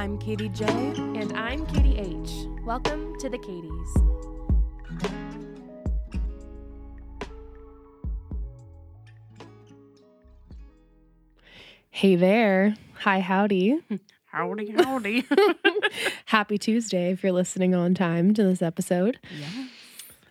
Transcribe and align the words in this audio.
I'm 0.00 0.16
Katie 0.16 0.48
J. 0.48 0.64
And 0.64 1.30
I'm 1.34 1.66
Katie 1.66 1.98
H. 1.98 2.30
Welcome 2.64 3.18
to 3.18 3.28
the 3.28 3.36
Katies. 3.36 5.00
Hey 11.90 12.16
there. 12.16 12.74
Hi, 13.00 13.20
howdy. 13.20 13.80
Howdy, 14.26 14.70
howdy. 14.70 15.24
Happy 16.26 16.56
Tuesday 16.58 17.10
if 17.10 17.22
you're 17.22 17.32
listening 17.32 17.74
on 17.74 17.94
time 17.94 18.32
to 18.34 18.42
this 18.44 18.62
episode. 18.62 19.18
yeah. 19.38 19.66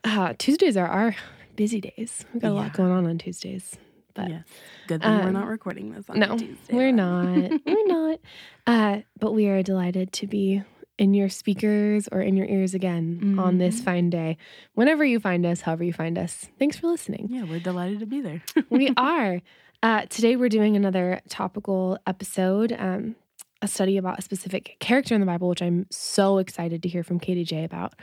Uh, 0.04 0.34
Tuesdays 0.38 0.78
are 0.78 0.88
our 0.88 1.16
busy 1.58 1.82
days. 1.82 2.24
We've 2.34 2.42
got 2.42 2.52
a 2.52 2.54
Yeah. 2.54 2.60
lot 2.62 2.74
going 2.74 2.92
on 2.92 3.06
on 3.06 3.18
Tuesdays. 3.18 3.76
But 4.14 4.30
yes. 4.30 4.44
Good 4.88 5.02
thing 5.02 5.12
we're 5.18 5.24
um, 5.28 5.34
not 5.34 5.48
recording 5.48 5.92
this 5.94 6.10
on 6.10 6.20
no, 6.20 6.38
Tuesday. 6.38 6.74
we're 6.76 6.92
not. 6.92 7.52
we're 7.66 7.86
not. 7.88 8.20
Uh, 8.68 9.00
but 9.20 9.34
we 9.34 9.48
are 9.48 9.62
delighted 9.64 10.12
to 10.14 10.28
be 10.28 10.62
in 10.98 11.14
your 11.14 11.30
speakers 11.30 12.10
or 12.12 12.22
in 12.22 12.36
your 12.36 12.48
ears 12.48 12.74
again 12.74 13.38
on 13.40 13.58
this 13.58 13.80
Mhm. 13.80 13.84
fine 13.86 14.10
day. 14.10 14.38
Whenever 14.74 15.06
you 15.06 15.20
find 15.20 15.46
us, 15.46 15.62
however 15.62 15.84
you 15.84 15.94
find 15.94 16.18
us. 16.18 16.50
Thanks 16.60 16.78
for 16.78 16.88
listening. 16.88 17.28
Yeah, 17.30 17.44
we're 17.44 17.60
delighted 17.62 18.00
to 18.02 18.06
be 18.06 18.20
there. 18.20 18.42
we 18.70 18.92
are. 18.98 19.42
Uh, 19.82 20.02
today 20.10 20.36
we're 20.36 20.50
doing 20.50 20.76
another 20.76 21.22
topical 21.30 21.98
episode, 22.06 22.76
um, 22.78 23.16
a 23.62 23.68
study 23.68 23.96
about 23.96 24.20
a 24.20 24.22
specific 24.22 24.76
character 24.82 25.16
in 25.16 25.22
the 25.22 25.28
Bible, 25.28 25.48
which 25.48 25.62
I'm 25.62 25.86
so 25.90 26.38
excited 26.38 26.84
to 26.84 26.90
hear 26.90 27.04
from 27.04 27.20
Katie 27.20 27.46
J 27.46 27.64
about. 27.64 27.94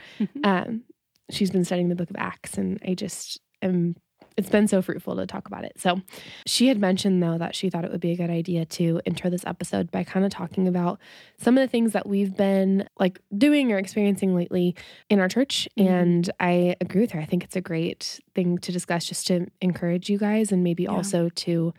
Um, 0.43 0.81
she's 1.29 1.51
been 1.51 1.65
studying 1.65 1.89
the 1.89 1.95
book 1.95 2.09
of 2.09 2.15
Acts, 2.17 2.57
and 2.57 2.79
I 2.87 2.95
just 2.95 3.39
am. 3.61 3.95
It's 4.37 4.49
been 4.49 4.67
so 4.67 4.83
fruitful 4.83 5.15
to 5.15 5.25
talk 5.25 5.47
about 5.47 5.63
it. 5.63 5.73
So, 5.79 5.99
she 6.45 6.67
had 6.67 6.79
mentioned 6.79 7.23
though 7.23 7.39
that 7.39 7.55
she 7.55 7.71
thought 7.71 7.83
it 7.83 7.91
would 7.91 7.99
be 7.99 8.11
a 8.11 8.15
good 8.15 8.29
idea 8.29 8.65
to 8.65 9.01
intro 9.03 9.31
this 9.31 9.43
episode 9.47 9.89
by 9.89 10.03
kind 10.03 10.23
of 10.25 10.31
talking 10.31 10.67
about 10.67 10.99
some 11.39 11.57
of 11.57 11.61
the 11.63 11.67
things 11.67 11.93
that 11.93 12.07
we've 12.07 12.37
been 12.37 12.87
like 12.99 13.19
doing 13.35 13.71
or 13.71 13.79
experiencing 13.79 14.35
lately 14.35 14.75
in 15.09 15.19
our 15.19 15.27
church. 15.27 15.67
Mhm. 15.77 15.87
And 15.89 16.29
I 16.39 16.75
agree 16.79 17.01
with 17.01 17.11
her. 17.11 17.19
I 17.19 17.25
think 17.25 17.43
it's 17.43 17.55
a 17.55 17.61
great 17.61 18.19
thing 18.35 18.59
to 18.59 18.71
discuss 18.71 19.05
just 19.05 19.25
to 19.27 19.47
encourage 19.59 20.07
you 20.07 20.19
guys 20.19 20.51
and 20.51 20.63
maybe 20.63 20.83
Yeah. 20.83 20.89
also 20.91 21.29
to, 21.29 21.73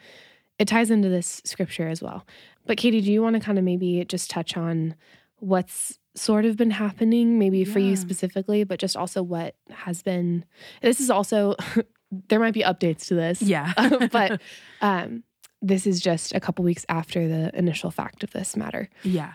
it 0.58 0.66
ties 0.66 0.90
into 0.90 1.08
this 1.08 1.40
scripture 1.44 1.86
as 1.86 2.02
well. 2.02 2.26
But 2.66 2.76
Katie, 2.76 3.00
do 3.00 3.12
you 3.12 3.22
want 3.22 3.34
to 3.34 3.40
kind 3.40 3.58
of 3.58 3.64
maybe 3.64 4.04
just 4.08 4.30
touch 4.30 4.56
on 4.56 4.96
what's 5.38 6.00
sort 6.16 6.44
of 6.44 6.56
been 6.56 6.72
happening, 6.72 7.38
maybe 7.38 7.64
for 7.64 7.78
you 7.78 7.94
specifically, 7.94 8.64
but 8.64 8.80
just 8.80 8.96
also 8.96 9.22
what 9.22 9.54
has 9.70 10.02
been? 10.02 10.44
This 10.82 10.98
is 10.98 11.08
also, 11.10 11.54
there 12.28 12.40
might 12.40 12.54
be 12.54 12.62
updates 12.62 13.06
to 13.08 13.14
this. 13.14 13.42
yeah. 13.42 13.72
but 14.12 14.40
um, 14.80 15.22
this 15.60 15.86
is 15.86 16.00
just 16.00 16.34
a 16.34 16.40
couple 16.40 16.64
weeks 16.64 16.86
after 16.88 17.28
the 17.28 17.56
initial 17.58 17.90
fact 17.90 18.22
of 18.24 18.30
this 18.30 18.56
matter. 18.56 18.88
yeah. 19.02 19.34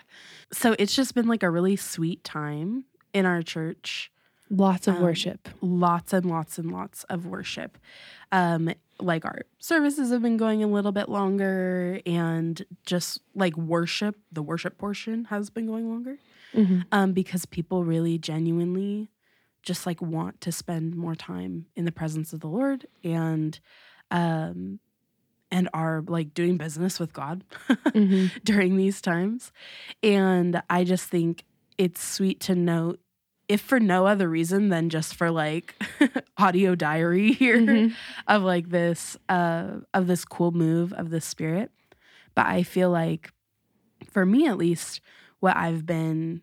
So 0.51 0.75
it's 0.77 0.95
just 0.95 1.15
been 1.15 1.27
like 1.27 1.41
a 1.43 1.49
really 1.49 1.75
sweet 1.75 2.23
time 2.23 2.85
in 3.13 3.25
our 3.25 3.41
church. 3.41 4.11
Lots 4.49 4.87
of 4.87 4.95
Um, 4.97 5.01
worship. 5.01 5.49
Lots 5.61 6.13
and 6.13 6.25
lots 6.27 6.59
and 6.59 6.71
lots 6.71 7.03
of 7.05 7.25
worship. 7.25 7.77
Um, 8.31 8.71
like 8.99 9.25
our 9.25 9.41
services 9.59 10.11
have 10.11 10.21
been 10.21 10.37
going 10.37 10.63
a 10.63 10.67
little 10.67 10.91
bit 10.91 11.09
longer 11.09 11.99
and 12.05 12.63
just 12.85 13.19
like 13.33 13.57
worship, 13.57 14.15
the 14.31 14.43
worship 14.43 14.77
portion 14.77 15.25
has 15.25 15.49
been 15.49 15.65
going 15.65 15.89
longer. 15.89 16.17
Mhm. 16.53 16.85
um, 16.91 17.13
because 17.13 17.47
people 17.47 17.83
really 17.83 18.19
genuinely 18.19 19.09
just 19.63 19.85
like 19.85 20.01
want 20.01 20.39
to 20.41 20.51
spend 20.51 20.95
more 20.95 21.15
time 21.15 21.65
in 21.75 21.85
the 21.85 21.91
presence 21.91 22.33
of 22.33 22.39
the 22.41 22.47
Lord 22.47 22.85
and 23.03 23.59
um 24.11 24.79
and 25.51 25.69
are 25.73 26.03
like 26.07 26.33
doing 26.33 26.57
business 26.57 26.99
with 26.99 27.13
God 27.13 27.43
Mhm. 27.69 28.31
during 28.43 28.75
these 28.75 29.01
times. 29.01 29.51
And 30.01 30.61
I 30.69 30.83
just 30.83 31.09
think 31.09 31.45
it's 31.77 32.03
sweet 32.03 32.39
to 32.41 32.55
note 32.55 32.99
if 33.47 33.61
for 33.61 33.79
no 33.79 34.05
other 34.07 34.27
reason 34.29 34.69
than 34.69 34.89
just 34.89 35.13
for 35.15 35.29
like 35.29 35.75
audio 36.37 36.75
diary 36.75 37.33
here 37.33 37.59
Mhm. 37.59 37.93
of 38.27 38.41
like 38.43 38.69
this 38.69 39.15
uh 39.29 39.79
of 39.93 40.07
this 40.07 40.25
cool 40.25 40.51
move 40.51 40.91
of 40.93 41.09
the 41.09 41.19
spirit 41.21 41.71
but 42.35 42.45
i 42.47 42.63
feel 42.63 42.89
like 42.89 43.31
for 44.11 44.25
me 44.25 44.47
at 44.47 44.57
least 44.57 45.01
what 45.39 45.55
i've 45.57 45.85
been 45.85 46.41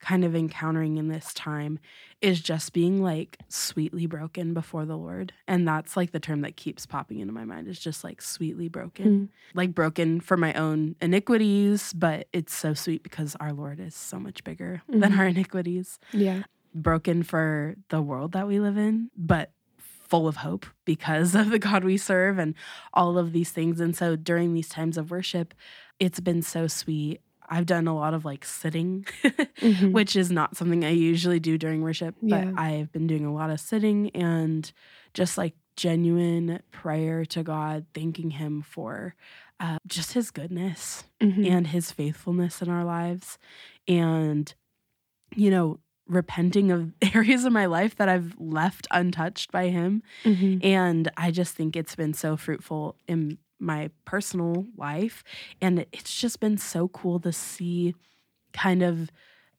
kind 0.00 0.24
of 0.24 0.34
encountering 0.36 0.96
in 0.96 1.08
this 1.08 1.32
time 1.34 1.78
is 2.20 2.40
just 2.40 2.72
being 2.72 3.02
like 3.02 3.38
sweetly 3.48 4.06
broken 4.06 4.54
before 4.54 4.84
the 4.84 4.96
lord 4.96 5.32
and 5.46 5.66
that's 5.66 5.96
like 5.96 6.12
the 6.12 6.20
term 6.20 6.40
that 6.42 6.56
keeps 6.56 6.86
popping 6.86 7.18
into 7.20 7.32
my 7.32 7.44
mind 7.44 7.66
is 7.68 7.78
just 7.78 8.04
like 8.04 8.20
sweetly 8.22 8.68
broken 8.68 9.06
Mm. 9.08 9.28
like 9.54 9.74
broken 9.74 10.20
for 10.20 10.36
my 10.36 10.52
own 10.54 10.94
iniquities 11.00 11.92
but 11.92 12.26
it's 12.32 12.54
so 12.54 12.74
sweet 12.74 13.02
because 13.02 13.36
our 13.40 13.52
lord 13.52 13.80
is 13.80 13.94
so 13.94 14.18
much 14.18 14.44
bigger 14.44 14.82
than 14.88 15.12
Mhm. 15.12 15.18
our 15.18 15.26
iniquities 15.26 15.98
Yeah. 16.12 16.42
broken 16.74 17.22
for 17.22 17.74
the 17.88 18.00
world 18.02 18.32
that 18.32 18.46
we 18.46 18.60
live 18.60 18.76
in, 18.76 19.10
but 19.16 19.50
full 19.78 20.28
of 20.28 20.36
hope 20.36 20.64
because 20.84 21.34
of 21.34 21.50
the 21.50 21.58
God 21.58 21.82
we 21.84 21.96
serve 21.96 22.38
and 22.38 22.54
all 22.94 23.18
of 23.18 23.32
these 23.32 23.50
things. 23.50 23.78
And 23.80 23.94
so 23.96 24.16
during 24.16 24.54
these 24.54 24.68
times 24.68 24.96
of 24.96 25.10
worship, 25.10 25.52
it's 25.98 26.20
been 26.20 26.40
so 26.42 26.66
sweet. 26.66 27.20
I've 27.48 27.66
done 27.66 27.86
a 27.88 27.94
lot 27.94 28.14
of 28.14 28.24
like 28.24 28.44
sitting, 28.44 29.06
Mhm. 29.60 29.92
which 29.92 30.16
is 30.16 30.30
not 30.30 30.56
something 30.56 30.84
I 30.84 30.90
usually 30.90 31.40
do 31.40 31.58
during 31.58 31.82
worship, 31.82 32.14
but 32.20 32.30
Yeah. 32.30 32.52
I've 32.56 32.92
been 32.92 33.06
doing 33.06 33.24
a 33.24 33.32
lot 33.32 33.50
of 33.50 33.60
sitting 33.60 34.10
and 34.10 34.70
just 35.14 35.38
like 35.38 35.54
genuine 35.76 36.60
prayer 36.72 37.24
to 37.26 37.42
God, 37.42 37.86
thanking 37.94 38.30
Him 38.30 38.62
for 38.62 39.14
uh, 39.60 39.78
just 39.86 40.12
His 40.12 40.30
goodness 40.30 41.04
Mhm. 41.20 41.44
and 41.50 41.66
his 41.66 41.90
faithfulness 41.90 42.62
in 42.62 42.68
our 42.68 42.84
lives 42.84 43.38
and 43.88 44.54
you 45.36 45.50
know 45.50 45.80
repenting 46.06 46.70
of 46.70 46.92
areas 47.14 47.44
of 47.44 47.52
my 47.52 47.66
life 47.66 47.96
that 47.96 48.08
I've 48.08 48.34
left 48.38 48.86
untouched 48.90 49.50
by 49.52 49.68
him 49.68 50.02
Mhm. 50.24 50.64
and 50.64 51.10
I 51.16 51.30
just 51.32 51.54
think 51.56 51.76
it's 51.76 51.94
been 51.96 52.14
so 52.14 52.36
fruitful 52.36 52.96
in 53.08 53.38
my 53.58 53.90
personal 54.04 54.66
life 54.76 55.24
and 55.60 55.84
it's 55.92 56.18
just 56.20 56.40
been 56.40 56.58
so 56.58 56.88
cool 56.88 57.18
to 57.20 57.32
see 57.32 57.94
kind 58.52 58.82
of 58.82 59.10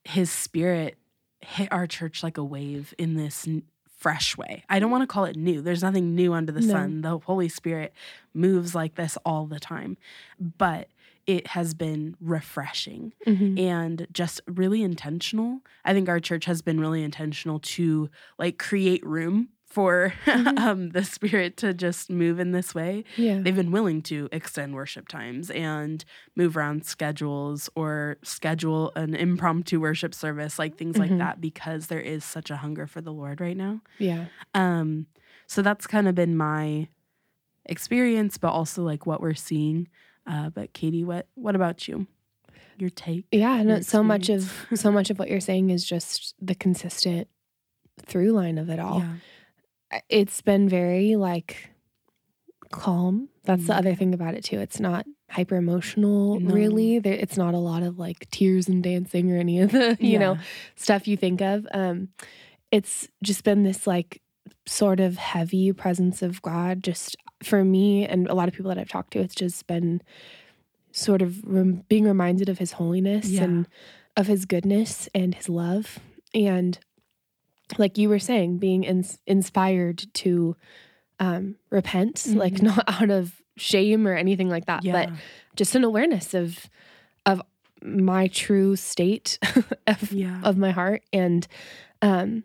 his 0.04 0.30
spirit 0.30 0.96
hit 1.40 1.70
our 1.72 1.86
church 1.86 2.22
like 2.22 2.38
a 2.38 2.44
wave 2.44 2.94
in 2.98 3.14
this 3.14 3.46
n- 3.46 3.62
fresh 3.98 4.36
way. 4.38 4.64
I 4.70 4.78
don't 4.78 4.90
want 4.90 5.02
to 5.02 5.06
call 5.06 5.24
it 5.26 5.36
new. 5.36 5.60
There's 5.60 5.82
nothing 5.82 6.14
new 6.14 6.32
under 6.32 6.52
the 6.52 6.60
No. 6.62 6.72
sun. 6.72 7.02
The 7.02 7.18
Holy 7.18 7.48
Spirit 7.50 7.92
moves 8.32 8.74
like 8.74 8.94
this 8.94 9.18
all 9.26 9.46
the 9.46 9.60
time. 9.60 9.98
But 10.38 10.88
it 11.26 11.48
has 11.48 11.74
been 11.74 12.16
refreshing 12.18 13.12
Mhm. 13.26 13.58
and 13.60 14.06
just 14.12 14.40
really 14.46 14.82
intentional. 14.82 15.60
I 15.84 15.92
think 15.92 16.08
our 16.08 16.18
church 16.18 16.46
has 16.46 16.62
been 16.62 16.80
really 16.80 17.02
intentional 17.02 17.58
to 17.60 18.08
like 18.38 18.58
create 18.58 19.04
room 19.04 19.50
for 19.70 20.12
Mhm. 20.26 20.58
um, 20.58 20.88
the 20.90 21.04
spirit 21.04 21.56
to 21.58 21.72
just 21.72 22.10
move 22.10 22.38
in 22.40 22.50
this 22.50 22.74
way. 22.74 23.04
Yeah. 23.16 23.38
They've 23.40 23.54
been 23.54 23.70
willing 23.70 24.02
to 24.02 24.28
extend 24.32 24.74
worship 24.74 25.06
times 25.08 25.48
and 25.50 26.04
move 26.36 26.56
around 26.56 26.84
schedules 26.84 27.70
or 27.76 28.16
schedule 28.22 28.90
an 28.96 29.14
impromptu 29.14 29.80
worship 29.80 30.12
service, 30.12 30.58
like 30.58 30.76
things 30.76 30.98
like 30.98 31.10
Mhm. 31.12 31.18
that, 31.18 31.40
because 31.40 31.86
there 31.86 32.00
is 32.00 32.24
such 32.24 32.50
a 32.50 32.56
hunger 32.56 32.86
for 32.88 33.00
the 33.00 33.12
Lord 33.12 33.40
right 33.40 33.56
now. 33.56 33.80
Yeah. 33.98 34.26
Um, 34.54 35.06
so 35.46 35.62
that's 35.62 35.86
kind 35.86 36.08
of 36.08 36.14
been 36.16 36.36
my 36.36 36.88
experience, 37.66 38.38
but 38.38 38.50
also 38.50 38.82
like 38.82 39.06
what 39.06 39.20
we're 39.20 39.34
seeing. 39.34 39.88
Uh, 40.26 40.50
but 40.50 40.72
Katie, 40.72 41.04
what 41.04 41.28
what 41.34 41.54
about 41.54 41.86
you? 41.88 42.06
Your 42.78 42.90
take? 42.90 43.26
Yeah. 43.30 43.62
No, 43.62 43.80
so 43.80 44.02
much 44.02 44.28
of 44.28 44.66
so 44.74 44.90
much 44.90 45.10
of 45.10 45.18
what 45.18 45.28
you're 45.30 45.40
saying 45.40 45.70
is 45.70 45.84
just 45.84 46.34
the 46.40 46.54
consistent 46.54 47.28
through 48.06 48.32
line 48.32 48.58
of 48.58 48.68
it 48.70 48.78
all. 48.78 49.00
Yeah. 49.00 49.14
It's 50.08 50.40
been 50.40 50.68
very 50.68 51.16
like 51.16 51.70
calm. 52.70 53.28
That's 53.44 53.66
the 53.66 53.72
Mhm. 53.72 53.78
other 53.78 53.94
thing 53.94 54.14
about 54.14 54.34
it 54.34 54.44
too. 54.44 54.60
It's 54.60 54.78
not 54.80 55.06
hyper 55.30 55.56
emotional 55.56 56.38
No. 56.38 56.54
really. 56.54 56.98
There, 56.98 57.14
it's 57.14 57.36
not 57.36 57.54
a 57.54 57.58
lot 57.58 57.82
of 57.82 57.98
like 57.98 58.28
tears 58.30 58.68
and 58.68 58.82
dancing 58.82 59.30
or 59.32 59.36
any 59.38 59.60
of 59.60 59.72
the, 59.72 59.96
you 60.00 60.18
know, 60.18 60.38
stuff 60.76 61.08
you 61.08 61.16
think 61.16 61.40
of. 61.40 61.66
Um, 61.72 62.08
it's 62.70 63.08
just 63.22 63.42
been 63.44 63.62
this 63.64 63.86
like 63.86 64.22
sort 64.66 65.00
of 65.00 65.16
heavy 65.16 65.72
presence 65.72 66.22
of 66.22 66.40
God. 66.42 66.82
Just 66.82 67.16
for 67.42 67.64
me 67.64 68.06
and 68.06 68.28
a 68.28 68.34
lot 68.34 68.46
of 68.48 68.54
people 68.54 68.68
that 68.68 68.78
I've 68.78 68.88
talked 68.88 69.12
to, 69.14 69.18
it's 69.20 69.34
just 69.34 69.66
been 69.66 70.02
sort 70.92 71.22
of 71.22 71.42
rem- 71.44 71.84
being 71.88 72.04
reminded 72.04 72.48
of 72.48 72.58
His 72.58 72.72
holiness 72.72 73.28
Yeah. 73.28 73.44
and 73.44 73.68
of 74.16 74.26
His 74.28 74.44
goodness 74.44 75.08
and 75.14 75.34
His 75.34 75.48
love, 75.48 75.98
and 76.34 76.78
like 77.78 77.98
you 77.98 78.08
were 78.08 78.18
saying, 78.18 78.58
being 78.58 78.84
ins- 78.84 79.18
inspired 79.26 80.04
to 80.14 80.56
um, 81.18 81.56
repent, 81.70 82.26
like 82.28 82.54
Mhm. 82.54 82.62
not 82.62 82.84
out 83.02 83.10
of 83.10 83.40
shame 83.56 84.06
or 84.08 84.14
anything 84.14 84.48
like 84.48 84.66
that, 84.66 84.84
Yeah. 84.84 84.92
but 84.92 85.10
just 85.56 85.74
an 85.74 85.84
awareness 85.84 86.32
of 86.34 86.66
of 87.26 87.42
my 87.82 88.28
true 88.28 88.76
state 88.76 89.38
of, 89.86 90.12
yeah. 90.12 90.40
of 90.42 90.56
my 90.56 90.70
heart 90.70 91.02
and 91.12 91.46
um 92.02 92.44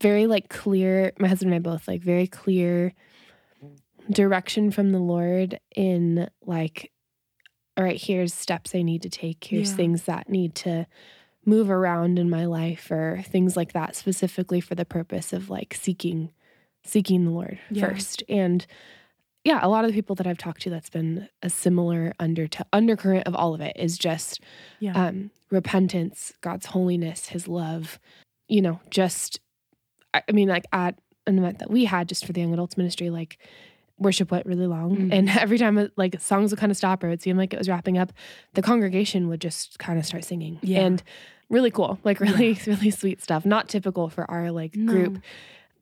very 0.00 0.26
like 0.26 0.48
clear 0.50 1.12
my 1.18 1.28
husband 1.28 1.52
and 1.54 1.66
I 1.66 1.70
both 1.70 1.88
like 1.88 2.02
very 2.02 2.26
clear 2.26 2.92
direction 4.10 4.70
from 4.70 4.90
the 4.92 4.98
Lord 4.98 5.58
in 5.74 6.28
like 6.44 6.90
all 7.78 7.84
right, 7.84 8.00
here's 8.00 8.34
steps 8.34 8.74
I 8.74 8.82
need 8.82 9.00
to 9.02 9.08
take. 9.08 9.42
Here's 9.44 9.70
Yeah. 9.70 9.76
things 9.76 10.02
that 10.02 10.28
need 10.28 10.54
to 10.56 10.86
move 11.44 11.70
around 11.70 12.18
in 12.18 12.30
my 12.30 12.44
life 12.46 12.90
or 12.90 13.22
things 13.26 13.56
like 13.56 13.72
that 13.72 13.96
specifically 13.96 14.60
for 14.60 14.74
the 14.74 14.84
purpose 14.84 15.32
of 15.32 15.50
like 15.50 15.74
seeking 15.74 16.32
seeking 16.84 17.24
the 17.24 17.30
Lord 17.30 17.58
Yeah. 17.70 17.88
first. 17.88 18.22
And 18.28 18.66
yeah, 19.44 19.58
a 19.62 19.68
lot 19.68 19.84
of 19.84 19.90
the 19.90 19.94
people 19.94 20.14
that 20.16 20.26
I've 20.26 20.38
talked 20.38 20.62
to 20.62 20.70
that's 20.70 20.90
been 20.90 21.28
a 21.42 21.50
similar 21.50 22.12
under 22.20 22.46
to 22.48 22.64
undercurrent 22.72 23.26
of 23.26 23.34
all 23.34 23.54
of 23.54 23.60
it 23.60 23.76
is 23.76 23.98
just 23.98 24.40
Yeah. 24.80 24.92
um 25.06 25.30
repentance, 25.50 26.32
God's 26.40 26.66
holiness, 26.66 27.28
his 27.28 27.46
love, 27.48 27.98
you 28.48 28.62
know, 28.62 28.80
just 28.90 29.40
I 30.14 30.22
I 30.28 30.32
mean 30.32 30.48
like 30.48 30.64
at 30.72 30.96
an 31.26 31.38
event 31.38 31.58
that 31.60 31.70
we 31.70 31.84
had 31.84 32.08
just 32.08 32.24
for 32.26 32.32
the 32.32 32.40
young 32.40 32.52
adults 32.52 32.76
ministry 32.76 33.10
like 33.10 33.38
worship 34.02 34.30
went 34.30 34.46
really 34.46 34.66
long 34.66 34.96
Mhm. 34.96 35.12
and 35.12 35.28
every 35.44 35.58
time 35.58 35.90
like 35.96 36.20
songs 36.20 36.50
would 36.50 36.58
kind 36.60 36.70
of 36.72 36.76
stop 36.76 37.02
or 37.04 37.08
it 37.10 37.22
seemed 37.22 37.38
like 37.38 37.52
it 37.54 37.58
was 37.58 37.68
wrapping 37.68 37.98
up 37.98 38.12
the 38.54 38.62
congregation 38.62 39.28
would 39.28 39.40
just 39.40 39.78
kind 39.78 39.98
of 39.98 40.04
start 40.06 40.24
singing 40.24 40.58
Yeah. 40.62 40.80
and 40.80 41.02
really 41.48 41.70
cool 41.70 41.98
like 42.04 42.20
really 42.20 42.58
really 42.66 42.90
sweet 42.90 43.22
stuff 43.22 43.44
not 43.46 43.68
typical 43.68 44.08
for 44.08 44.30
our 44.30 44.50
like 44.50 44.72
group 44.86 45.18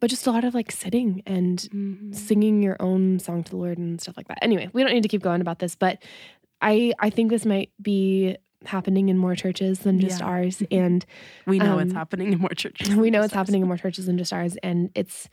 but 0.01 0.09
just 0.11 0.27
a 0.27 0.31
lot 0.31 0.45
of 0.45 0.55
like 0.55 0.73
sitting 0.73 1.23
and 1.27 1.59
Mhm. 1.73 2.15
singing 2.15 2.63
your 2.63 2.77
own 2.81 3.19
song 3.19 3.45
to 3.45 3.51
the 3.51 3.57
lord 3.57 3.79
and 3.79 4.01
stuff 4.01 4.17
like 4.17 4.29
that 4.29 4.39
anyway 4.43 4.69
we 4.73 4.83
don't 4.83 4.93
need 4.95 5.03
to 5.03 5.09
keep 5.09 5.23
going 5.23 5.41
about 5.41 5.59
this 5.59 5.75
but 5.75 6.03
i 6.63 6.93
i 6.99 7.11
think 7.11 7.31
this 7.31 7.45
might 7.47 7.71
be 7.81 8.37
happening 8.67 9.09
in 9.09 9.17
more 9.17 9.35
churches 9.35 9.79
than 9.81 9.99
just 9.99 10.21
Yeah. 10.21 10.27
ours 10.27 10.63
and 10.71 11.07
We 11.47 11.59
know 11.59 11.79
it's 11.79 11.93
um, 11.93 11.97
happening 11.97 12.33
in 12.35 12.39
more 12.41 12.51
churches. 12.51 12.95
we 13.05 13.11
know 13.11 13.23
it's 13.23 13.33
happening 13.33 13.63
in 13.63 13.69
more 13.69 13.79
churches 13.79 14.05
than 14.05 14.19
just 14.19 14.33
ours 14.35 14.57
and 14.63 14.91
it's 14.95 15.29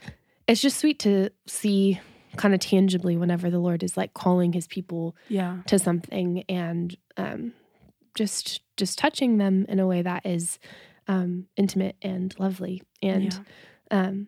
it's 0.48 0.62
just 0.62 0.78
sweet 0.78 1.00
to 1.00 1.30
see 1.46 2.00
kind 2.38 2.54
of 2.54 2.60
tangibly 2.60 3.18
whenever 3.18 3.50
the 3.50 3.60
lord 3.60 3.84
is 3.84 3.98
like 3.98 4.14
calling 4.14 4.54
his 4.54 4.68
people. 4.68 5.16
Yeah. 5.30 5.58
to 5.68 5.78
something 5.80 6.44
and 6.50 6.96
um 7.18 7.54
just 8.16 8.62
just 8.78 8.98
touching 8.98 9.38
them 9.38 9.66
in 9.70 9.80
a 9.80 9.88
way 9.88 10.02
that 10.02 10.26
is 10.26 10.60
um 11.08 11.48
intimate 11.56 11.96
and 12.02 12.34
lovely 12.40 12.82
and 13.02 13.34
yeah. 13.92 14.00
um 14.00 14.28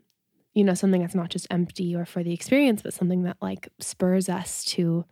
you 0.54 0.64
know 0.64 0.74
something 0.74 1.02
that's 1.02 1.16
not 1.16 1.30
just 1.30 1.48
empty 1.50 1.96
or 1.96 2.06
for 2.06 2.24
the 2.24 2.34
experience 2.34 2.82
but 2.82 2.94
something 2.94 3.24
that 3.24 3.38
like 3.42 3.70
spurs 3.80 4.30
us 4.30 4.64
to 4.66 5.06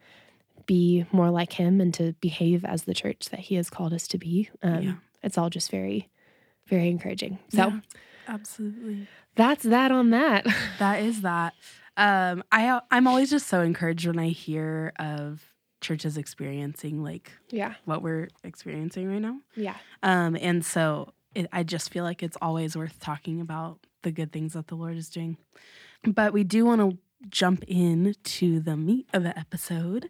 be 0.65 1.05
more 1.11 1.29
like 1.29 1.53
him 1.53 1.79
and 1.81 1.93
to 1.93 2.13
behave 2.21 2.65
as 2.65 2.83
the 2.83 2.93
church 2.93 3.29
that 3.29 3.39
he 3.39 3.55
has 3.55 3.69
called 3.69 3.93
us 3.93 4.07
to 4.09 4.17
be 4.17 4.49
um 4.63 4.81
Yeah. 4.81 4.93
it's 5.23 5.37
all 5.37 5.49
just 5.49 5.71
very 5.71 6.09
very 6.67 6.89
encouraging 6.89 7.39
so 7.49 7.57
Yeah, 7.67 7.79
absolutely. 8.27 9.07
that's 9.35 9.63
that 9.63 9.91
on 9.91 10.09
that. 10.11 10.45
That 10.79 11.01
is 11.01 11.21
that. 11.21 11.53
Um, 11.97 12.43
I 12.51 12.79
I'm 12.91 13.07
always 13.07 13.29
just 13.29 13.47
so 13.47 13.61
encouraged 13.61 14.07
when 14.07 14.19
I 14.19 14.29
hear 14.29 14.93
of 14.99 15.43
churches 15.81 16.17
experiencing 16.17 17.03
like 17.03 17.31
Yeah. 17.49 17.73
what 17.85 18.01
we're 18.01 18.29
experiencing 18.43 19.09
right 19.09 19.21
now. 19.21 19.39
Yeah. 19.55 19.75
Um, 20.03 20.35
and 20.39 20.63
so 20.65 21.13
it, 21.35 21.47
I 21.51 21.63
just 21.63 21.91
feel 21.91 22.03
like 22.03 22.23
it's 22.23 22.37
always 22.41 22.75
worth 22.77 22.99
talking 22.99 23.41
about 23.41 23.79
the 24.03 24.11
good 24.11 24.31
things 24.31 24.53
that 24.53 24.67
the 24.67 24.75
Lord 24.75 24.97
is 24.97 25.09
doing. 25.09 25.37
But 26.03 26.33
we 26.33 26.43
do 26.43 26.65
want 26.65 26.81
to 26.81 26.97
jump 27.29 27.63
in 27.67 28.13
to 28.23 28.59
the 28.59 28.77
meat 28.77 29.07
of 29.13 29.23
the 29.23 29.37
episode. 29.37 30.09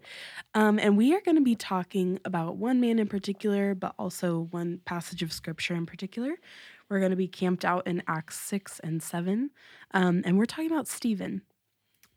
Um, 0.54 0.78
and 0.80 0.98
we 0.98 1.13
are 1.16 1.22
going 1.22 1.36
to 1.38 1.44
be 1.44 1.56
talking 1.56 2.19
about 2.25 2.57
one 2.57 2.80
man 2.81 3.00
in 3.00 3.07
particular, 3.07 3.74
but 3.75 3.94
also 3.98 4.48
one 4.51 4.81
passage 4.86 5.24
of 5.24 5.31
scripture 5.34 5.74
in 5.74 5.86
particular. 5.86 6.36
We're 6.89 7.00
going 7.00 7.12
to 7.12 7.18
be 7.18 7.28
camped 7.28 7.63
out 7.66 7.88
in 7.88 8.04
Acts 8.07 8.38
6 8.42 8.80
and 8.81 9.01
7. 9.01 9.51
Um, 9.94 10.22
and 10.25 10.38
we're 10.38 10.45
talking 10.45 10.72
about 10.72 10.88
Stephen. 10.88 11.42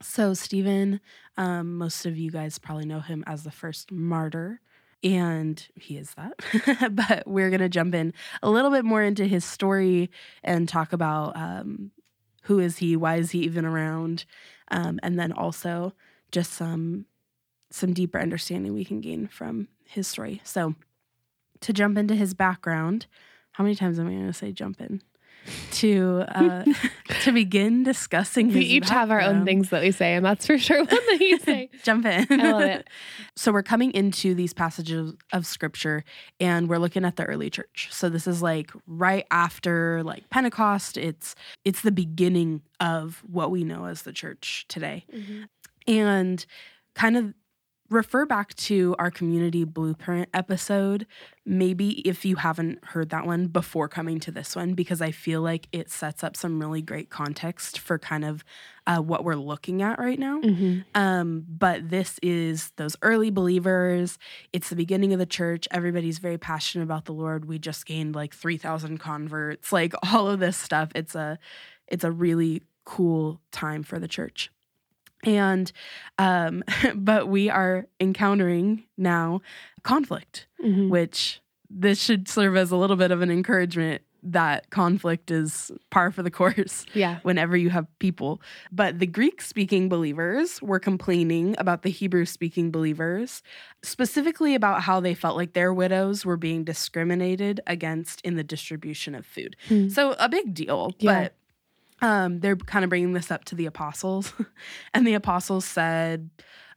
So, 0.03 0.35
Stephen, 0.35 1.01
um, 1.37 1.77
most 1.77 2.07
of 2.07 2.17
you 2.17 2.31
guys 2.31 2.59
probably 2.59 2.87
know 2.87 3.01
him 3.01 3.23
as 3.27 3.45
the 3.45 3.51
first 3.51 3.93
martyr 3.93 4.61
and 5.03 5.67
he 5.75 5.97
is 5.97 6.15
that. 6.15 6.93
but 6.95 7.27
we're 7.27 7.51
going 7.51 7.61
to 7.61 7.69
jump 7.69 7.95
in 7.95 8.13
a 8.43 8.51
little 8.51 8.71
bit 8.71 8.85
more 8.85 9.03
into 9.03 9.25
his 9.27 9.45
story 9.45 10.11
and 10.43 10.69
talk 10.69 10.93
about 10.93 11.37
um, 11.37 11.91
who 12.43 12.59
is 12.59 12.79
he, 12.79 12.97
why 12.97 13.17
is 13.17 13.31
he 13.31 13.41
even 13.41 13.65
around, 13.65 14.25
um, 14.69 14.99
and 15.03 15.19
then 15.19 15.33
also 15.33 15.93
just 16.31 16.53
some 16.53 17.07
some 17.73 17.95
deeper 17.95 18.19
understanding 18.19 18.75
we 18.75 18.85
can 18.85 19.01
gain 19.01 19.29
from 19.29 19.69
his 19.85 20.09
story. 20.09 20.41
So, 20.45 20.75
to 21.61 21.73
jump 21.73 21.97
into 21.97 22.17
his 22.17 22.35
background, 22.35 23.07
how 23.53 23.63
many 23.63 23.77
times 23.77 23.99
am 23.99 24.09
I 24.09 24.11
going 24.11 24.27
to 24.27 24.33
say 24.33 24.51
jump 24.51 24.81
in? 24.81 25.03
To 25.73 26.25
uh, 26.29 26.65
to 27.23 27.33
begin 27.33 27.83
discussing, 27.83 28.53
We 28.53 28.61
each 28.61 28.89
have 28.91 29.11
our 29.11 29.21
own 29.21 29.45
things 29.45 29.71
that 29.71 29.83
we 29.83 29.91
say, 29.91 30.15
and 30.15 30.25
that's 30.25 30.47
for 30.47 30.59
sure 30.59 30.79
one 30.79 30.87
that 30.87 31.21
you 31.21 31.39
say. 31.39 31.71
Jump 31.83 32.07
in. 32.07 32.41
I 32.41 32.53
love 32.53 32.63
it. 32.63 32.89
So 33.37 33.53
we're 33.53 33.63
coming 33.63 33.91
into 33.93 34.35
these 34.35 34.53
passages 34.53 35.15
of 35.33 35.47
scripture 35.47 36.05
and 36.39 36.69
we're 36.69 36.79
looking 36.79 37.05
at 37.05 37.17
the 37.17 37.25
early 37.25 37.51
church. 37.51 37.89
So 37.91 38.09
this 38.09 38.27
is 38.27 38.43
like 38.43 38.71
right 38.87 39.27
after 39.31 40.03
like 40.03 40.29
Pentecost. 40.31 40.97
It's 40.97 41.35
it's 41.65 41.81
the 41.83 41.93
beginning 41.93 42.63
of 42.79 43.23
what 43.27 43.51
we 43.51 43.65
know 43.65 43.87
as 43.87 44.03
the 44.03 44.13
church 44.13 44.67
today. 44.69 45.05
And 45.87 46.45
kind 46.95 47.17
of 47.17 47.35
refer 47.91 48.25
back 48.25 48.55
to 48.55 48.95
our 48.99 49.11
community 49.11 49.65
blueprint 49.65 50.29
episode 50.33 51.07
maybe 51.45 52.01
if 52.09 52.25
you 52.25 52.37
haven't 52.37 52.83
heard 52.85 53.11
that 53.11 53.27
one 53.27 53.47
before 53.49 53.89
coming 53.89 54.21
to 54.21 54.31
this 54.31 54.55
one 54.55 54.75
because 54.75 55.03
i 55.03 55.11
feel 55.11 55.43
like 55.43 55.67
it 55.73 55.91
sets 55.91 56.23
up 56.23 56.37
some 56.37 56.61
really 56.61 56.81
great 56.81 57.11
context 57.11 57.79
for 57.79 57.99
kind 57.99 58.25
of 58.25 58.45
uh, 58.87 58.99
what 58.99 59.25
we're 59.25 59.35
looking 59.35 59.83
at 59.83 59.99
right 59.99 60.19
now 60.19 60.41
Mhm. 60.41 60.85
um, 60.95 61.45
but 61.49 61.91
this 61.91 62.19
is 62.23 62.71
those 62.77 62.97
early 63.03 63.31
believers. 63.31 64.19
It's 64.53 64.71
the 64.71 64.75
beginning 64.77 65.13
of 65.13 65.19
the 65.19 65.27
church. 65.27 65.69
Everybody's 65.71 66.19
very 66.19 66.39
passionate 66.39 66.85
about 66.85 67.05
the 67.05 67.13
Lord. 67.13 67.45
We 67.45 67.59
just 67.59 67.87
gained 67.87 68.15
like 68.17 68.35
3,000 68.35 68.99
converts, 68.99 69.71
like 69.73 69.93
all 70.13 70.29
of 70.29 70.41
this 70.41 70.57
stuff. 70.57 70.91
It's 70.95 71.15
a 71.15 71.39
it's 71.87 72.05
a 72.05 72.11
really 72.11 72.63
cool 72.85 73.41
time 73.53 73.83
for 73.85 73.99
the 74.01 74.09
church. 74.09 74.51
And 75.25 75.71
um, 76.19 76.63
but 76.95 77.29
we 77.29 77.51
are 77.51 77.87
encountering 78.01 78.85
now 78.97 79.41
conflict, 79.83 80.47
Mhm. 80.65 80.89
which 80.91 81.41
this 81.69 82.03
should 82.03 82.29
serve 82.29 82.57
as 82.57 82.71
a 82.71 82.77
little 82.77 82.97
bit 82.97 83.11
of 83.11 83.23
an 83.23 83.31
encouragement 83.31 84.03
that 84.23 84.69
conflict 84.69 85.31
is 85.31 85.71
par 85.91 86.11
for 86.11 86.23
the 86.23 86.31
course 86.31 86.85
Yeah. 86.95 87.21
whenever 87.23 87.57
you 87.57 87.71
have 87.71 87.87
people. 88.01 88.43
But 88.71 88.99
the 88.99 89.07
Greek 89.07 89.41
speaking 89.41 89.89
believers 89.89 90.61
were 90.61 90.79
complaining 90.79 91.55
about 91.57 91.81
the 91.83 91.89
Hebrew 91.91 92.27
speaking 92.27 92.71
believers, 92.71 93.43
specifically 93.83 94.55
about 94.55 94.83
how 94.83 95.01
they 95.01 95.15
felt 95.15 95.37
like 95.37 95.55
their 95.55 95.73
widows 95.73 96.27
were 96.27 96.37
being 96.37 96.65
discriminated 96.65 97.61
against 97.67 98.21
in 98.21 98.37
the 98.37 98.45
distribution 98.45 99.15
of 99.15 99.25
food. 99.25 99.57
Hmm. 99.69 99.89
So, 99.89 100.13
a 100.19 100.29
big 100.29 100.53
deal. 100.53 100.93
Yeah. 100.99 101.23
But 101.23 101.35
um, 102.03 102.41
they're 102.41 102.57
kind 102.57 102.85
of 102.85 102.89
bringing 102.89 103.13
this 103.13 103.31
up 103.31 103.45
to 103.47 103.55
the 103.55 103.67
apostles. 103.67 104.33
and 104.95 105.07
the 105.07 105.15
apostles 105.15 105.65
said, 105.65 106.31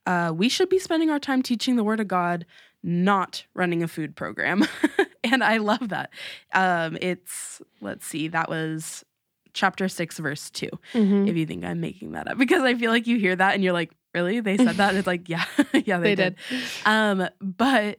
uh, 0.06 0.32
We 0.36 0.50
should 0.50 0.70
be 0.70 0.80
spending 0.80 1.10
our 1.10 1.20
time 1.20 1.42
teaching 1.42 1.76
the 1.76 1.84
word 1.84 2.00
of 2.00 2.08
God, 2.08 2.46
not 2.84 3.46
running 3.54 3.84
a 3.84 3.88
food 3.88 4.16
program. 4.16 4.66
and 5.24 5.44
I 5.44 5.58
love 5.58 5.90
that. 5.90 6.10
Um, 6.54 6.98
it's, 7.02 7.62
let's 7.82 8.06
see, 8.06 8.28
that 8.30 8.50
was 8.50 9.06
chapter 9.54 9.88
6, 9.88 10.18
verse 10.18 10.50
2 10.50 10.68
Mhm. 10.96 11.30
if 11.30 11.36
you 11.38 11.46
think 11.46 11.64
I'm 11.64 11.80
making 11.80 12.14
that 12.14 12.28
up 12.28 12.38
because 12.40 12.64
I 12.64 12.74
feel 12.74 12.90
like 12.92 13.06
you 13.06 13.20
hear 13.20 13.36
that 13.36 13.54
and 13.54 13.64
you're 13.64 13.72
like, 13.74 13.92
really? 14.16 14.40
They 14.40 14.58
said 14.58 14.76
that? 14.78 14.90
And 14.90 14.98
it's 14.98 15.08
like, 15.08 15.30
yeah, 15.30 15.46
yeah, 15.74 16.00
they, 16.00 16.16
They 16.16 16.16
did. 16.16 16.36
did. 16.50 16.60
Um, 16.86 17.28
but 17.40 17.98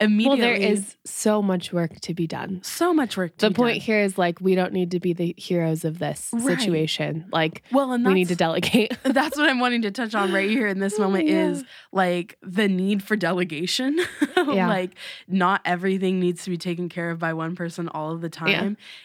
Well, 0.00 0.36
there 0.36 0.54
is 0.54 0.96
so 1.04 1.42
much 1.42 1.72
work 1.72 2.00
to 2.02 2.14
be 2.14 2.26
done. 2.26 2.60
so 2.62 2.94
much 2.94 3.16
work. 3.16 3.36
To 3.38 3.48
The 3.48 3.54
point 3.54 3.76
done. 3.78 3.80
here 3.80 4.00
is 4.00 4.16
like 4.16 4.40
we 4.40 4.54
don't 4.54 4.72
need 4.72 4.92
to 4.92 5.00
be 5.00 5.12
the 5.12 5.34
heroes 5.36 5.84
of 5.84 5.98
this 5.98 6.30
Right. 6.32 6.58
situation. 6.60 7.26
Like 7.32 7.62
well, 7.72 7.92
and 7.92 8.06
we 8.06 8.14
need 8.14 8.28
to 8.28 8.36
delegate. 8.36 8.96
that's 9.02 9.36
what 9.36 9.48
I'm 9.48 9.58
wanting 9.58 9.82
to 9.82 9.90
touch 9.90 10.14
on 10.14 10.32
right 10.32 10.48
here 10.48 10.68
in 10.68 10.78
this 10.78 10.94
oh, 10.98 11.02
moment 11.02 11.26
Yeah. 11.26 11.48
is 11.48 11.64
like 11.92 12.38
the 12.42 12.68
need 12.68 13.02
for 13.02 13.16
delegation. 13.16 13.98
Yeah. 14.48 14.68
like 14.68 14.94
not 15.26 15.60
everything 15.64 16.20
needs 16.20 16.44
to 16.44 16.50
be 16.50 16.56
taken 16.56 16.88
care 16.88 17.10
of 17.10 17.18
by 17.18 17.32
one 17.34 17.54
person 17.56 17.88
all 17.88 18.12
of 18.12 18.20
the 18.20 18.30
time. 18.30 18.48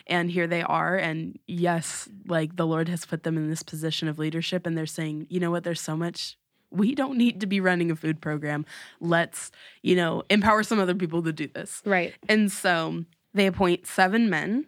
Yeah. 0.08 0.16
And 0.16 0.32
here 0.32 0.48
they 0.48 0.62
are. 0.62 0.96
And 0.96 1.38
yes, 1.48 2.08
like 2.28 2.56
the 2.56 2.68
Lord 2.68 2.88
has 2.88 3.04
put 3.06 3.24
them 3.24 3.36
in 3.36 3.50
this 3.50 3.64
position 3.64 4.08
of 4.08 4.20
leadership 4.20 4.66
and 4.68 4.78
they're 4.78 4.86
saying, 4.86 5.26
you 5.30 5.40
know 5.40 5.50
what, 5.52 5.64
there's 5.64 5.82
so 5.82 5.98
much 5.98 6.38
we 6.74 6.96
don't 6.96 7.18
need 7.18 7.40
to 7.42 7.48
be 7.48 7.60
running 7.60 7.92
a 7.92 7.96
food 7.96 8.20
program. 8.20 8.66
Let's, 9.00 9.52
you 9.82 9.96
know, 9.96 10.24
empower 10.30 10.64
some 10.64 10.80
other 10.80 10.96
people 10.96 11.22
to 11.24 11.32
do 11.32 11.48
this. 11.48 11.82
right. 11.86 12.14
And 12.28 12.52
so 12.52 13.06
they 13.34 13.48
appoint 13.48 13.88
seven 13.88 14.30
men 14.30 14.66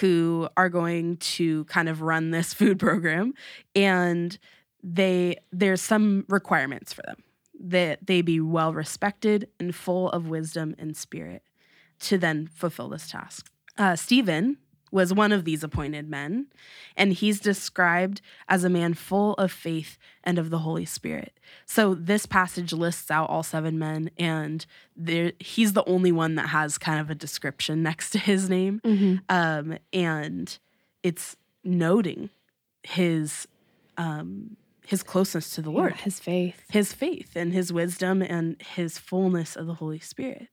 who 0.00 0.48
are 0.56 0.68
going 0.68 1.16
to 1.18 1.64
kind 1.64 1.88
of 1.88 2.02
run 2.02 2.30
this 2.30 2.54
food 2.54 2.78
program 2.78 3.34
and 3.74 4.38
they 4.82 5.36
there's 5.52 5.80
some 5.80 6.24
requirements 6.28 6.92
for 6.92 7.02
them 7.02 7.22
that 7.60 8.04
they 8.04 8.20
be 8.20 8.40
well 8.40 8.72
respected 8.72 9.48
and 9.60 9.74
full 9.74 10.10
of 10.10 10.28
wisdom 10.28 10.74
and 10.78 10.96
spirit 10.96 11.42
to 12.00 12.18
then 12.18 12.48
fulfill 12.48 12.88
this 12.88 13.08
task. 13.08 13.50
Uh, 13.78 13.94
Stephen 13.94 14.56
was 14.92 15.12
one 15.12 15.32
of 15.32 15.44
these 15.44 15.64
appointed 15.64 16.08
men, 16.08 16.46
and 16.96 17.12
he's 17.14 17.40
described 17.40 18.20
as 18.48 18.62
a 18.62 18.68
man 18.68 18.94
full 18.94 19.32
of 19.34 19.50
faith 19.50 19.98
and 20.22 20.38
of 20.38 20.50
the 20.50 20.58
Holy 20.58 20.84
Spirit. 20.84 21.32
So 21.66 21.94
this 21.94 22.26
passage 22.26 22.72
lists 22.72 23.10
out 23.10 23.28
all 23.30 23.42
seven 23.42 23.78
men, 23.78 24.10
and 24.18 24.64
there, 24.94 25.32
he's 25.40 25.72
the 25.72 25.84
only 25.88 26.12
one 26.12 26.34
that 26.36 26.48
has 26.50 26.78
kind 26.78 27.00
of 27.00 27.10
a 27.10 27.14
description 27.14 27.82
next 27.90 28.10
to 28.10 28.18
his 28.18 28.48
name, 28.48 28.80
Mm-hmm. 28.84 29.16
um, 29.28 29.78
and 29.92 30.56
it's 31.02 31.36
noting 31.64 32.30
his 32.84 33.48
um, 33.96 34.56
his 34.86 35.02
closeness 35.02 35.50
to 35.54 35.62
the 35.62 35.70
Lord, 35.70 35.94
his 35.96 36.18
faith. 36.20 36.60
his 36.70 36.92
faith, 36.92 37.30
and 37.36 37.52
his 37.52 37.72
wisdom, 37.72 38.20
and 38.22 38.60
his 38.60 38.98
fullness 38.98 39.54
of 39.56 39.66
the 39.66 39.74
Holy 39.74 40.00
Spirit. 40.00 40.48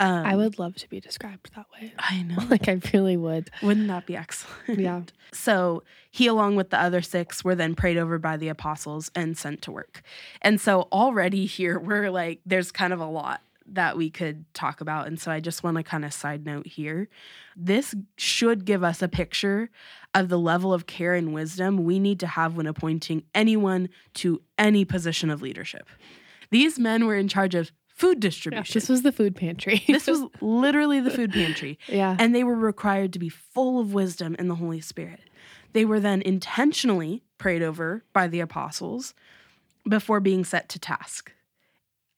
Um, 0.00 0.24
I 0.24 0.34
would 0.34 0.58
love 0.58 0.76
to 0.76 0.88
be 0.88 0.98
described 0.98 1.54
that 1.54 1.66
way. 1.74 1.92
I 1.98 2.22
know. 2.22 2.38
Like 2.48 2.68
I 2.68 2.80
really 2.92 3.18
would. 3.18 3.50
Wouldn't 3.62 3.86
that 3.88 4.06
be 4.06 4.16
excellent? 4.16 4.80
Yeah. 4.80 5.02
So 5.32 5.82
he, 6.10 6.26
along 6.26 6.56
with 6.56 6.70
the 6.70 6.80
other 6.80 7.02
six, 7.02 7.44
were 7.44 7.54
then 7.54 7.74
prayed 7.74 7.98
over 7.98 8.18
by 8.18 8.38
the 8.38 8.48
apostles 8.48 9.10
and 9.14 9.36
sent 9.36 9.60
to 9.62 9.70
work. 9.70 10.02
And 10.40 10.58
so 10.58 10.88
already 10.90 11.44
here, 11.44 11.78
we're 11.78 12.10
like, 12.10 12.40
there's 12.46 12.72
kind 12.72 12.94
of 12.94 13.00
a 13.00 13.06
lot 13.06 13.42
that 13.72 13.96
we 13.96 14.10
could 14.10 14.52
talk 14.54 14.80
about. 14.80 15.06
And 15.06 15.20
so 15.20 15.30
I 15.30 15.38
just 15.38 15.62
want 15.62 15.76
to 15.76 15.82
kind 15.82 16.04
of 16.04 16.12
side 16.12 16.44
note 16.44 16.66
here. 16.66 17.08
This 17.54 17.94
should 18.16 18.64
give 18.64 18.82
us 18.82 19.02
a 19.02 19.06
picture 19.06 19.70
of 20.14 20.28
the 20.28 20.38
level 20.38 20.72
of 20.72 20.86
care 20.86 21.14
and 21.14 21.32
wisdom 21.34 21.84
we 21.84 21.98
need 21.98 22.18
to 22.20 22.26
have 22.26 22.56
when 22.56 22.66
appointing 22.66 23.22
anyone 23.34 23.90
to 24.14 24.42
any 24.58 24.84
position 24.84 25.30
of 25.30 25.42
leadership. 25.42 25.88
These 26.50 26.80
men 26.80 27.06
were 27.06 27.14
in 27.14 27.28
charge 27.28 27.54
of 27.54 27.70
food 28.00 28.16
Yeah, 28.16 28.28
distribution. 28.28 28.72
This 28.74 28.88
was 28.88 29.02
the 29.02 29.12
food 29.12 29.36
pantry. 29.36 29.82
this 29.86 30.06
was 30.06 30.22
literally 30.40 31.00
the 31.00 31.10
food 31.10 31.32
pantry 31.32 31.78
yeah. 31.86 32.16
and 32.18 32.34
they 32.34 32.44
were 32.44 32.54
required 32.56 33.12
to 33.12 33.18
be 33.18 33.28
full 33.28 33.78
of 33.80 33.92
wisdom 33.94 34.34
in 34.38 34.48
the 34.48 34.54
Holy 34.56 34.80
Spirit. 34.80 35.20
They 35.72 35.84
were 35.84 36.00
then 36.00 36.22
intentionally 36.22 37.22
prayed 37.38 37.62
over 37.62 38.02
by 38.12 38.26
the 38.26 38.40
apostles 38.40 39.14
before 39.88 40.20
being 40.20 40.44
set 40.44 40.68
to 40.70 40.78
task. 40.78 41.32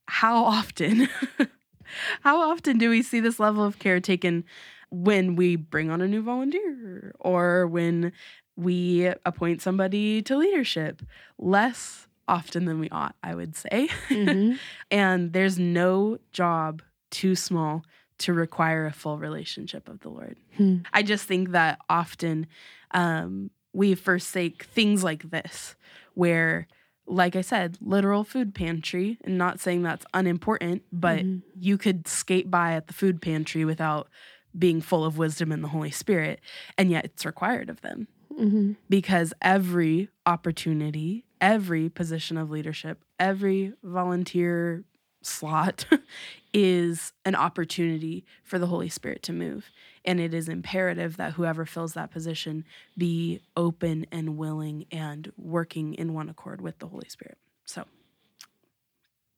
How 0.06 0.44
often, 0.44 1.08
how 2.22 2.40
often 2.50 2.78
do 2.78 2.88
we 2.90 3.02
see 3.02 3.20
this 3.20 3.38
level 3.40 3.64
of 3.64 3.78
care 3.78 4.00
taken 4.00 4.44
when 4.90 5.36
we 5.36 5.56
bring 5.56 5.90
on 5.90 6.00
a 6.00 6.08
new 6.08 6.22
volunteer 6.22 7.14
or 7.20 7.66
when 7.66 8.12
we 8.56 9.06
appoint 9.24 9.62
somebody 9.62 10.22
to 10.22 10.36
leadership? 10.36 11.02
Less 11.38 12.06
often 12.32 12.64
than 12.64 12.78
we 12.80 12.88
ought, 12.90 13.14
I 13.22 13.34
would 13.34 13.54
say. 13.56 13.88
Mhm. 14.08 14.58
And 14.90 15.32
there's 15.32 15.58
no 15.58 16.18
job 16.32 16.82
too 17.10 17.34
small 17.36 17.84
to 18.18 18.32
require 18.32 18.86
a 18.86 18.92
full 18.92 19.18
relationship 19.18 19.88
of 19.88 20.00
the 20.00 20.08
Lord. 20.08 20.36
Hmm. 20.56 20.76
I 20.92 21.02
just 21.02 21.24
think 21.26 21.50
that 21.50 21.78
often 21.88 22.46
um, 22.92 23.50
we 23.72 23.94
forsake 23.94 24.64
things 24.64 25.02
like 25.02 25.30
this, 25.30 25.76
where, 26.14 26.66
like 27.06 27.34
I 27.36 27.40
said, 27.42 27.78
literal 27.80 28.22
food 28.24 28.54
pantry, 28.54 29.18
and 29.24 29.36
not 29.38 29.60
saying 29.60 29.82
that's 29.82 30.04
unimportant, 30.14 30.82
but 30.92 31.20
Mhm. 31.24 31.42
you 31.58 31.76
could 31.78 32.06
skate 32.06 32.50
by 32.50 32.72
at 32.78 32.86
the 32.86 32.92
food 32.94 33.20
pantry 33.22 33.64
without 33.64 34.08
being 34.56 34.80
full 34.82 35.04
of 35.04 35.16
wisdom 35.18 35.50
and 35.52 35.64
the 35.64 35.68
Holy 35.76 35.90
Spirit, 35.90 36.38
and 36.78 36.90
yet 36.90 37.04
it's 37.06 37.24
required 37.26 37.68
of 37.70 37.80
them 37.80 38.06
Mhm. 38.38 38.76
because 38.88 39.32
every 39.40 40.08
opportunity, 40.26 41.24
every 41.42 41.90
position 41.90 42.38
of 42.38 42.50
leadership, 42.50 43.04
every 43.18 43.74
volunteer 43.82 44.84
slot 45.22 45.84
is 46.54 47.12
an 47.24 47.34
opportunity 47.34 48.24
for 48.44 48.58
the 48.58 48.66
Holy 48.66 48.88
Spirit 48.88 49.22
to 49.24 49.32
move. 49.32 49.66
And 50.04 50.20
it 50.20 50.32
is 50.32 50.48
imperative 50.48 51.16
that 51.16 51.34
whoever 51.34 51.66
fills 51.66 51.94
that 51.94 52.10
position 52.10 52.64
be 52.96 53.40
open 53.56 54.06
and 54.10 54.38
willing 54.38 54.86
and 54.90 55.32
working 55.36 55.94
in 55.94 56.14
one 56.14 56.28
accord 56.28 56.60
with 56.60 56.78
the 56.78 56.86
Holy 56.86 57.08
Spirit. 57.08 57.38
So 57.64 57.84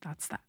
that's 0.02 0.28
that. 0.28 0.40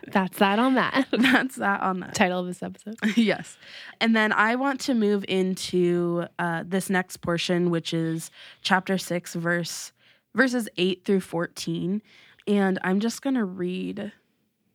That's 0.12 0.38
that 0.38 0.60
on 0.60 0.74
that. 0.74 1.08
that's 1.12 1.56
that 1.56 1.80
on 1.80 1.98
that. 2.00 2.14
Title 2.14 2.40
of 2.40 2.46
this 2.46 2.62
episode. 2.62 2.96
yes. 3.16 3.58
And 4.00 4.14
then 4.14 4.32
I 4.32 4.54
want 4.54 4.80
to 4.82 4.94
move 4.94 5.24
into 5.26 6.26
uh, 6.38 6.62
this 6.64 6.88
next 6.88 7.16
portion, 7.16 7.70
which 7.70 7.92
is 7.92 8.30
chapter 8.62 8.96
six, 8.96 9.34
verse 9.34 9.92
verses 10.34 10.68
eight 10.76 11.04
through 11.04 11.20
fourteen, 11.20 12.02
and 12.46 12.78
I'm 12.82 13.00
just 13.00 13.22
gonna 13.22 13.44
read 13.44 14.12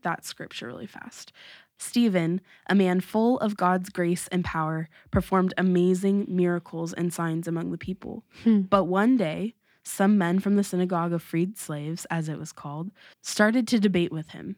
that 0.02 0.26
scripture 0.26 0.68
really 0.68 0.88
fast. 0.88 1.32
Stephen, 1.78 2.40
a 2.70 2.76
man 2.76 3.02
full 3.02 3.40
of 3.40 3.58
God's 3.58 3.90
grace 3.90 4.28
and 4.30 4.46
power, 4.46 4.88
performed 5.12 5.54
amazing 5.58 6.26
miracles 6.30 6.94
and 6.94 7.12
signs 7.12 7.48
among 7.48 7.72
the 7.72 7.78
people. 7.78 8.24
Hmm. 8.44 8.62
But 8.62 8.86
one 8.86 9.18
day, 9.18 9.56
some 9.84 10.18
men 10.18 10.40
from 10.40 10.56
the 10.56 10.64
synagogue 10.64 11.12
of 11.12 11.22
freed 11.22 11.58
slaves, 11.58 12.06
as 12.10 12.30
it 12.30 12.40
was 12.40 12.54
called, 12.54 12.92
started 13.22 13.68
to 13.68 13.80
debate 13.80 14.14
with 14.14 14.30
him. 14.30 14.56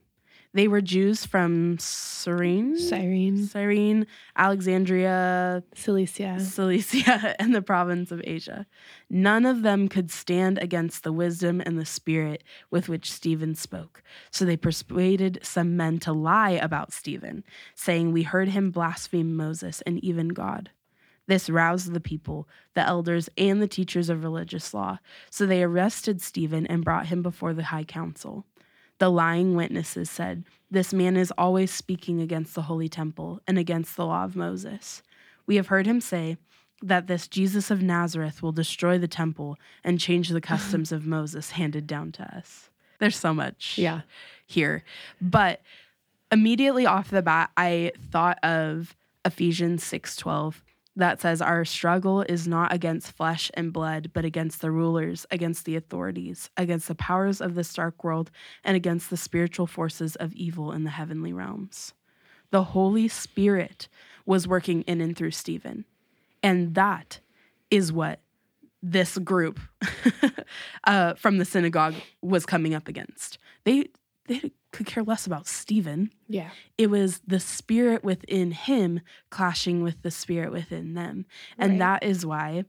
They 0.55 0.69
were 0.69 0.79
Jews 0.79 1.25
from 1.25 1.77
Cyrene, 1.79 2.79
Cyrene, 2.79 3.45
Cyrene, 3.45 4.07
Alexandria, 4.37 5.61
Cilicia. 5.75 6.39
Cilicia, 6.39 7.35
and 7.41 7.53
the 7.53 7.61
province 7.61 8.09
of 8.09 8.21
Asia. 8.23 8.65
None 9.09 9.45
of 9.45 9.63
them 9.63 9.89
could 9.89 10.09
stand 10.09 10.57
against 10.59 11.03
the 11.03 11.11
wisdom 11.11 11.61
and 11.65 11.77
the 11.77 11.83
spirit 11.83 12.41
with 12.71 12.87
which 12.87 13.11
Stephen 13.11 13.53
spoke. 13.53 14.01
So 14.31 14.45
they 14.45 14.55
persuaded 14.55 15.39
some 15.41 15.75
men 15.75 15.99
to 15.99 16.13
lie 16.13 16.51
about 16.51 16.93
Stephen, 16.93 17.43
saying, 17.73 18.13
We 18.13 18.23
heard 18.23 18.47
him 18.47 18.71
blaspheme 18.71 19.35
Moses 19.35 19.81
and 19.81 20.01
even 20.05 20.29
God. 20.29 20.69
This 21.27 21.49
roused 21.49 21.91
the 21.91 21.99
people, 21.99 22.47
the 22.75 22.87
elders, 22.87 23.27
and 23.37 23.61
the 23.61 23.67
teachers 23.67 24.09
of 24.09 24.23
religious 24.23 24.73
law. 24.73 24.99
So 25.29 25.45
they 25.45 25.63
arrested 25.63 26.21
Stephen 26.21 26.65
and 26.67 26.85
brought 26.85 27.07
him 27.07 27.21
before 27.21 27.53
the 27.53 27.63
high 27.63 27.83
council. 27.83 28.45
The 28.97 29.09
lying 29.11 29.55
witnesses 29.55 30.09
said, 30.09 30.43
This 30.71 30.93
man 30.93 31.17
is 31.17 31.31
always 31.37 31.71
speaking 31.71 32.21
against 32.21 32.55
the 32.55 32.63
holy 32.63 32.89
temple 32.89 33.41
and 33.47 33.57
against 33.57 33.95
the 33.95 34.05
law 34.05 34.23
of 34.23 34.35
Moses. 34.35 35.03
We 35.45 35.57
have 35.57 35.67
heard 35.67 35.85
him 35.85 36.01
say 36.01 36.37
that 36.81 37.07
this 37.07 37.27
Jesus 37.27 37.71
of 37.71 37.81
Nazareth 37.81 38.41
will 38.41 38.51
destroy 38.51 38.97
the 38.97 39.07
temple 39.07 39.57
and 39.83 39.99
change 39.99 40.29
the 40.29 40.41
customs 40.41 40.91
of 40.91 41.05
Moses 41.05 41.51
handed 41.51 41.87
down 41.87 42.11
to 42.13 42.23
us. 42.35 42.69
There's 42.99 43.17
so 43.17 43.33
much 43.33 43.77
Yeah. 43.77 44.01
here. 44.45 44.83
But 45.21 45.61
immediately 46.31 46.85
off 46.85 47.09
the 47.09 47.21
bat, 47.21 47.51
I 47.57 47.91
thought 48.11 48.39
of 48.43 48.95
Ephesians 49.23 49.83
6:12 49.83 50.63
that 50.95 51.19
says 51.19 51.41
our 51.41 51.65
struggle 51.65 52.21
is 52.21 52.47
not 52.47 52.73
against 52.73 53.11
flesh 53.11 53.51
and 53.53 53.73
blood, 53.73 54.11
but 54.13 54.25
against 54.25 54.61
the 54.61 54.71
rulers, 54.71 55.25
against 55.29 55.65
the 55.65 55.75
authorities, 55.75 56.49
against 56.55 56.87
the 56.87 56.95
powers 56.95 57.41
of 57.41 57.55
this 57.55 57.73
dark 57.73 58.03
world, 58.03 58.31
and 58.63 58.77
against 58.77 59.09
the 59.09 59.17
spiritual 59.17 59.67
forces 59.67 60.15
of 60.15 60.33
evil 60.33 60.71
in 60.71 60.83
the 60.83 60.91
heavenly 60.91 61.33
realms. 61.33 61.93
The 62.51 62.63
Holy 62.63 63.07
Spirit 63.07 63.89
was 64.25 64.47
working 64.47 64.81
in 64.83 65.01
and 65.01 65.15
through 65.15 65.31
Stephen. 65.31 65.85
And 66.41 66.75
that 66.75 67.19
is 67.69 67.91
what 67.91 68.21
this 68.81 69.17
group 69.17 69.59
uh, 70.85 71.15
from 71.15 71.37
the 71.37 71.45
synagogue 71.45 71.95
was 72.21 72.45
coming 72.45 72.73
up 72.73 72.87
against. 72.87 73.37
They 73.63 73.89
they 74.27 74.51
could 74.75 74.85
care 74.85 75.03
less 75.03 75.25
about 75.25 75.47
Stephen. 75.47 76.11
Yeah. 76.27 76.49
It 76.77 76.87
was 76.89 77.21
the 77.25 77.39
spirit 77.39 78.03
within 78.03 78.51
him 78.51 79.01
clashing 79.29 79.81
with 79.83 80.01
the 80.01 80.11
spirit 80.11 80.51
within 80.51 80.93
them, 80.93 81.25
and 81.57 81.71
Right. 81.73 81.79
that 81.79 82.03
is 82.03 82.25
why 82.25 82.65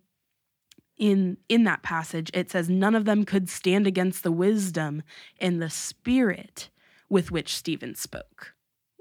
in 0.98 1.36
in 1.48 1.64
that 1.64 1.82
passage 1.82 2.30
it 2.32 2.50
says 2.50 2.70
none 2.70 2.94
of 2.94 3.04
them 3.04 3.24
could 3.24 3.48
stand 3.50 3.86
against 3.86 4.22
the 4.22 4.32
wisdom 4.32 5.02
and 5.40 5.60
the 5.60 5.68
spirit 5.68 6.70
with 7.10 7.30
which 7.30 7.54
Stephen 7.54 7.94
spoke. 7.94 8.54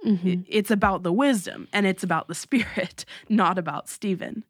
Mhm. 0.05 0.25
It- 0.25 0.45
It's 0.49 0.71
about 0.71 1.03
the 1.03 1.13
wisdom 1.13 1.67
and 1.71 1.85
it's 1.87 2.03
about 2.03 2.27
the 2.27 2.35
spirit, 2.47 3.05
not 3.29 3.57
about 3.57 3.87
Stephen. 3.89 4.43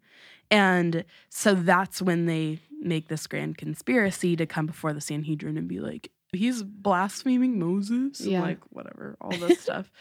And 0.52 1.06
so 1.30 1.54
that's 1.56 2.02
when 2.02 2.26
they 2.26 2.60
make 2.82 3.08
this 3.08 3.26
grand 3.28 3.58
conspiracy 3.58 4.36
to 4.36 4.46
come 4.46 4.66
before 4.66 4.94
the 4.94 5.02
Sanhedrin 5.02 5.58
and 5.58 5.68
be 5.68 5.80
like, 5.80 6.12
he's 6.32 6.64
blaspheming 6.64 7.60
Moses, 7.60 8.20
and 8.22 8.32
Yeah. 8.32 8.42
like 8.42 8.60
whatever, 8.72 9.16
all 9.22 9.32
this 9.38 9.60
stuff. 9.64 9.92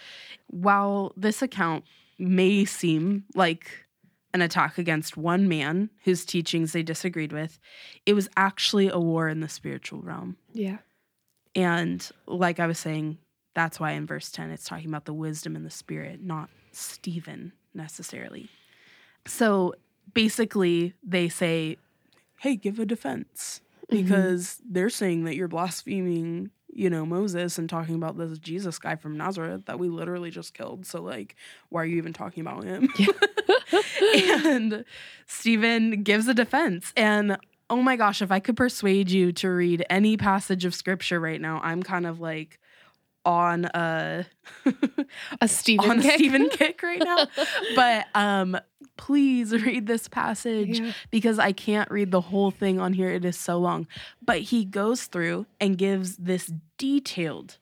While 0.49 1.13
this 1.17 1.43
account 1.43 1.85
may 2.19 2.65
seem 2.65 3.25
like 3.35 3.87
an 4.33 4.41
attack 4.43 4.79
against 4.79 5.17
one 5.17 5.49
man 5.49 5.91
whose 6.05 6.25
teachings 6.25 6.73
they 6.73 6.83
disagreed 6.83 7.33
with, 7.33 7.59
it 8.05 8.15
was 8.15 8.29
actually 8.37 8.89
a 8.89 8.99
war 8.99 9.29
in 9.29 9.41
the 9.41 9.49
spiritual 9.49 10.01
realm. 10.01 10.37
Yeah. 10.53 10.79
And 11.55 12.09
like 12.27 12.59
I 12.59 12.67
was 12.67 12.79
saying, 12.79 13.19
that's 13.55 13.79
why 13.79 13.93
in 13.93 14.07
verse 14.07 14.31
10 14.33 14.51
it's 14.51 14.65
talking 14.65 14.89
about 14.89 15.05
the 15.05 15.13
wisdom 15.15 15.55
and 15.55 15.65
the 15.65 15.71
spirit, 15.71 16.21
not 16.21 16.51
Stephen 16.73 17.53
necessarily. 17.75 18.49
So 19.27 19.75
basically, 20.13 20.95
they 21.03 21.29
say, 21.29 21.77
hey, 22.41 22.57
give 22.57 22.79
a 22.81 22.85
defense 22.87 23.61
Mm-hmm. 23.91 24.03
because 24.03 24.61
they're 24.65 24.89
saying 24.89 25.25
that 25.25 25.37
you're 25.37 25.49
blaspheming 25.49 26.51
you 26.75 26.91
know, 26.91 27.07
Moses 27.07 27.57
and 27.57 27.71
talking 27.71 27.95
about 27.95 28.19
this 28.19 28.37
Jesus 28.39 28.79
guy 28.79 28.97
from 28.97 29.17
Nazareth 29.17 29.67
that 29.67 29.79
we 29.79 29.89
literally 29.89 30.31
just 30.31 30.55
killed. 30.55 30.85
So, 30.87 31.01
like, 31.01 31.37
why 31.69 31.83
are 31.83 31.87
you 31.87 31.97
even 31.97 32.13
talking 32.13 32.41
about 32.41 32.65
him? 32.65 32.89
and 34.17 34.85
Stephen 35.27 36.03
gives 36.03 36.27
a 36.27 36.35
defense. 36.35 36.93
And 36.97 37.39
oh 37.71 37.81
my 37.81 37.97
gosh, 37.97 38.21
if 38.21 38.33
I 38.33 38.41
could 38.41 38.57
persuade 38.57 39.11
you 39.11 39.33
to 39.33 39.49
read 39.49 39.87
any 39.89 40.17
passage 40.17 40.65
of 40.65 40.75
scripture 40.75 41.21
right 41.21 41.41
now, 41.41 41.61
I'm 41.63 41.83
kind 41.83 42.07
of 42.07 42.21
like, 42.21 42.59
on 43.25 43.65
a 43.67 44.27
a 45.41 45.49
Stephen 45.49 45.91
on 45.91 46.03
kick. 46.03 46.13
a 46.13 46.15
Stephen 46.17 46.49
kick 46.51 46.83
right 46.83 47.03
now. 47.03 47.27
but 47.77 48.07
um 48.15 48.57
please 48.97 49.53
read 49.53 49.87
this 49.87 50.07
passage 50.09 50.79
Yeah. 50.81 50.93
because 51.11 51.39
I 51.39 51.53
can't 51.53 51.91
read 51.91 52.11
the 52.13 52.21
whole 52.21 52.51
thing 52.53 52.79
on 52.79 52.93
here. 52.93 53.11
It 53.11 53.25
is 53.25 53.37
so 53.37 53.59
long. 53.59 53.89
But 54.25 54.41
he 54.43 54.65
goes 54.65 55.05
through 55.07 55.47
and 55.61 55.77
gives 55.77 56.17
this 56.17 56.53
detailed 56.79 57.59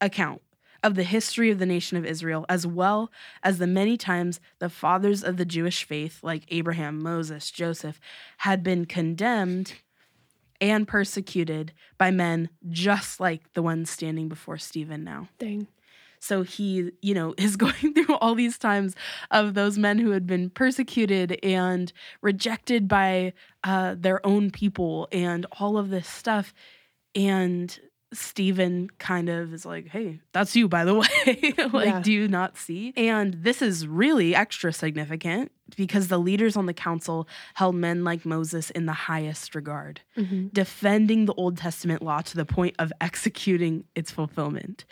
account 0.00 0.42
of 0.82 0.94
the 0.94 1.02
history 1.02 1.50
of 1.50 1.58
the 1.58 1.66
nation 1.66 1.98
of 1.98 2.06
Israel, 2.06 2.46
as 2.48 2.66
well 2.66 3.10
as 3.42 3.58
the 3.58 3.66
many 3.66 3.96
times 3.98 4.40
the 4.60 4.70
fathers 4.70 5.22
of 5.22 5.36
the 5.36 5.44
Jewish 5.44 5.84
faith, 5.84 6.20
like 6.22 6.44
Abraham, 6.48 7.02
Moses, 7.02 7.50
Joseph, 7.50 8.00
had 8.38 8.62
been 8.62 8.86
condemned 8.86 9.74
and 10.60 10.86
persecuted 10.86 11.72
by 11.98 12.10
men 12.10 12.50
just 12.68 13.20
like 13.20 13.52
the 13.54 13.62
ones 13.62 13.90
standing 13.90 14.28
before 14.28 14.58
Stephen 14.58 15.04
now. 15.04 15.28
Dang. 15.38 15.66
So 16.20 16.42
he, 16.42 16.92
you 17.00 17.14
know, 17.14 17.34
is 17.38 17.56
going 17.56 17.94
through 17.94 18.14
all 18.16 18.34
these 18.34 18.58
times 18.58 18.94
of 19.30 19.54
those 19.54 19.78
men 19.78 19.98
who 19.98 20.10
had 20.10 20.26
been 20.26 20.50
persecuted 20.50 21.38
and 21.42 21.92
rejected 22.20 22.86
by 22.86 23.32
uh, 23.64 23.96
their 23.98 24.24
own 24.24 24.50
people 24.50 25.08
and 25.10 25.46
all 25.58 25.76
of 25.78 25.90
this 25.90 26.06
stuff. 26.06 26.54
And 27.14 27.78
Stephen 28.12 28.88
kind 28.98 29.28
of 29.28 29.54
is 29.54 29.64
like, 29.64 29.88
hey, 29.88 30.20
that's 30.32 30.56
you, 30.56 30.68
by 30.68 30.84
the 30.84 30.94
way. 30.96 31.54
like, 31.72 31.86
Yeah. 31.86 32.00
do 32.02 32.12
you 32.12 32.26
not 32.28 32.56
see? 32.56 32.92
And 32.96 33.34
this 33.34 33.62
is 33.62 33.86
really 33.86 34.34
extra 34.34 34.72
significant 34.72 35.52
because 35.76 36.08
the 36.08 36.18
leaders 36.18 36.56
on 36.56 36.66
the 36.66 36.74
council 36.74 37.28
held 37.54 37.76
men 37.76 38.02
like 38.02 38.26
Moses 38.26 38.70
in 38.70 38.86
the 38.86 38.92
highest 38.92 39.54
regard 39.54 40.00
Mhm. 40.18 40.52
defending 40.52 41.26
the 41.26 41.34
Old 41.34 41.56
Testament 41.56 42.02
law 42.02 42.20
to 42.22 42.36
the 42.36 42.44
point 42.44 42.74
of 42.80 42.92
executing 43.00 43.84
its 43.94 44.10
fulfillment. 44.10 44.84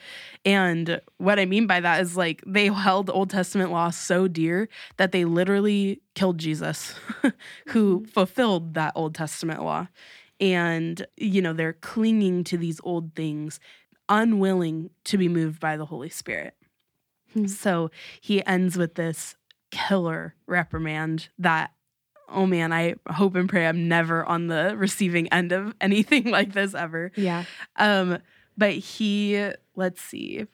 And 0.45 1.01
what 1.17 1.41
I 1.41 1.47
mean 1.47 1.67
by 1.67 1.81
that 1.81 2.01
is 2.01 2.17
like 2.17 2.45
they 2.47 2.67
held 2.67 3.07
the 3.07 3.13
Old 3.13 3.31
Testament 3.31 3.73
law 3.73 3.91
so 3.91 4.29
dear 4.29 4.69
that 4.99 5.11
they 5.11 5.25
literally 5.25 6.01
killed 6.15 6.39
Jesus, 6.39 6.95
who 7.69 8.07
fulfilled 8.07 8.75
that 8.75 8.93
Old 8.95 9.17
Testament 9.17 9.65
law. 9.65 9.89
And, 10.40 11.07
you 11.16 11.42
know, 11.42 11.52
they're 11.52 11.73
clinging 11.73 12.45
to 12.45 12.57
these 12.57 12.80
old 12.85 13.14
things, 13.14 13.59
unwilling 14.09 14.90
to 15.04 15.18
be 15.18 15.28
moved 15.28 15.61
by 15.61 15.76
the 15.76 15.87
Holy 15.87 16.09
Spirit. 16.09 16.54
Hmm. 17.33 17.47
So 17.47 17.90
he 18.21 18.45
ends 18.47 18.76
with 18.76 18.95
this 18.95 19.35
killer 19.71 20.35
reprimand 20.47 21.28
that 21.38 21.73
oh 22.30 22.47
man, 22.47 22.73
I 22.73 22.95
hope 23.09 23.35
and 23.37 23.49
pray 23.49 23.66
I'm 23.66 23.88
never 23.88 24.25
on 24.25 24.49
the 24.49 24.75
receiving 24.76 25.28
end 25.28 25.52
of 25.52 25.75
anything 25.80 26.25
like 26.25 26.52
this 26.52 26.75
ever. 26.75 27.12
Yeah. 27.16 27.45
Um, 27.76 28.18
but 28.57 28.73
he, 28.73 29.50
let's 29.76 30.02
see. 30.02 30.47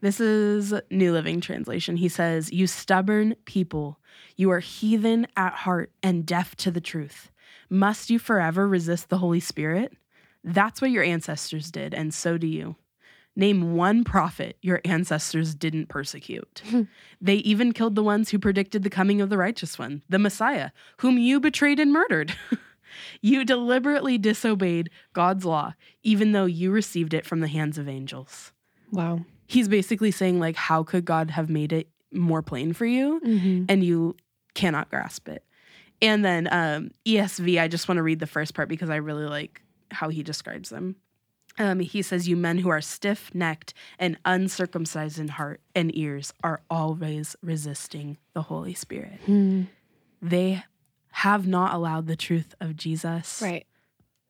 This 0.00 0.20
is 0.20 0.74
New 0.90 1.12
Living 1.12 1.40
Translation. 1.40 1.96
He 1.96 2.08
says, 2.08 2.52
You 2.52 2.66
stubborn 2.66 3.36
people, 3.44 3.98
you 4.36 4.50
are 4.50 4.60
heathen 4.60 5.26
at 5.36 5.52
heart 5.52 5.90
and 6.02 6.26
deaf 6.26 6.54
to 6.56 6.70
the 6.70 6.80
truth. 6.80 7.30
Must 7.68 8.10
you 8.10 8.18
forever 8.18 8.68
resist 8.68 9.08
the 9.08 9.18
Holy 9.18 9.40
Spirit? 9.40 9.92
That's 10.44 10.80
what 10.80 10.90
your 10.90 11.02
ancestors 11.02 11.70
did, 11.70 11.92
and 11.92 12.14
so 12.14 12.38
do 12.38 12.46
you. 12.46 12.76
Name 13.38 13.74
one 13.76 14.02
prophet 14.02 14.56
your 14.62 14.80
ancestors 14.84 15.54
didn't 15.54 15.88
persecute. 15.88 16.62
they 17.20 17.34
even 17.36 17.72
killed 17.72 17.94
the 17.94 18.02
ones 18.02 18.30
who 18.30 18.38
predicted 18.38 18.82
the 18.82 18.90
coming 18.90 19.20
of 19.20 19.28
the 19.28 19.36
righteous 19.36 19.78
one, 19.78 20.02
the 20.08 20.18
Messiah, 20.18 20.70
whom 20.98 21.18
you 21.18 21.38
betrayed 21.38 21.78
and 21.78 21.92
murdered. 21.92 22.34
you 23.20 23.44
deliberately 23.44 24.16
disobeyed 24.16 24.88
God's 25.12 25.44
law, 25.44 25.74
even 26.02 26.32
though 26.32 26.46
you 26.46 26.70
received 26.70 27.12
it 27.12 27.26
from 27.26 27.40
the 27.40 27.48
hands 27.48 27.76
of 27.76 27.88
angels. 27.88 28.52
Wow. 28.90 29.20
He's 29.46 29.68
basically 29.68 30.10
saying, 30.12 30.40
like, 30.40 30.56
how 30.56 30.82
could 30.82 31.04
God 31.04 31.30
have 31.32 31.50
made 31.50 31.72
it 31.72 31.88
more 32.12 32.40
plain 32.40 32.72
for 32.72 32.86
you? 32.86 33.20
Mm-hmm. 33.20 33.64
and 33.68 33.84
you 33.84 34.16
cannot 34.54 34.88
grasp 34.88 35.28
it. 35.28 35.44
And 36.02 36.24
then 36.24 36.48
um, 36.50 36.90
ESV, 37.06 37.60
I 37.60 37.68
just 37.68 37.88
want 37.88 37.96
to 37.98 38.02
read 38.02 38.18
the 38.20 38.26
first 38.26 38.54
part 38.54 38.68
because 38.68 38.90
I 38.90 38.96
really 38.96 39.26
like 39.26 39.62
how 39.90 40.08
he 40.08 40.22
describes 40.22 40.68
them. 40.70 40.96
Um, 41.58 41.80
he 41.80 42.02
says, 42.02 42.28
You 42.28 42.36
men 42.36 42.58
who 42.58 42.68
are 42.68 42.82
stiff 42.82 43.30
necked 43.34 43.72
and 43.98 44.18
uncircumcised 44.26 45.18
in 45.18 45.28
heart 45.28 45.60
and 45.74 45.96
ears 45.96 46.34
are 46.44 46.60
always 46.68 47.34
resisting 47.42 48.18
the 48.34 48.42
Holy 48.42 48.74
Spirit. 48.74 49.20
They 50.20 50.64
have 51.12 51.46
not 51.46 51.72
allowed 51.74 52.06
the 52.08 52.16
truth 52.16 52.54
of 52.60 52.76
Jesus, 52.76 53.40
Right. 53.42 53.66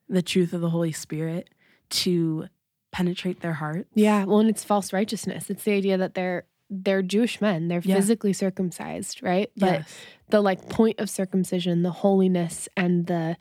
the 0.08 0.22
truth 0.22 0.52
of 0.52 0.60
the 0.60 0.70
Holy 0.70 0.92
Spirit, 0.92 1.50
to 1.90 2.46
penetrate 2.92 3.40
their 3.40 3.54
hearts. 3.54 3.88
Yeah. 3.94 4.24
Well, 4.24 4.38
and 4.38 4.48
it's 4.48 4.62
false 4.62 4.92
righteousness. 4.92 5.50
It's 5.50 5.64
the 5.64 5.72
idea 5.72 5.96
that 5.98 6.14
they're 6.14 6.44
they're 6.68 7.02
Jewish 7.02 7.40
men. 7.40 7.68
They're 7.68 7.82
Yeah. 7.84 7.94
physically 7.96 8.32
circumcised, 8.32 9.22
right? 9.22 9.50
But 9.56 9.80
Yes. 9.80 9.96
the 10.30 10.40
like 10.40 10.68
point 10.68 10.98
of 10.98 11.08
circumcision, 11.08 11.82
the 11.82 11.92
holiness 11.92 12.68
and 12.76 13.06
the 13.06 13.36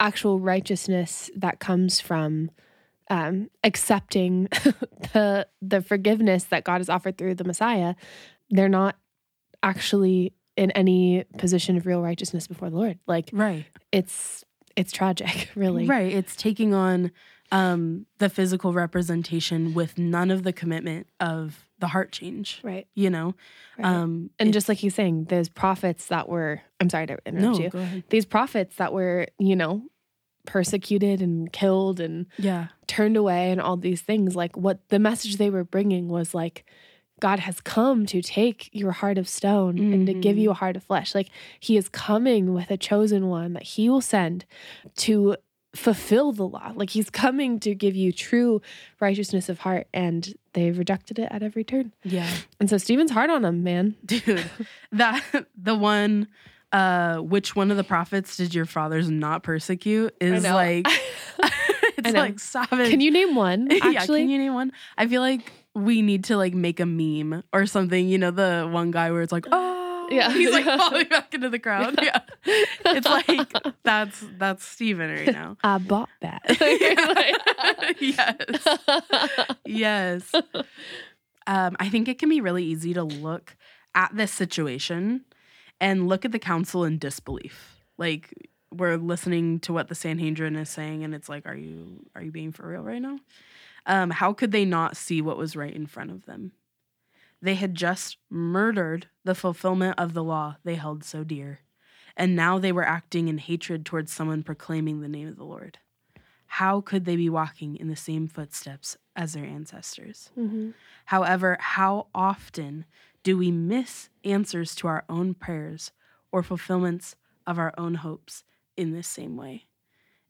actual 0.00 0.40
righteousness 0.40 1.30
that 1.36 1.60
comes 1.60 2.00
from 2.00 2.50
um, 3.10 3.50
accepting 3.62 4.48
the 5.12 5.46
the 5.60 5.82
forgiveness 5.82 6.44
that 6.44 6.64
God 6.64 6.78
has 6.78 6.88
offered 6.88 7.18
through 7.18 7.34
the 7.34 7.44
Messiah, 7.44 7.94
they're 8.50 8.68
not 8.68 8.96
actually 9.62 10.32
in 10.56 10.70
any 10.72 11.24
position 11.38 11.76
of 11.76 11.84
real 11.86 12.00
righteousness 12.02 12.46
before 12.46 12.70
the 12.70 12.76
Lord. 12.76 12.98
Like 13.06 13.30
Right. 13.32 13.66
it's 13.92 14.44
it's 14.76 14.90
tragic, 14.92 15.50
really. 15.54 15.86
Right. 15.86 16.12
It's 16.12 16.34
taking 16.34 16.74
on 16.74 17.12
um, 17.52 18.06
the 18.18 18.28
physical 18.28 18.72
representation 18.72 19.74
with 19.74 19.98
none 19.98 20.30
of 20.30 20.42
the 20.42 20.52
commitment 20.52 21.06
of 21.20 21.63
the 21.78 21.88
heart 21.88 22.12
change. 22.12 22.60
Right. 22.62 22.86
You 22.94 23.10
know, 23.10 23.34
right. 23.78 23.86
um, 23.86 24.30
and 24.38 24.52
just 24.52 24.68
like 24.68 24.78
he's 24.78 24.94
saying, 24.94 25.24
those 25.24 25.48
prophets 25.48 26.06
that 26.06 26.28
were 26.28 26.60
I'm 26.80 26.88
sorry 26.90 27.06
to 27.08 27.18
no, 27.26 27.32
interrupt 27.50 27.58
you. 27.58 27.70
go 27.70 27.78
ahead. 27.80 28.04
These 28.10 28.24
prophets 28.26 28.76
that 28.76 28.92
were, 28.92 29.26
you 29.38 29.56
know, 29.56 29.82
persecuted 30.46 31.22
and 31.22 31.52
killed 31.52 32.00
and 32.00 32.26
Yeah, 32.38 32.66
turned 32.86 33.16
away 33.16 33.50
and 33.50 33.60
all 33.60 33.76
these 33.78 34.02
things 34.02 34.36
like 34.36 34.56
what 34.56 34.86
the 34.90 34.98
message 34.98 35.36
they 35.38 35.48
were 35.48 35.64
bringing 35.64 36.08
was 36.08 36.34
like 36.34 36.66
god 37.20 37.38
has 37.38 37.62
come 37.62 38.04
to 38.04 38.20
take 38.20 38.68
your 38.72 38.90
heart 38.92 39.16
of 39.16 39.26
stone 39.26 39.78
and 39.94 40.06
to 40.06 40.12
give 40.12 40.36
Mhm. 40.36 40.40
you 40.40 40.50
a 40.50 40.54
heart 40.54 40.76
of 40.76 40.84
flesh 40.84 41.14
like 41.14 41.30
he 41.60 41.78
is 41.78 41.88
coming 41.88 42.52
with 42.52 42.70
a 42.70 42.76
chosen 42.76 43.28
one 43.28 43.54
that 43.54 43.62
he 43.62 43.88
will 43.88 44.02
send 44.02 44.44
to 44.96 45.36
fulfill 45.74 46.32
the 46.32 46.46
law 46.46 46.72
like 46.76 46.90
he's 46.90 47.10
coming 47.10 47.58
to 47.58 47.74
give 47.74 47.96
you 47.96 48.12
true 48.12 48.62
righteousness 49.00 49.48
of 49.48 49.58
heart 49.58 49.86
and 49.92 50.34
they've 50.52 50.78
rejected 50.78 51.18
it 51.18 51.28
at 51.30 51.42
every 51.42 51.64
turn 51.64 51.92
yeah, 52.04 52.30
and 52.60 52.70
so 52.70 52.78
stephen's 52.78 53.10
hard 53.10 53.28
on 53.30 53.42
them 53.42 53.62
man 53.64 53.96
dude. 54.04 54.44
that 54.92 55.22
the 55.60 55.74
one. 55.74 56.28
Uh, 56.72 57.18
which 57.18 57.54
one 57.54 57.70
of 57.70 57.76
the 57.76 57.84
prophets 57.84 58.36
did 58.36 58.52
your 58.52 58.64
fathers 58.64 59.08
not 59.08 59.44
persecute? 59.44 60.12
Is 60.20 60.42
like 60.42 60.84
it's 61.98 62.12
like 62.14 62.40
savage. 62.40 62.90
can 62.90 63.00
you 63.00 63.12
name 63.12 63.36
one 63.36 63.68
yeah, 63.70 63.78
actually 64.00 64.22
can 64.22 64.28
you 64.28 64.38
name 64.38 64.54
one? 64.54 64.72
I 64.98 65.06
feel 65.06 65.20
like 65.20 65.52
we 65.76 66.02
need 66.02 66.24
to 66.24 66.36
like 66.36 66.52
make 66.52 66.80
a 66.80 66.86
meme 66.86 67.44
or 67.52 67.66
something. 67.66 68.08
You 68.08 68.18
know, 68.18 68.32
the 68.32 68.68
one 68.68 68.90
guy 68.90 69.12
where 69.12 69.22
it's 69.22 69.30
like, 69.30 69.46
oh, 69.52 70.08
Yeah. 70.10 70.32
he's 70.32 70.50
like 70.50 70.64
falling 70.64 71.06
back 71.08 71.32
into 71.32 71.48
the 71.48 71.60
crowd. 71.60 71.96
Yeah, 72.02 72.18
it's 72.84 73.06
like 73.06 73.52
that's 73.82 74.24
that's 74.38 74.64
Stephen 74.64 75.10
right 75.10 75.32
now. 75.32 75.56
i 75.64 75.78
bought 75.78 76.08
that 76.20 76.42
yes, 78.00 78.34
yes. 79.64 80.34
Um, 81.46 81.76
I 81.78 81.88
think 81.88 82.08
it 82.08 82.18
can 82.18 82.28
be 82.28 82.40
really 82.40 82.64
easy 82.64 82.94
to 82.94 83.04
look 83.04 83.56
at 83.94 84.14
this 84.14 84.32
situation 84.32 85.24
and 85.80 86.08
look 86.08 86.24
at 86.24 86.32
the 86.32 86.38
council 86.38 86.84
in 86.84 86.98
disbelief. 86.98 87.76
Like 87.98 88.32
we're 88.70 88.96
listening 88.96 89.60
to 89.60 89.72
what 89.72 89.88
the 89.88 89.94
Sanhedrin 89.94 90.56
is 90.56 90.70
saying, 90.70 91.04
and 91.04 91.14
it's 91.14 91.28
like, 91.28 91.46
are 91.46 91.56
you 91.56 92.06
are 92.14 92.22
you 92.22 92.32
being 92.32 92.52
for 92.52 92.66
real 92.66 92.82
right 92.82 93.02
now? 93.02 93.18
Um, 93.86 94.10
how 94.10 94.32
could 94.32 94.50
they 94.52 94.64
not 94.64 94.96
see 94.96 95.20
what 95.20 95.36
was 95.36 95.56
right 95.56 95.74
in 95.74 95.86
front 95.86 96.10
of 96.10 96.24
them? 96.26 96.52
They 97.42 97.54
had 97.54 97.74
just 97.74 98.16
murdered 98.30 99.08
the 99.24 99.34
fulfillment 99.34 99.98
of 99.98 100.14
the 100.14 100.24
law 100.24 100.56
they 100.64 100.76
held 100.76 101.04
so 101.04 101.24
dear, 101.24 101.60
and 102.16 102.36
now 102.36 102.58
they 102.58 102.72
were 102.72 102.84
acting 102.86 103.28
in 103.28 103.38
hatred 103.38 103.84
towards 103.84 104.12
someone 104.12 104.42
proclaiming 104.42 105.00
the 105.00 105.08
name 105.08 105.28
of 105.28 105.36
the 105.36 105.44
Lord. 105.44 105.78
How 106.46 106.80
could 106.80 107.04
they 107.04 107.16
be 107.16 107.28
walking 107.28 107.76
in 107.76 107.88
the 107.88 107.96
same 107.96 108.28
footsteps 108.28 108.96
as 109.16 109.32
their 109.32 109.44
ancestors? 109.44 110.30
Mhm. 110.36 110.74
However, 111.06 111.56
how 111.60 112.06
often 112.14 112.84
do 113.22 113.36
we 113.36 113.50
miss 113.50 114.08
answers 114.22 114.74
to 114.76 114.86
our 114.88 115.04
own 115.08 115.34
prayers 115.34 115.90
or 116.30 116.42
fulfillments 116.42 117.16
of 117.46 117.58
our 117.58 117.72
own 117.76 117.94
hopes 117.96 118.44
in 118.76 118.92
this 118.92 119.08
same 119.08 119.36
way? 119.36 119.66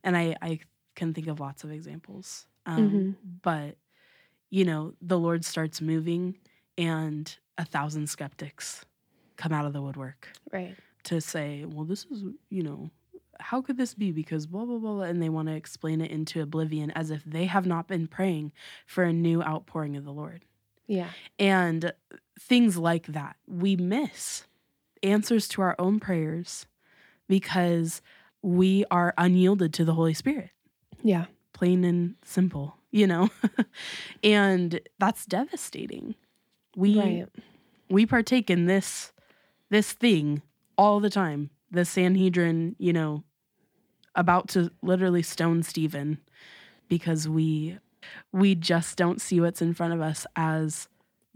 And 0.03 0.17
I, 0.17 0.37
I 0.41 0.61
can 0.95 1.13
think 1.13 1.27
of 1.27 1.41
lots 1.41 1.65
of 1.65 1.71
examples 1.71 2.47
Um, 2.67 2.91
Mhm. 2.91 3.17
But, 3.43 3.77
you 4.49 4.65
know, 4.65 4.95
the 5.03 5.19
Lord 5.19 5.45
starts 5.45 5.83
moving 5.83 6.39
and 6.79 7.37
a 7.59 7.65
thousand 7.67 8.09
skeptics 8.09 8.87
come 9.37 9.53
out 9.53 9.67
of 9.67 9.73
the 9.75 9.83
woodwork 9.83 10.33
Right. 10.51 10.77
To 11.05 11.21
say, 11.21 11.65
well, 11.67 11.85
this 11.85 12.05
is, 12.11 12.25
you 12.51 12.63
know, 12.63 12.91
how 13.41 13.61
could 13.63 13.77
this 13.77 13.95
be? 13.95 14.13
Because 14.13 14.47
blah, 14.47 14.65
blah, 14.65 14.79
blah. 14.79 14.93
blah," 14.95 15.03
And 15.03 15.23
they 15.23 15.29
want 15.29 15.49
to 15.49 15.55
explain 15.55 16.01
it 16.01 16.11
into 16.11 16.41
oblivion 16.41 16.91
as 16.93 17.11
if 17.11 17.25
they 17.25 17.45
have 17.47 17.67
not 17.67 17.89
been 17.89 18.07
praying 18.07 18.53
for 18.87 19.05
a 19.05 19.13
new 19.13 19.43
outpouring 19.43 19.97
of 19.97 20.05
the 20.05 20.13
Lord. 20.13 20.45
Yeah. 20.87 21.11
And 21.39 21.93
things 22.39 22.77
like 22.77 23.07
that. 23.09 23.37
We 23.49 23.75
miss 23.77 24.45
answers 25.03 25.49
to 25.49 25.63
our 25.63 25.75
own 25.79 25.99
prayers 26.01 26.67
because 27.29 28.03
we 28.43 28.85
are 28.91 29.15
unyielded 29.19 29.73
to 29.75 29.85
the 29.85 29.95
Holy 29.95 30.15
Spirit, 30.15 30.51
Yeah. 31.03 31.27
plain 31.55 31.85
and 31.85 32.15
simple, 32.25 32.77
you 32.91 33.07
know? 33.07 33.31
and 34.23 34.81
that's 34.99 35.27
devastating. 35.27 36.15
We 36.77 36.99
Right. 36.99 37.27
we 37.89 38.07
partake 38.07 38.51
in 38.51 38.67
this 38.67 39.13
this 39.71 39.93
thing 39.93 40.43
all 40.77 41.01
the 41.01 41.11
time. 41.11 41.51
The 41.71 41.85
Sanhedrin, 41.85 42.77
you 42.79 42.93
know, 42.93 43.25
about 44.15 44.49
to 44.49 44.71
literally 44.83 45.23
stone 45.23 45.63
Stephen 45.63 46.19
because 46.89 47.29
we 47.29 47.79
we 48.33 48.55
just 48.55 48.97
don't 48.97 49.21
see 49.21 49.41
what's 49.41 49.63
in 49.63 49.75
front 49.75 49.95
of 49.95 50.01
us 50.01 50.27
as 50.37 50.89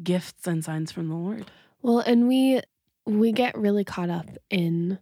gifts 0.02 0.46
and 0.46 0.64
signs 0.64 0.92
from 0.92 1.08
the 1.08 1.14
Lord. 1.14 1.50
Well, 1.82 2.00
and 2.00 2.28
we 2.28 2.60
we 3.06 3.32
get 3.32 3.56
really 3.56 3.84
caught 3.84 4.10
up 4.10 4.26
in 4.50 4.98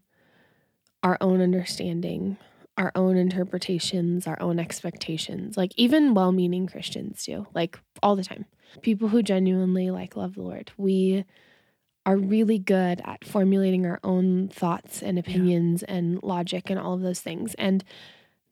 our 1.03 1.19
own 1.21 1.41
understanding, 1.41 2.37
our 2.79 2.93
own 2.95 3.17
interpretations, 3.17 4.27
our 4.27 4.41
own 4.41 4.59
expectations. 4.59 5.57
Like 5.57 5.73
even 5.77 6.15
well-meaning 6.15 6.67
Christians 6.67 7.25
do, 7.25 7.47
like 7.55 7.79
all 8.03 8.17
the 8.17 8.25
time. 8.25 8.47
People 8.83 9.09
who 9.09 9.23
genuinely 9.23 9.91
like 9.91 10.17
love 10.17 10.35
the 10.35 10.43
Lord. 10.43 10.73
We 10.77 11.25
are 12.07 12.17
really 12.17 12.59
good 12.59 13.03
at 13.05 13.25
formulating 13.25 13.85
our 13.85 13.99
own 14.05 14.49
thoughts 14.49 15.03
and 15.03 15.19
opinions 15.19 15.83
and 15.83 16.23
logic 16.23 16.71
and 16.71 16.79
all 16.79 16.95
of 16.95 17.03
those 17.03 17.21
things. 17.21 17.55
And 17.55 17.85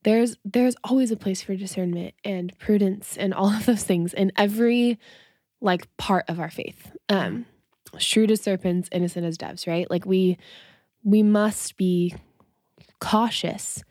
there's 0.03 0.37
there's 0.45 0.75
always 0.83 1.13
a 1.13 1.17
place 1.17 1.41
for 1.41 1.55
discernment 1.55 2.15
and 2.25 2.57
prudence 2.59 3.17
and 3.17 3.33
all 3.33 3.49
of 3.49 3.65
those 3.65 3.85
things 3.85 4.13
in 4.13 4.33
every 4.37 4.99
like 5.61 5.89
part 5.97 6.25
of 6.29 6.41
our 6.41 6.51
faith. 6.51 6.91
Um 7.09 7.47
shrewd 7.97 8.33
as 8.33 8.41
serpents, 8.41 8.89
innocent 8.91 9.25
as 9.25 9.39
doves, 9.39 9.69
right? 9.69 9.89
Like 9.89 10.05
we 10.05 10.37
we 11.05 11.23
must 11.23 11.77
be 11.77 12.15
cautious. 13.01 13.85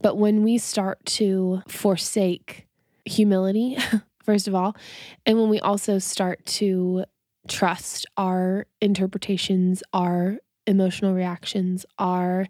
But 0.00 0.16
when 0.16 0.42
we 0.42 0.56
start 0.56 1.04
to 1.04 1.62
forsake 1.68 2.66
humility, 3.04 3.76
first 4.24 4.48
of 4.48 4.54
all, 4.54 4.74
and 5.26 5.38
when 5.38 5.50
we 5.50 5.60
also 5.60 5.98
start 5.98 6.44
to 6.46 7.04
trust 7.48 8.06
our 8.16 8.66
interpretations, 8.80 9.82
our 9.92 10.38
emotional 10.66 11.14
reactions, 11.14 11.84
our 11.98 12.46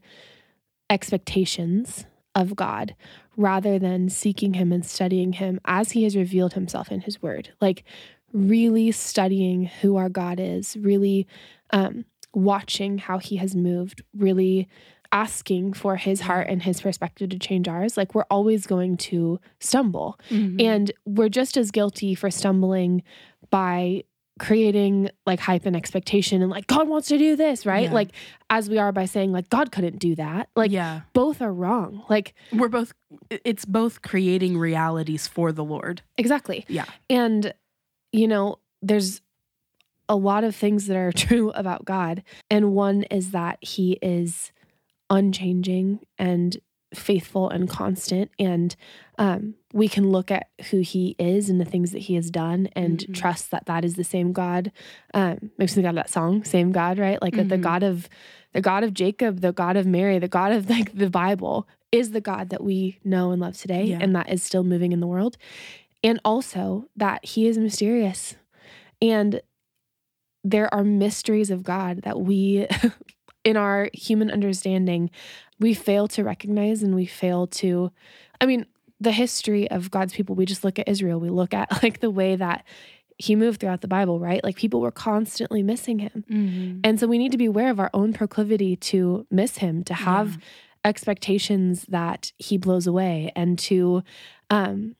expectations 0.91 2.05
of 2.35 2.57
God, 2.57 2.95
rather 3.37 3.79
than 3.79 4.09
seeking 4.09 4.55
Him 4.55 4.73
and 4.73 4.85
studying 4.85 5.35
Him 5.35 5.61
as 5.65 5.93
He 5.93 6.05
has 6.05 6.17
revealed 6.17 6.55
Himself 6.55 6.91
in 6.91 7.01
His 7.01 7.23
Word, 7.23 7.51
like 7.61 7.85
really 8.33 8.91
studying 8.93 9.67
who 9.67 9.97
our 9.97 10.09
God 10.09 10.41
is, 10.41 10.77
really 10.77 11.27
um, 11.71 12.05
watching 12.35 12.99
how 12.99 13.19
He 13.19 13.37
has 13.37 13.55
moved, 13.55 14.03
really 14.17 14.69
asking 15.11 15.75
for 15.75 15.97
His 15.97 16.23
heart 16.23 16.49
and 16.49 16.63
His 16.63 16.81
perspective 16.81 17.31
to 17.31 17.39
change 17.39 17.69
ours, 17.69 17.97
like 17.97 18.15
we're 18.15 18.25
always 18.31 18.67
going 18.67 18.97
to 18.99 19.39
stumble. 19.61 20.19
And 20.61 20.93
we're 21.05 21.29
just 21.29 21.57
as 21.57 21.71
guilty 21.71 22.15
for 22.15 22.31
stumbling 22.31 23.03
by 23.51 24.05
creating 24.39 25.11
like 25.27 25.39
hype 25.41 25.67
and 25.67 25.77
expectation 25.77 26.43
and 26.43 26.51
like 26.51 26.67
God 26.67 26.89
wants 26.89 27.09
to 27.09 27.19
do 27.19 27.37
this, 27.37 27.67
right? 27.67 27.85
Yeah. 27.85 27.93
Like 27.93 28.11
as 28.51 28.69
we 28.71 28.79
are 28.79 28.91
by 28.93 29.05
saying 29.05 29.33
like 29.33 29.49
God 29.51 29.71
couldn't 29.73 29.99
do 29.99 30.15
that. 30.17 30.49
Like 30.57 30.71
yeah, 30.71 31.03
both 31.13 31.43
are 31.43 31.53
wrong. 31.53 32.05
Like 32.09 32.35
we're 32.53 32.69
both. 32.69 32.93
It's 33.31 33.65
both 33.65 34.03
creating 34.03 34.57
realities 34.59 35.27
for 35.27 35.53
the 35.53 35.65
Lord. 35.65 36.03
exactly. 36.17 36.65
Yeah, 36.69 36.87
And 37.11 37.53
you 38.13 38.27
know, 38.29 38.59
there's 38.81 39.21
a 40.09 40.17
lot 40.17 40.45
of 40.45 40.55
things 40.57 40.87
that 40.87 40.97
are 40.97 41.13
true 41.27 41.51
about 41.51 41.85
God. 41.85 42.23
And 42.51 42.73
one 42.73 43.05
is 43.05 43.31
that 43.31 43.59
he 43.61 43.99
is 44.03 44.51
unchanging 45.11 46.01
and 46.19 46.57
faithful 46.95 47.49
and 47.49 47.69
constant 47.69 48.31
and 48.39 48.77
um, 49.19 49.55
we 49.73 49.89
can 49.89 50.11
look 50.11 50.31
at 50.31 50.49
who 50.71 50.81
he 50.81 51.15
is 51.19 51.49
and 51.49 51.61
the 51.61 51.65
things 51.65 51.93
that 51.93 52.01
he 52.01 52.15
has 52.17 52.31
done 52.31 52.69
and 52.75 52.99
Mhm. 53.01 53.15
trust 53.15 53.51
that 53.51 53.67
that 53.67 53.85
is 53.85 53.95
the 53.95 54.05
same 54.05 54.33
god 54.33 54.71
um, 55.15 55.51
makes 55.59 55.73
me 55.77 55.83
think 55.83 55.89
of 55.91 55.95
that 55.97 56.11
song 56.11 56.45
same 56.45 56.73
god 56.73 56.99
right 56.99 57.21
like 57.23 57.35
the 57.37 57.45
Mhm. 57.45 57.61
god 57.63 57.83
of 57.83 58.09
the 58.53 58.61
god 58.61 58.85
of 58.85 58.93
jacob 58.93 59.41
the 59.41 59.53
god 59.53 59.77
of 59.77 59.87
mary 59.87 60.19
the 60.19 60.29
god 60.29 60.53
of 60.53 60.69
like 60.69 60.93
the 60.95 61.09
bible 61.11 61.67
is 61.91 62.11
the 62.13 62.21
god 62.21 62.51
that 62.51 62.63
we 62.65 62.99
know 63.05 63.31
and 63.33 63.41
love 63.41 63.57
today 63.57 63.85
Yeah. 63.85 63.99
and 64.01 64.15
that 64.17 64.31
is 64.31 64.43
still 64.43 64.65
moving 64.65 64.93
in 64.93 65.01
the 65.01 65.07
world 65.07 65.37
and 66.05 66.21
also 66.25 66.89
that 66.97 67.25
he 67.25 67.47
is 67.47 67.57
mysterious 67.59 68.37
and 69.01 69.41
there 70.45 70.73
are 70.75 70.83
mysteries 70.85 71.51
of 71.51 71.63
god 71.63 72.03
that 72.03 72.21
we 72.21 72.67
in 73.45 73.57
our 73.57 73.89
human 73.93 74.31
understanding 74.31 75.11
we 75.59 75.75
fail 75.75 76.09
to 76.09 76.25
recognize 76.25 76.83
and 76.83 76.95
we 76.95 77.07
fail 77.07 77.47
to 77.47 77.91
i 78.41 78.47
mean 78.47 78.67
the 79.01 79.13
history 79.13 79.71
of 79.71 79.91
god's 79.91 80.13
people 80.13 80.35
we 80.35 80.47
just 80.47 80.65
look 80.65 80.79
at 80.79 80.89
israel. 80.89 81.21
We 81.21 81.31
look 81.31 81.55
at 81.55 81.71
like 81.83 82.01
the 82.01 82.11
way 82.11 82.37
that 82.37 82.65
he 83.19 83.37
moved 83.37 83.61
throughout 83.61 83.83
the 83.83 83.89
bible 83.89 84.19
right? 84.19 84.43
Like 84.43 84.57
people 84.57 84.81
were 84.81 84.91
constantly 84.91 85.63
missing 85.63 85.99
him. 86.01 86.25
And 86.83 86.99
so 86.99 87.07
we 87.07 87.19
need 87.19 87.31
to 87.33 87.39
be 87.39 87.45
aware 87.47 87.71
of 87.71 87.79
our 87.79 87.91
own 87.95 88.13
proclivity 88.13 88.75
to 88.77 89.27
miss 89.31 89.59
him 89.59 89.85
to 89.85 89.95
have 89.95 90.39
expectations 90.85 91.85
that 91.89 92.33
he 92.39 92.59
blows 92.59 92.87
away 92.87 93.31
and 93.37 93.59
to 93.59 94.03
um 94.51 94.97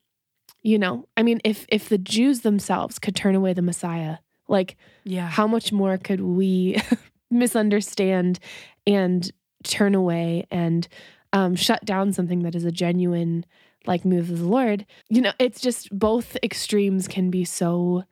you 0.63 0.79
know 0.79 1.09
i 1.17 1.23
mean 1.23 1.41
if 1.45 1.67
if 1.69 1.89
the 1.89 1.99
jews 1.99 2.43
themselves 2.43 2.99
could 3.01 3.17
turn 3.17 3.35
away 3.35 3.53
the 3.53 3.63
messiah 3.63 4.19
like 4.49 4.77
yeah, 5.05 5.29
how 5.29 5.47
much 5.49 5.73
more 5.73 5.99
could 5.99 6.21
we 6.21 6.81
misunderstand 7.33 8.39
and 8.87 9.31
turn 9.65 9.95
away 9.95 10.47
and 10.51 10.87
um, 11.33 11.55
shut 11.55 11.85
down 11.85 12.13
something 12.13 12.41
that 12.43 12.55
is 12.55 12.65
a 12.65 12.73
genuine 12.73 13.45
like 13.87 14.05
move 14.05 14.31
of 14.31 14.39
the 14.39 14.47
lord 14.47 14.87
you 15.09 15.21
know 15.21 15.33
it's 15.41 15.61
just 15.61 15.89
both 15.99 16.37
extremes 16.43 17.09
can 17.09 17.31
be 17.31 17.45
so 17.45 18.05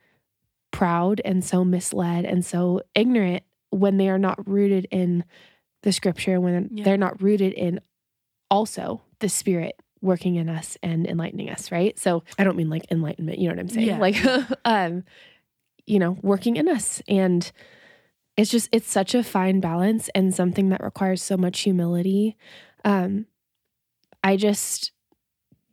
proud 0.71 1.21
and 1.23 1.43
so 1.43 1.63
misled 1.63 2.25
and 2.25 2.45
so 2.45 2.81
ignorant 2.95 3.43
when 3.69 3.97
they 3.97 4.09
are 4.09 4.17
not 4.19 4.45
rooted 4.47 4.85
in 4.91 5.23
the 5.83 5.91
scripture 5.91 6.39
when 6.41 6.69
Yeah. 6.73 6.83
they're 6.83 6.97
not 6.97 7.21
rooted 7.21 7.53
in 7.53 7.79
also 8.49 9.01
the 9.19 9.29
spirit 9.29 9.75
working 10.01 10.35
in 10.35 10.49
us 10.49 10.77
and 10.83 11.05
enlightening 11.07 11.49
us 11.49 11.71
right 11.71 11.97
so 11.99 12.23
i 12.39 12.43
don't 12.43 12.57
mean 12.57 12.69
like 12.69 12.85
enlightenment 12.91 13.37
you 13.39 13.47
know 13.47 13.53
what 13.55 13.59
i'm 13.59 13.69
saying 13.69 13.87
Yeah. 13.87 13.99
like 13.99 14.17
um 14.65 15.03
you 15.85 15.99
know 15.99 16.17
working 16.21 16.57
in 16.57 16.67
us 16.67 17.01
and 17.07 17.49
it's 18.41 18.49
just 18.51 18.67
it's 18.71 18.89
such 18.91 19.13
a 19.13 19.23
fine 19.23 19.59
balance 19.59 20.09
and 20.15 20.33
something 20.33 20.69
that 20.69 20.83
requires 20.83 21.21
so 21.21 21.37
much 21.37 21.59
humility. 21.61 22.35
Um 22.83 23.27
i 24.23 24.35
just 24.37 24.91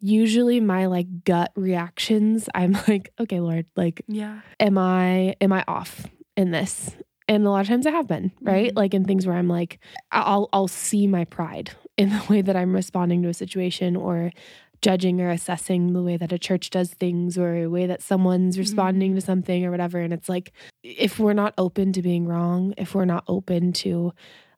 usually 0.01 0.61
my 0.61 0.87
like 0.87 1.25
gut 1.25 1.51
reactions 1.57 2.49
i'm 2.55 2.73
like 2.89 3.13
okay 3.19 3.41
lord 3.41 3.67
like 3.77 4.03
yeah, 4.07 4.41
am 4.61 4.79
i 4.79 5.35
am 5.41 5.53
i 5.53 5.65
off 5.67 6.07
in 6.37 6.51
this? 6.53 6.95
And 7.31 7.47
a 7.47 7.51
lot 7.51 7.61
of 7.61 7.67
times 7.69 7.87
i 7.87 7.91
have 7.91 8.07
been 8.07 8.33
right? 8.41 8.73
Mhm. 8.73 8.77
like 8.77 8.95
in 8.95 9.05
things 9.05 9.27
where 9.27 9.37
i'm 9.37 9.49
like 9.49 9.81
i'll 10.13 10.49
i'll 10.53 10.69
see 10.69 11.07
my 11.07 11.25
pride 11.25 11.73
in 11.97 12.09
the 12.17 12.23
way 12.29 12.41
that 12.43 12.57
i'm 12.57 12.75
responding 12.75 13.23
to 13.23 13.29
a 13.29 13.35
situation 13.35 13.97
or 13.97 14.31
judging 14.81 15.21
or 15.21 15.31
assessing 15.31 15.93
the 15.93 16.03
way 16.03 16.17
that 16.17 16.33
a 16.33 16.39
church 16.39 16.71
does 16.71 16.91
things 16.91 17.37
or 17.37 17.57
a 17.57 17.67
way 17.67 17.87
that 17.87 18.03
someone's 18.03 18.59
responding 18.59 19.15
to 19.15 19.21
something 19.21 19.65
or 19.65 19.71
whatever. 19.71 20.01
And 20.01 20.13
it's 20.13 20.29
like 20.29 20.53
if 20.83 21.19
we're 21.19 21.33
not 21.33 21.55
open 21.59 21.93
to 21.93 22.03
being 22.03 22.27
wrong 22.27 22.75
if 22.77 22.95
we're 22.95 23.05
not 23.05 23.25
open 23.29 23.73
to 23.73 24.13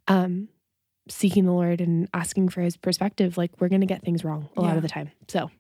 um 0.09 0.48
seeking 1.09 1.44
the 1.44 1.52
lord 1.52 1.80
and 1.80 2.09
asking 2.14 2.48
for 2.48 2.61
his 2.61 2.76
perspective 2.76 3.37
like 3.37 3.50
we're 3.59 3.68
going 3.68 3.80
to 3.80 3.87
get 3.87 4.02
things 4.02 4.22
wrong 4.24 4.48
a 4.56 4.61
lot 4.61 4.76
of 4.76 4.83
the 4.83 4.88
time. 4.88 5.11
So 5.28 5.50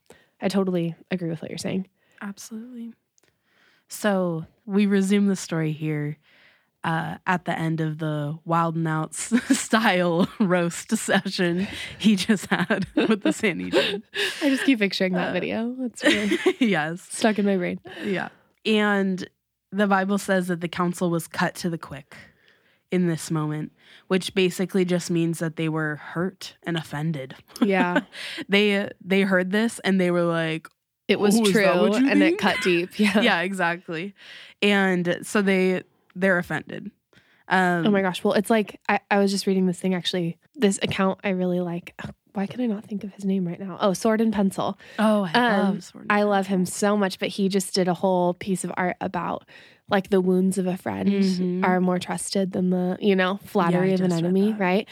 i 0.40 0.48
totally 0.48 0.94
agree 1.10 1.28
with 1.28 1.42
what 1.42 1.50
you're 1.50 1.58
saying. 1.58 1.88
Absolutely. 2.22 2.92
So 3.88 4.46
we 4.66 4.86
resume 4.86 5.26
the 5.26 5.36
story 5.36 5.72
here 5.72 6.18
uh, 6.82 7.16
at 7.26 7.44
the 7.44 7.58
end 7.58 7.80
of 7.80 7.98
the 7.98 8.38
Wild 8.44 8.74
and 8.76 8.88
Outs 8.88 9.32
style 9.58 10.28
roast 10.40 10.96
session 10.96 11.68
he 11.98 12.16
just 12.16 12.46
had 12.46 12.86
with 12.94 13.22
the 13.22 13.32
San 13.32 13.58
Sanhedrin. 13.58 14.02
I 14.42 14.48
just 14.48 14.64
keep 14.64 14.78
picturing 14.78 15.12
that 15.14 15.30
Uh, 15.30 15.32
video. 15.32 15.76
It's 15.80 16.02
really 16.02 16.38
yes. 16.58 17.02
stuck 17.10 17.38
in 17.38 17.44
my 17.46 17.56
brain. 17.56 17.80
Yeah. 18.04 18.28
And 18.64 19.28
the 19.72 19.86
Bible 19.86 20.18
says 20.18 20.48
that 20.48 20.60
the 20.60 20.68
council 20.68 21.10
was 21.10 21.26
cut 21.28 21.54
to 21.56 21.70
the 21.70 21.78
quick 21.78 22.16
in 22.90 23.06
this 23.06 23.30
moment, 23.30 23.72
which 24.08 24.34
basically 24.34 24.84
just 24.84 25.10
means 25.10 25.38
that 25.38 25.56
they 25.56 25.68
were 25.68 25.96
hurt 25.96 26.56
and 26.64 26.76
offended. 26.76 27.34
Yeah. 27.62 28.00
They 28.48 28.88
they 29.04 29.22
heard 29.22 29.50
this 29.52 29.78
and 29.80 30.00
they 30.00 30.10
were 30.10 30.24
like, 30.24 30.66
it 31.08 31.20
was 31.20 31.38
"Oh, 31.38 31.44
true 31.44 31.62
that 31.62 31.80
what 31.80 32.00
you 32.00 32.08
and 32.10 32.22
it 32.22 32.38
cut 32.38 32.56
deep. 32.64 32.98
Yeah. 32.98 33.20
yeah, 33.20 33.40
exactly. 33.42 34.14
And 34.62 35.18
so 35.22 35.42
they 35.42 35.82
they're 36.14 36.38
offended. 36.38 36.90
Um, 37.48 37.86
Oh 37.86 37.90
my 37.90 38.02
gosh. 38.02 38.22
Well, 38.22 38.34
it's 38.34 38.50
like 38.50 38.80
I, 38.88 39.00
I 39.10 39.18
was 39.18 39.30
just 39.30 39.46
reading 39.46 39.66
this 39.66 39.78
thing 39.80 39.94
actually. 39.94 40.38
This 40.54 40.78
account 40.82 41.20
I 41.24 41.30
really 41.30 41.60
like. 41.60 41.94
Why 42.32 42.46
can 42.46 42.60
I 42.60 42.66
not 42.66 42.84
think 42.84 43.02
of 43.02 43.12
his 43.14 43.24
name 43.24 43.44
right 43.44 43.58
now? 43.58 43.76
Oh, 43.80 43.92
Sword 43.92 44.20
and 44.20 44.32
Pencil. 44.32 44.78
Oh, 45.00 45.24
I 45.24 45.32
Um, 45.38 45.64
love 45.74 45.84
Sword 45.84 46.02
and 46.04 46.12
I 46.12 46.22
love 46.22 46.46
him 46.46 46.64
so 46.64 46.96
much, 46.96 47.18
but 47.18 47.28
he 47.28 47.48
just 47.48 47.74
did 47.74 47.88
a 47.88 47.94
whole 47.94 48.34
piece 48.34 48.62
of 48.62 48.70
art 48.76 48.96
about 49.00 49.48
like 49.88 50.10
the 50.10 50.20
wounds 50.20 50.56
of 50.58 50.68
a 50.68 50.76
friend 50.76 51.10
Mhm. 51.10 51.64
are 51.64 51.80
more 51.80 51.98
trusted 51.98 52.52
than 52.52 52.70
the, 52.70 52.96
you 53.00 53.16
know, 53.16 53.40
flattery 53.44 53.90
I 53.90 53.94
of 53.94 54.00
an 54.02 54.12
enemy, 54.12 54.52
right? 54.52 54.86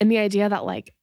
And 0.00 0.08
the 0.08 0.18
idea 0.18 0.48
that 0.48 0.64
like 0.64 0.94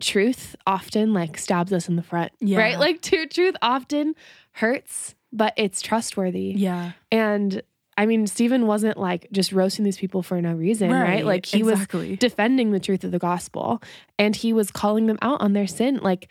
truth 0.00 0.54
often 0.66 1.12
like 1.12 1.36
stabs 1.38 1.72
us 1.72 1.88
in 1.88 1.96
the 1.96 2.02
front, 2.02 2.30
Yeah. 2.40 2.58
right? 2.58 2.78
Like 2.78 3.02
true 3.02 3.26
truth 3.26 3.56
often 3.60 4.14
hurts, 4.52 5.16
but 5.32 5.52
it's 5.56 5.80
trustworthy. 5.82 6.52
Yeah. 6.56 6.92
And 7.10 7.62
I 7.98 8.06
mean, 8.06 8.26
Stephen 8.26 8.66
wasn't 8.66 8.96
like 8.96 9.26
just 9.32 9.52
roasting 9.52 9.84
these 9.84 9.98
people 9.98 10.22
for 10.22 10.40
no 10.40 10.52
reason, 10.54 10.90
right? 10.90 11.26
Like 11.26 11.44
he 11.44 11.62
was 11.62 11.86
defending 12.18 12.70
the 12.70 12.80
truth 12.80 13.02
of 13.04 13.10
the 13.10 13.18
gospel 13.18 13.82
and 14.18 14.34
he 14.36 14.52
was 14.54 14.70
calling 14.70 15.06
them 15.06 15.18
out 15.20 15.40
on 15.42 15.52
their 15.52 15.66
sin. 15.66 15.96
Like 16.00 16.28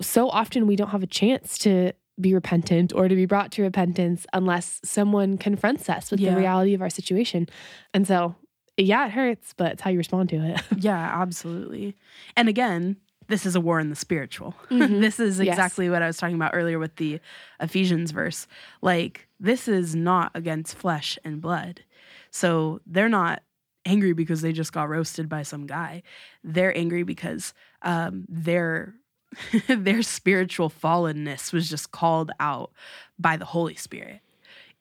so 0.00 0.28
often 0.30 0.66
we 0.66 0.76
don't 0.76 0.90
have 0.90 1.02
a 1.02 1.06
chance 1.08 1.58
to 1.58 1.92
be 2.20 2.34
repentant 2.34 2.92
or 2.92 3.08
to 3.08 3.14
be 3.14 3.26
brought 3.26 3.52
to 3.52 3.62
repentance 3.62 4.26
unless 4.32 4.80
someone 4.84 5.36
confronts 5.38 5.88
us 5.88 6.10
with 6.10 6.20
Yeah. 6.20 6.30
the 6.34 6.36
reality 6.40 6.74
of 6.74 6.82
our 6.82 6.90
situation. 6.90 7.48
And 7.94 8.06
so, 8.06 8.34
yeah, 8.76 9.06
it 9.06 9.10
hurts, 9.12 9.54
but 9.56 9.72
it's 9.72 9.82
how 9.82 9.90
you 9.90 9.98
respond 9.98 10.28
to 10.30 10.36
it. 10.36 10.60
Yeah, 10.78 10.96
absolutely. 11.22 11.96
And 12.36 12.48
again, 12.48 12.96
this 13.28 13.46
is 13.46 13.54
a 13.54 13.60
war 13.60 13.78
in 13.80 13.90
the 13.90 13.96
spiritual. 13.96 14.54
Mhm. 14.70 15.00
this 15.00 15.20
is 15.20 15.38
Yes. 15.38 15.54
exactly 15.54 15.88
what 15.90 16.02
I 16.02 16.06
was 16.06 16.16
talking 16.16 16.36
about 16.36 16.52
earlier 16.54 16.78
with 16.78 16.96
the 16.96 17.20
Ephesians 17.60 18.10
verse. 18.10 18.46
Like, 18.82 19.28
this 19.40 19.68
is 19.68 19.94
not 19.94 20.30
against 20.34 20.76
flesh 20.76 21.18
and 21.24 21.40
blood. 21.40 21.82
So 22.30 22.80
they're 22.86 23.08
not 23.08 23.42
angry 23.86 24.12
because 24.12 24.42
they 24.42 24.52
just 24.52 24.72
got 24.72 24.88
roasted 24.88 25.28
by 25.28 25.42
some 25.42 25.66
guy. 25.66 26.02
They're 26.44 26.76
angry 26.76 27.02
because 27.04 27.54
um, 27.82 28.26
their 28.28 28.94
their 29.68 30.02
spiritual 30.02 30.70
fallenness 30.70 31.52
was 31.52 31.68
just 31.68 31.90
called 31.90 32.30
out 32.40 32.70
by 33.18 33.36
the 33.36 33.44
Holy 33.44 33.74
Spirit, 33.74 34.20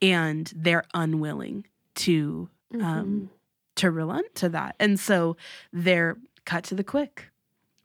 and 0.02 0.52
they're 0.56 0.86
unwilling 0.94 1.66
to 1.96 2.50
um, 2.82 3.30
to 3.76 3.92
relent 3.92 4.34
to 4.36 4.50
that. 4.50 4.76
And 4.80 5.00
so 5.00 5.36
they're 5.74 6.18
cut 6.46 6.64
to 6.66 6.76
the 6.76 6.84
quick. 6.84 7.28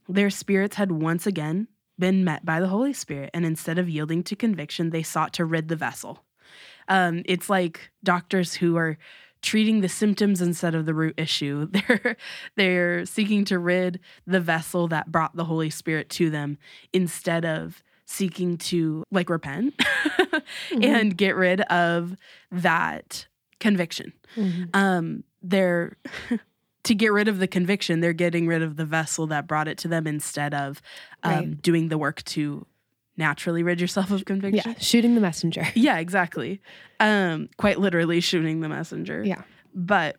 Their 0.08 0.30
spirits 0.30 0.76
had 0.76 0.92
once 0.92 1.26
again 1.26 1.68
been 1.98 2.24
met 2.24 2.44
by 2.44 2.60
the 2.60 2.68
Holy 2.68 2.92
Spirit, 2.92 3.30
and 3.34 3.44
instead 3.44 3.78
of 3.78 3.88
yielding 3.88 4.22
to 4.24 4.36
conviction, 4.36 4.90
they 4.90 5.02
sought 5.02 5.32
to 5.34 5.44
rid 5.44 5.68
the 5.68 5.76
vessel. 5.76 6.24
Um, 6.88 7.22
it's 7.26 7.48
like 7.48 7.90
doctors 8.02 8.54
who 8.54 8.76
are 8.76 8.98
treating 9.42 9.80
the 9.80 9.88
symptoms 9.88 10.40
instead 10.40 10.74
of 10.74 10.86
the 10.86 10.94
root 10.94 11.14
issue. 11.18 11.66
They're 11.70 12.16
they're 12.56 13.06
seeking 13.06 13.44
to 13.46 13.58
rid 13.58 14.00
the 14.26 14.40
vessel 14.40 14.88
that 14.88 15.10
brought 15.12 15.36
the 15.36 15.44
Holy 15.44 15.70
Spirit 15.70 16.08
to 16.10 16.30
them 16.30 16.58
instead 16.92 17.44
of 17.44 17.82
seeking 18.06 18.58
to 18.58 19.04
like 19.10 19.30
repent 19.30 19.74
Mhm. 20.70 20.84
and 20.84 21.16
get 21.16 21.34
rid 21.36 21.60
of 21.62 22.16
that 22.50 23.26
conviction 23.60 24.12
Mhm. 24.36 24.74
um 24.74 25.24
they're 25.40 25.96
to 26.84 26.94
get 26.94 27.12
rid 27.12 27.28
of 27.28 27.38
the 27.38 27.46
conviction 27.46 28.00
they're 28.00 28.12
getting 28.12 28.46
rid 28.46 28.62
of 28.62 28.76
the 28.76 28.84
vessel 28.84 29.26
that 29.28 29.46
brought 29.46 29.68
it 29.68 29.78
to 29.78 29.88
them 29.88 30.06
instead 30.06 30.52
of 30.54 30.82
um, 31.22 31.32
Right. 31.32 31.62
doing 31.62 31.88
the 31.88 31.98
work 31.98 32.22
to 32.24 32.66
naturally 33.16 33.62
rid 33.62 33.80
yourself 33.80 34.10
of 34.10 34.24
conviction 34.24 34.72
yeah, 34.72 34.78
shooting 34.80 35.14
the 35.14 35.20
messenger. 35.20 35.66
yeah 35.74 35.98
exactly 35.98 36.60
um 36.98 37.48
quite 37.58 37.78
literally 37.78 38.20
shooting 38.20 38.60
the 38.60 38.68
messenger 38.68 39.22
Yeah. 39.24 39.42
but 39.74 40.16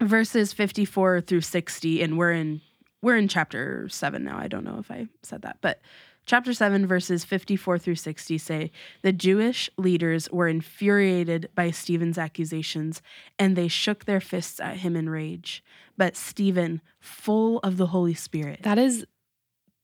verses 0.00 0.52
54 0.52 1.20
through 1.20 1.40
60 1.42 2.02
and 2.02 2.18
we're 2.18 2.32
in 2.32 2.60
we're 3.02 3.16
in 3.16 3.28
chapter 3.28 3.88
7 3.88 4.24
now 4.24 4.38
i 4.38 4.48
don't 4.48 4.64
know 4.64 4.78
if 4.78 4.90
i 4.90 5.06
said 5.22 5.42
that 5.42 5.58
but 5.60 5.80
chapter 6.26 6.52
7 6.52 6.86
verses 6.86 7.24
54 7.24 7.78
through 7.78 7.94
60 7.96 8.38
say 8.38 8.70
the 9.02 9.12
jewish 9.12 9.68
leaders 9.76 10.28
were 10.30 10.48
infuriated 10.48 11.48
by 11.54 11.70
stephen's 11.70 12.18
accusations 12.18 13.02
and 13.38 13.56
they 13.56 13.68
shook 13.68 14.04
their 14.04 14.20
fists 14.20 14.60
at 14.60 14.78
him 14.78 14.96
in 14.96 15.08
rage 15.10 15.62
but 15.96 16.16
stephen 16.16 16.80
full 17.00 17.58
of 17.60 17.76
the 17.76 17.86
holy 17.88 18.14
spirit 18.14 18.60
That 18.62 18.78
is 18.78 19.04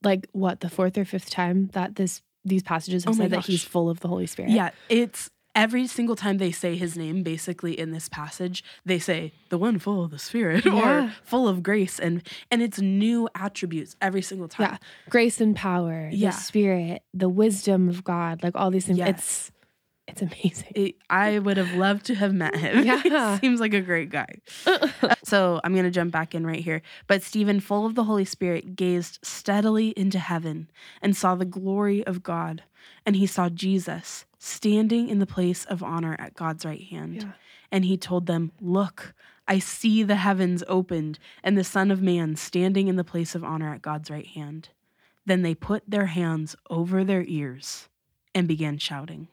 like 0.03 0.26
what 0.33 0.61
the 0.61 0.70
fourth 0.70 0.96
or 0.96 1.05
fifth 1.05 1.31
time 1.31 1.68
that 1.72 1.96
this 1.96 2.22
these 2.44 2.62
passages 2.62 3.05
have 3.05 3.14
Oh 3.14 3.16
said 3.18 3.31
that 3.33 3.44
he's 3.44 3.62
full 3.62 3.90
of 3.90 4.00
the 4.00 4.09
Holy 4.09 4.26
Spirit. 4.26 4.50
yeah 4.50 4.70
it's 4.88 5.31
every 5.55 5.87
single 5.87 6.17
time 6.17 6.39
they 6.39 6.53
say 6.53 6.77
his 6.77 6.97
name 6.97 7.23
basically 7.23 7.79
in 7.79 7.91
this 7.91 8.09
passage 8.09 8.63
they 8.85 8.99
say 8.99 9.33
the 9.49 9.59
one 9.59 9.79
full 9.79 10.05
of 10.05 10.11
the 10.11 10.19
spirit 10.19 10.65
Yeah. 10.67 11.07
or 11.07 11.15
full 11.25 11.49
of 11.49 11.63
grace 11.63 11.99
and 11.99 12.27
and 12.51 12.63
it's 12.63 12.81
new 12.81 13.29
attributes 13.35 13.97
every 14.01 14.23
single 14.23 14.49
time 14.49 14.71
Yeah. 14.73 14.79
Grace 15.09 15.41
and 15.41 15.57
power, 15.57 16.09
Yeah. 16.13 16.31
the 16.31 16.37
spirit, 16.37 17.03
the 17.13 17.29
wisdom 17.29 17.89
of 17.89 18.05
God, 18.05 18.43
like 18.43 18.55
all 18.57 18.71
these 18.71 18.87
things. 18.87 18.99
Yes. 18.99 19.09
It's 19.11 19.53
it's 20.09 20.23
amazing. 20.23 20.73
It- 20.75 20.97
I 21.09 21.39
would 21.39 21.57
have 21.57 21.75
loved 21.75 22.07
to 22.07 22.15
have 22.17 22.33
met 22.35 22.57
him. 22.57 22.85
Yeah. 22.85 23.01
he 23.35 23.39
seems 23.41 23.61
like 23.61 23.75
a 23.75 23.81
great 23.81 24.11
guy. 24.11 24.27
so 25.25 25.61
I'm 25.63 25.73
going 25.73 25.85
to 25.85 25.91
jump 25.91 26.11
back 26.13 26.35
in 26.35 26.45
right 26.47 26.59
here. 26.65 26.83
But 27.07 27.23
Stephen, 27.23 27.61
full 27.61 27.87
of 27.87 27.95
the 27.95 28.05
Holy 28.05 28.25
Spirit, 28.25 28.75
gazed 28.75 29.21
steadily 29.23 29.91
into 29.91 30.19
heaven 30.19 30.69
and 31.01 31.17
saw 31.17 31.35
the 31.37 31.45
glory 31.45 32.05
of 32.07 32.23
God. 32.25 32.65
And 33.07 33.15
he 33.17 33.27
saw 33.27 33.49
Jesus 33.49 34.25
standing 34.40 35.09
in 35.11 35.18
the 35.18 35.26
place 35.26 35.66
of 35.66 35.83
honor 35.83 36.16
at 36.18 36.35
God's 36.35 36.64
right 36.64 36.83
hand. 36.83 37.16
Yeah. 37.16 37.33
And 37.70 37.85
he 37.85 37.96
told 37.96 38.26
them, 38.26 38.50
Look, 38.61 39.14
I 39.46 39.59
see 39.59 40.03
the 40.03 40.16
heavens 40.16 40.64
opened 40.66 41.18
and 41.44 41.57
the 41.57 41.62
Son 41.62 41.90
of 41.90 42.03
Man 42.03 42.35
standing 42.35 42.88
in 42.88 42.96
the 42.96 43.05
place 43.05 43.35
of 43.35 43.44
honor 43.44 43.72
at 43.72 43.83
God's 43.83 44.11
right 44.11 44.26
hand. 44.26 44.70
Then 45.26 45.42
they 45.42 45.55
put 45.55 45.85
their 45.87 46.07
hands 46.07 46.57
over 46.70 47.05
their 47.05 47.22
ears 47.24 47.88
and 48.35 48.48
began 48.48 48.79
shouting. 48.79 49.29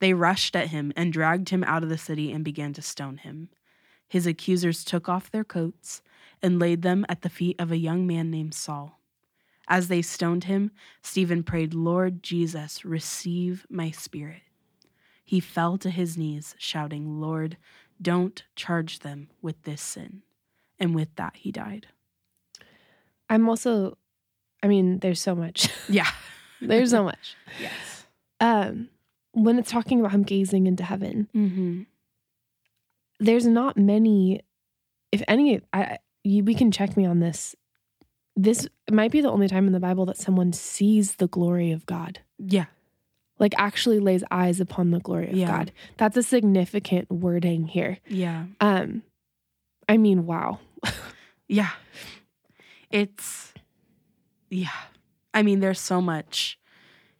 They 0.00 0.14
rushed 0.14 0.56
at 0.56 0.68
him 0.68 0.92
and 0.96 1.12
dragged 1.12 1.50
him 1.50 1.62
out 1.64 1.82
of 1.82 1.88
the 1.90 1.98
city 1.98 2.32
and 2.32 2.44
began 2.44 2.72
to 2.72 2.82
stone 2.82 3.18
him. 3.18 3.50
His 4.08 4.26
accusers 4.26 4.84
took 4.84 5.08
off 5.08 5.30
their 5.30 5.44
coats 5.44 6.00
and 6.40 6.58
laid 6.58 6.82
them 6.82 7.04
at 7.08 7.20
the 7.20 7.28
feet 7.28 7.56
of 7.58 7.70
a 7.70 7.76
young 7.76 8.06
man 8.06 8.30
named 8.30 8.54
Saul. 8.54 8.97
As 9.70 9.88
they 9.88 10.00
stoned 10.02 10.44
him, 10.44 10.70
Stephen 11.02 11.42
prayed, 11.42 11.74
Lord 11.74 12.22
Jesus, 12.22 12.84
receive 12.84 13.66
my 13.68 13.90
spirit. 13.90 14.40
He 15.24 15.40
fell 15.40 15.76
to 15.78 15.90
his 15.90 16.16
knees, 16.16 16.54
shouting, 16.58 17.20
Lord, 17.20 17.58
don't 18.00 18.42
charge 18.56 19.00
them 19.00 19.28
with 19.42 19.62
this 19.64 19.82
sin. 19.82 20.22
And 20.78 20.94
with 20.94 21.14
that, 21.16 21.36
he 21.36 21.52
died. 21.52 21.88
I'm 23.28 23.48
also 23.48 23.98
I 24.62 24.66
mean, 24.68 24.98
there's 25.00 25.20
so 25.20 25.34
much. 25.34 25.68
Yeah. 25.88 26.08
there's 26.60 26.90
so 26.90 27.04
much. 27.04 27.36
Yes. 27.60 28.06
Um 28.40 28.88
when 29.32 29.58
it's 29.58 29.70
talking 29.70 30.00
about 30.00 30.12
him 30.12 30.22
gazing 30.22 30.66
into 30.66 30.82
heaven, 30.82 31.28
Mm-hmm. 31.36 31.82
there's 33.20 33.46
not 33.46 33.76
many 33.76 34.40
if 35.12 35.22
any 35.28 35.60
I 35.72 35.98
you, 36.24 36.42
we 36.44 36.54
can 36.54 36.70
check 36.72 36.96
me 36.96 37.04
on 37.06 37.20
this. 37.20 37.54
This 38.40 38.68
might 38.88 39.10
be 39.10 39.20
the 39.20 39.30
only 39.30 39.48
time 39.48 39.66
in 39.66 39.72
the 39.72 39.80
Bible 39.80 40.06
that 40.06 40.16
someone 40.16 40.52
sees 40.52 41.16
the 41.16 41.26
glory 41.26 41.72
of 41.72 41.84
God. 41.86 42.20
Yeah. 42.38 42.66
Like 43.40 43.52
actually 43.58 43.98
lays 43.98 44.22
eyes 44.30 44.60
upon 44.60 44.92
the 44.92 45.00
glory 45.00 45.28
of 45.30 45.36
Yeah. 45.36 45.48
God. 45.48 45.72
That's 45.96 46.16
a 46.16 46.22
significant 46.22 47.10
wording 47.10 47.66
here. 47.66 47.98
Yeah. 48.06 48.44
Um 48.60 49.02
I 49.88 49.96
mean, 49.96 50.24
wow. 50.26 50.60
Yeah. 51.48 51.70
It's, 52.90 53.54
yeah. 54.50 54.68
I 55.32 55.42
mean, 55.42 55.60
there's 55.60 55.80
so 55.80 56.00
much 56.02 56.58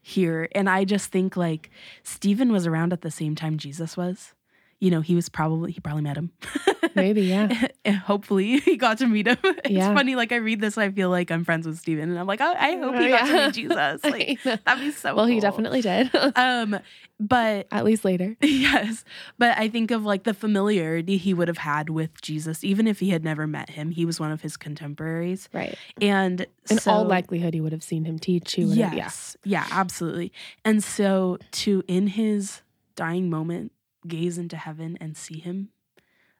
here. 0.02 0.48
And 0.52 0.68
I 0.68 0.84
just 0.84 1.10
think 1.10 1.34
like 1.36 1.70
Stephen 2.02 2.52
was 2.52 2.66
around 2.66 2.92
at 2.92 3.00
the 3.00 3.10
same 3.10 3.34
time 3.34 3.56
Jesus 3.58 3.96
was. 3.96 4.34
You 4.80 4.90
know, 4.92 5.00
he 5.00 5.14
was 5.16 5.28
probably, 5.28 5.72
he 5.72 5.80
probably 5.80 6.02
met 6.02 6.16
him. 6.16 6.30
Maybe, 6.94 7.22
yeah. 7.22 7.66
and 7.84 7.96
hopefully 7.96 8.58
he 8.64 8.76
got 8.76 8.98
to 8.98 9.06
meet 9.06 9.26
him. 9.26 9.36
It's 9.44 9.70
Yeah. 9.70 9.92
funny. 9.92 10.14
Like 10.14 10.30
I 10.32 10.36
read 10.36 10.60
this, 10.60 10.78
I 10.78 10.90
feel 10.90 11.10
like 11.10 11.30
I'm 11.32 11.44
friends 11.44 11.66
with 11.66 11.78
Stephen. 11.78 12.10
And 12.10 12.18
I'm 12.18 12.26
like, 12.26 12.40
oh, 12.40 12.54
I 12.56 12.76
hope 12.76 12.94
he 12.94 13.06
Oh, 13.06 13.08
got 13.08 13.26
yeah. 13.26 13.26
to 13.26 13.46
meet 13.46 13.54
Jesus. 13.54 14.04
Like, 14.04 14.42
that'd 14.44 14.78
be 14.84 14.90
so 14.92 15.14
well, 15.16 15.26
he 15.26 15.40
definitely 15.40 15.80
did. 15.82 16.10
Um, 16.36 16.78
but 17.20 17.66
At 17.72 17.84
least 17.84 18.04
later. 18.04 18.36
Yes. 18.40 19.04
But 19.36 19.58
I 19.58 19.68
think 19.68 19.90
of 19.90 20.04
like 20.04 20.22
the 20.22 20.34
familiarity 20.34 21.16
he 21.16 21.34
would 21.34 21.48
have 21.48 21.58
had 21.58 21.90
with 21.90 22.20
Jesus, 22.22 22.62
even 22.62 22.86
if 22.86 23.00
he 23.00 23.10
had 23.10 23.24
never 23.24 23.46
met 23.48 23.70
him. 23.70 23.90
He 23.90 24.04
was 24.04 24.20
one 24.20 24.30
of 24.30 24.42
his 24.42 24.56
contemporaries. 24.56 25.48
Right. 25.52 25.76
And 26.00 26.46
In 26.70 26.78
so, 26.78 26.92
all 26.92 27.04
likelihood, 27.04 27.52
he 27.54 27.60
would 27.60 27.72
have 27.72 27.82
seen 27.82 28.04
him 28.04 28.18
teach. 28.20 28.52
He 28.54 28.64
would 28.64 28.78
have, 28.78 28.92
yeah. 28.94 28.96
yes. 29.04 29.36
Yeah, 29.44 29.66
absolutely. 29.72 30.32
And 30.64 30.82
so 30.84 31.38
to 31.52 31.82
in 31.88 32.06
his 32.08 32.62
dying 32.94 33.28
moment 33.30 33.72
gaze 34.06 34.38
into 34.38 34.56
heaven 34.56 34.96
and 35.00 35.16
see 35.16 35.38
him, 35.40 35.70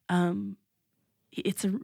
um, 0.09 0.57
it's 1.33 1.65
a 1.65 1.79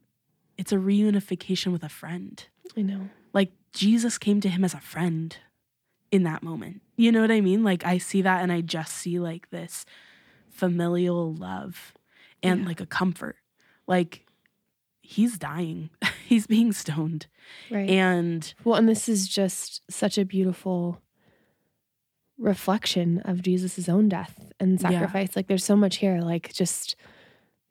it's 0.56 0.72
a 0.72 0.76
reunification 0.76 1.72
with 1.72 1.82
a 1.82 1.88
friend. 1.88 2.46
I 2.76 2.82
know. 2.82 3.08
Like 3.32 3.52
Jesus 3.72 4.18
came 4.18 4.40
to 4.40 4.48
him 4.48 4.64
as 4.64 4.72
a 4.74 4.80
friend 4.80 5.37
in 6.12 6.22
that 6.22 6.42
moment. 6.42 6.80
You 6.96 7.10
know 7.10 7.20
what 7.20 7.30
I 7.32 7.40
mean? 7.40 7.64
Like 7.64 7.84
I 7.84 7.98
see 7.98 8.22
that 8.22 8.42
and 8.42 8.52
I 8.52 8.60
just 8.60 8.94
see 8.94 9.18
like 9.18 9.50
this 9.50 9.84
familial 10.50 11.34
love 11.34 11.92
and 12.42 12.60
Yeah. 12.60 12.66
like 12.66 12.80
a 12.80 12.87
comfort. 12.87 13.37
Like 13.87 14.26
he's 15.02 15.37
dying. 15.38 15.90
he's 16.24 16.46
being 16.46 16.72
stoned. 16.72 17.26
Right. 17.70 17.88
And 17.90 18.54
well, 18.64 18.76
and 18.76 18.88
this 18.88 19.08
is 19.08 19.28
just 19.28 19.82
such 19.90 20.16
a 20.18 20.24
beautiful 20.24 21.00
reflection 22.38 23.20
of 23.20 23.42
Jesus' 23.42 23.88
own 23.88 24.09
death 24.09 24.51
and 24.61 24.81
Yeah. 24.81 24.90
sacrifice. 24.90 25.37
Like 25.37 25.47
there's 25.47 25.64
so 25.64 25.77
much 25.77 25.97
here, 25.97 26.20
like 26.20 26.53
just, 26.53 26.97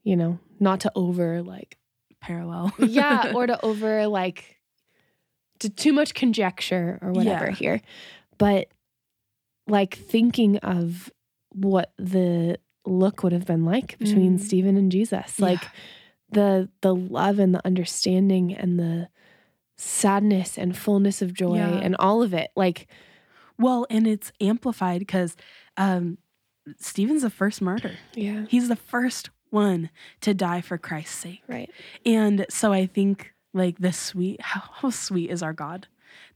you 0.03 0.15
know, 0.15 0.39
not 0.59 0.79
to 0.81 0.91
over 0.95 1.41
like 1.41 1.77
parallel. 2.21 2.71
yeah, 2.79 3.31
or 3.35 3.47
to 3.47 3.63
over 3.65 4.07
like 4.07 4.57
to 5.59 5.69
too 5.69 5.93
much 5.93 6.13
conjecture 6.13 6.99
or 7.01 7.11
whatever 7.11 7.47
Yeah. 7.49 7.55
here. 7.55 7.81
But 8.37 8.67
like 9.67 9.95
thinking 9.95 10.57
of 10.57 11.11
what 11.51 11.93
the 11.97 12.57
look 12.85 13.23
would 13.23 13.31
have 13.31 13.45
been 13.45 13.63
like 13.63 13.97
between 13.99 14.37
Mhm. 14.37 14.41
Stephen 14.41 14.75
and 14.77 14.91
Jesus. 14.91 15.39
Like 15.39 15.63
Yeah. 15.63 15.69
the 16.31 16.69
the 16.81 16.95
love 16.95 17.39
and 17.39 17.53
the 17.53 17.65
understanding 17.65 18.53
and 18.53 18.77
the 18.79 19.07
sadness 19.77 20.57
and 20.57 20.75
fullness 20.75 21.21
of 21.21 21.33
joy 21.33 21.55
Yeah. 21.57 21.79
and 21.79 21.95
all 21.97 22.21
of 22.23 22.33
it. 22.33 22.51
Like 22.55 22.87
Well, 23.63 23.85
and 23.89 24.05
it's 24.07 24.31
amplified 24.41 24.99
because 24.99 25.35
um, 25.77 26.17
Stephen's 26.79 27.21
the 27.23 27.29
first 27.29 27.61
martyr. 27.61 27.95
yeah, 28.13 28.45
He's 28.49 28.67
the 28.67 28.75
first 28.75 29.29
one 29.49 29.89
to 30.21 30.33
die 30.33 30.61
for 30.61 30.77
Christ's 30.77 31.15
sake. 31.17 31.43
right. 31.47 31.69
And 32.05 32.45
so 32.49 32.73
I 32.73 32.85
think 32.87 33.33
like 33.53 33.77
the 33.79 33.93
sweet, 33.93 34.41
how, 34.41 34.61
how 34.81 34.89
sweet 34.89 35.29
is 35.29 35.41
our 35.43 35.53
God 35.53 35.87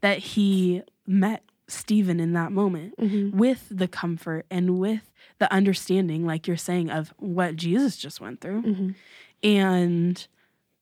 that 0.01 0.19
he 0.19 0.81
met 1.05 1.43
Stephen 1.67 2.19
in 2.19 2.33
that 2.33 2.51
moment 2.51 2.95
Mhm. 2.97 3.33
with 3.33 3.67
the 3.69 3.87
comfort 3.87 4.45
and 4.49 4.79
with 4.79 5.11
the 5.39 5.51
understanding, 5.51 6.25
like 6.25 6.47
you're 6.47 6.55
saying, 6.57 6.89
of 6.89 7.13
what 7.17 7.55
Jesus 7.57 7.97
just 7.97 8.21
went 8.21 8.39
through. 8.41 8.61
Mhm. 8.63 8.95
And 9.43 10.27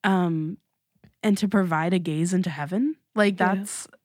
um 0.03 0.57
and 1.23 1.37
to 1.39 1.47
provide 1.47 1.93
a 1.93 1.99
gaze 1.99 2.33
into 2.33 2.49
heaven. 2.49 2.97
Like 3.15 3.37
that's 3.37 3.85
th- 3.87 3.95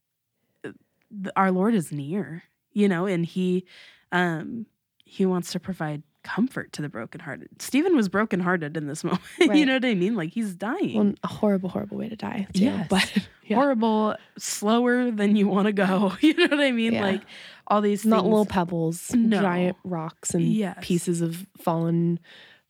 our 1.37 1.51
Lord 1.51 1.75
is 1.75 1.93
near, 1.93 2.43
you 2.73 2.89
know, 2.89 3.07
and 3.07 3.25
he 3.27 3.65
um 4.13 4.67
he 5.05 5.27
wants 5.27 5.53
to 5.53 5.61
provide 5.61 6.03
comfort 6.23 6.73
to 6.75 6.83
the 6.83 6.89
brokenhearted. 6.89 7.49
Stephen 7.63 7.97
was 7.97 8.09
brokenhearted 8.09 8.77
in 8.77 8.87
this 8.87 9.03
moment. 9.05 9.23
Right. 9.41 9.55
you 9.57 9.65
know 9.67 9.75
what 9.75 9.85
I 9.85 9.95
mean? 9.95 10.15
Like 10.17 10.31
he's 10.31 10.55
dying. 10.55 10.95
Well, 10.97 11.15
a 11.25 11.29
horrible, 11.29 11.69
horrible 11.71 11.97
way 11.97 12.09
to 12.11 12.17
die. 12.17 12.47
Too, 12.53 12.65
Yes. 12.65 12.87
but 12.91 13.13
yeah. 13.47 13.57
Horrible, 13.57 14.17
slower 14.39 15.11
than 15.11 15.35
you 15.37 15.49
want 15.49 15.67
to 15.67 15.73
go. 15.73 16.13
You 16.21 16.35
know 16.35 16.57
what 16.57 16.61
I 16.61 16.73
mean? 16.73 16.93
Yeah. 16.93 17.03
Like 17.03 17.23
all 17.67 17.81
these 17.81 18.05
not 18.05 18.19
things. 18.23 18.29
little 18.31 18.47
pebbles, 18.47 19.11
No. 19.15 19.41
giant 19.41 19.77
rocks, 19.83 20.35
and 20.35 20.45
Yes. 20.45 20.79
pieces 20.83 21.21
of 21.23 21.47
fallen 21.59 22.21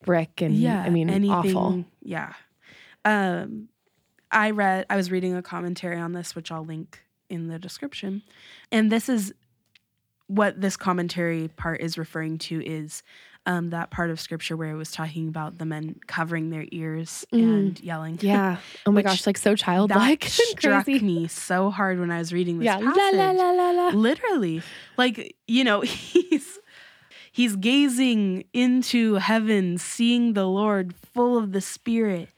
brick. 0.04 0.40
And 0.40 0.54
yeah, 0.56 0.80
I 0.82 0.88
mean, 0.90 1.10
anything. 1.10 1.30
awful. 1.56 1.84
Yeah. 2.02 2.32
Um, 3.04 3.68
I 4.30 4.50
read. 4.52 4.86
I 4.88 4.96
was 4.96 5.10
reading 5.10 5.34
a 5.36 5.42
commentary 5.42 5.98
on 5.98 6.12
this, 6.12 6.36
which 6.36 6.52
I'll 6.52 6.64
link 6.64 7.02
in 7.30 7.48
the 7.48 7.58
description, 7.58 8.22
and 8.72 8.90
this 8.92 9.08
is 9.08 9.32
what 10.26 10.60
this 10.60 10.76
commentary 10.76 11.48
part 11.48 11.80
is 11.80 11.98
referring 11.98 12.38
to 12.38 12.64
is 12.64 13.02
um, 13.46 13.70
that 13.70 13.90
part 13.90 14.10
of 14.10 14.20
scripture 14.20 14.56
where 14.56 14.70
it 14.70 14.76
was 14.76 14.92
talking 14.92 15.26
about 15.28 15.58
the 15.58 15.64
men 15.64 15.96
covering 16.06 16.50
their 16.50 16.66
ears 16.70 17.24
Mm. 17.32 17.38
and 17.42 17.80
yelling. 17.80 18.18
Yeah. 18.20 18.58
Oh 18.86 18.92
my 18.92 19.02
gosh, 19.08 19.26
like 19.26 19.38
so 19.38 19.56
childlike. 19.56 20.20
that 20.20 20.30
struck 20.30 20.84
crazy. 20.84 21.04
me 21.04 21.26
so 21.26 21.70
hard 21.70 21.98
when 21.98 22.10
I 22.12 22.18
was 22.18 22.32
reading 22.32 22.58
this 22.58 22.66
Yeah. 22.66 22.78
passage. 22.78 23.14
La 23.16 23.30
la 23.30 23.50
la 23.50 23.50
la 23.50 23.70
la. 23.70 23.88
literally 23.88 24.62
like 24.96 25.34
you 25.48 25.64
know 25.64 25.80
he's 25.80 26.58
he's 27.32 27.56
gazing 27.56 28.44
into 28.52 29.14
heaven 29.14 29.78
seeing 29.78 30.34
the 30.34 30.46
lord 30.46 30.94
full 30.94 31.38
of 31.38 31.52
the 31.52 31.60
spirit 31.60 32.28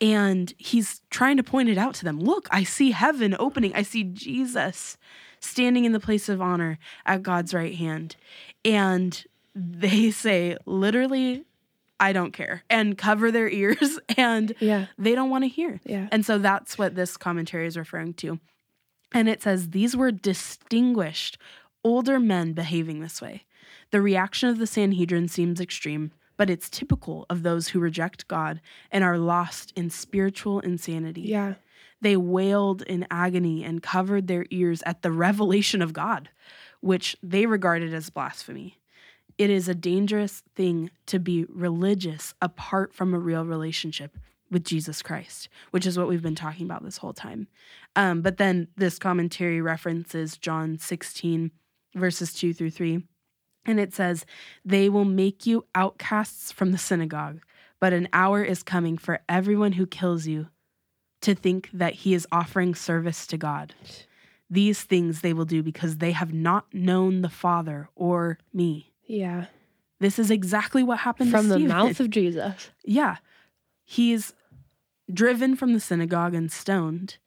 and 0.00 0.54
he's 0.58 1.02
trying 1.10 1.36
to 1.36 1.42
point 1.42 1.68
it 1.68 1.76
out 1.78 1.94
to 1.94 2.04
them 2.04 2.18
look 2.20 2.48
i 2.50 2.62
see 2.64 2.90
heaven 2.92 3.36
opening 3.38 3.72
i 3.74 3.82
see 3.82 4.04
jesus 4.04 4.96
standing 5.40 5.84
in 5.84 5.92
the 5.92 6.00
place 6.00 6.28
of 6.28 6.40
honor 6.40 6.78
at 7.06 7.22
god's 7.22 7.52
right 7.54 7.74
hand 7.74 8.16
and 8.64 9.24
they 9.54 10.10
say 10.24 10.56
literally 10.66 11.44
i 11.98 12.12
don't 12.12 12.32
care 12.32 12.62
and 12.70 12.96
cover 12.96 13.30
their 13.30 13.48
ears 13.62 13.98
and 14.16 14.54
Yeah. 14.60 14.86
they 14.98 15.14
don't 15.14 15.30
want 15.30 15.44
to 15.44 15.48
hear 15.48 15.80
Yeah. 15.84 16.08
and 16.10 16.24
so 16.24 16.38
that's 16.38 16.78
what 16.78 16.94
this 16.94 17.16
commentary 17.16 17.66
is 17.66 17.76
referring 17.76 18.14
to. 18.14 18.38
And 19.12 19.28
it 19.28 19.42
says 19.42 19.70
these 19.70 19.96
were 19.96 20.12
distinguished 20.12 21.36
older 21.82 22.20
men 22.20 22.52
behaving 22.52 23.00
this 23.00 23.20
way. 23.20 23.42
The 23.90 24.00
reaction 24.00 24.48
of 24.48 24.58
the 24.58 24.68
Sanhedrin 24.68 25.26
seems 25.26 25.60
extreme, 25.60 26.12
but 26.40 26.48
it's 26.48 26.70
typical 26.70 27.26
of 27.28 27.42
those 27.42 27.68
who 27.68 27.78
reject 27.78 28.26
God 28.26 28.62
and 28.90 29.04
are 29.04 29.18
lost 29.18 29.74
in 29.76 29.90
spiritual 29.90 30.60
insanity. 30.60 31.20
Yeah. 31.20 31.56
They 32.00 32.16
wailed 32.16 32.80
in 32.80 33.06
agony 33.10 33.62
and 33.62 33.82
covered 33.82 34.26
their 34.26 34.46
ears 34.48 34.82
at 34.86 35.02
the 35.02 35.12
revelation 35.26 35.82
of 35.82 35.92
God, 35.92 36.30
which 36.80 37.14
they 37.22 37.44
regarded 37.44 37.92
as 37.92 38.08
blasphemy. 38.08 38.78
It 39.36 39.50
is 39.50 39.68
a 39.68 39.74
dangerous 39.74 40.42
thing 40.54 40.90
to 41.04 41.18
be 41.18 41.44
religious 41.44 42.32
apart 42.40 42.94
from 42.94 43.12
a 43.12 43.18
real 43.18 43.44
relationship 43.44 44.16
with 44.50 44.64
Jesus 44.64 45.02
Christ, 45.02 45.50
which 45.72 45.84
is 45.84 45.98
what 45.98 46.08
we've 46.08 46.22
been 46.22 46.34
talking 46.34 46.64
about 46.64 46.82
this 46.82 46.96
whole 46.96 47.12
time. 47.12 47.48
Um, 47.96 48.22
but 48.22 48.38
then 48.38 48.68
this 48.78 48.98
commentary 48.98 49.60
references 49.60 50.38
John 50.38 50.78
16, 50.78 51.50
verses 51.94 52.32
2 52.32 52.54
through 52.54 52.70
3. 52.70 53.02
And 53.64 53.78
it 53.78 53.92
says, 53.94 54.24
They 54.64 54.88
will 54.88 55.04
make 55.04 55.46
you 55.46 55.66
outcasts 55.74 56.50
from 56.52 56.72
the 56.72 56.78
synagogue, 56.78 57.40
but 57.78 57.92
an 57.92 58.08
hour 58.12 58.42
is 58.42 58.62
coming 58.62 58.96
for 58.98 59.20
everyone 59.28 59.72
who 59.72 59.86
kills 59.86 60.26
you 60.26 60.48
to 61.22 61.34
think 61.34 61.68
that 61.72 61.94
he 61.94 62.14
is 62.14 62.26
offering 62.32 62.74
service 62.74 63.26
to 63.28 63.36
God. 63.36 63.74
These 64.48 64.82
things 64.82 65.20
they 65.20 65.32
will 65.32 65.44
do 65.44 65.62
because 65.62 65.98
they 65.98 66.12
have 66.12 66.32
not 66.32 66.72
known 66.72 67.20
the 67.22 67.28
Father 67.28 67.88
or 67.94 68.38
me. 68.52 68.92
Yeah. 69.06 69.46
This 70.00 70.18
is 70.18 70.30
exactly 70.30 70.82
what 70.82 71.00
happened 71.00 71.30
From 71.30 71.48
the 71.48 71.56
Stephen. 71.56 71.68
mouth 71.68 72.00
of 72.00 72.10
Jesus. 72.10 72.70
Yeah. 72.84 73.16
He's 73.84 74.32
driven 75.12 75.56
from 75.56 75.72
the 75.74 75.80
synagogue 75.80 76.34
and 76.34 76.50
stoned. 76.50 77.18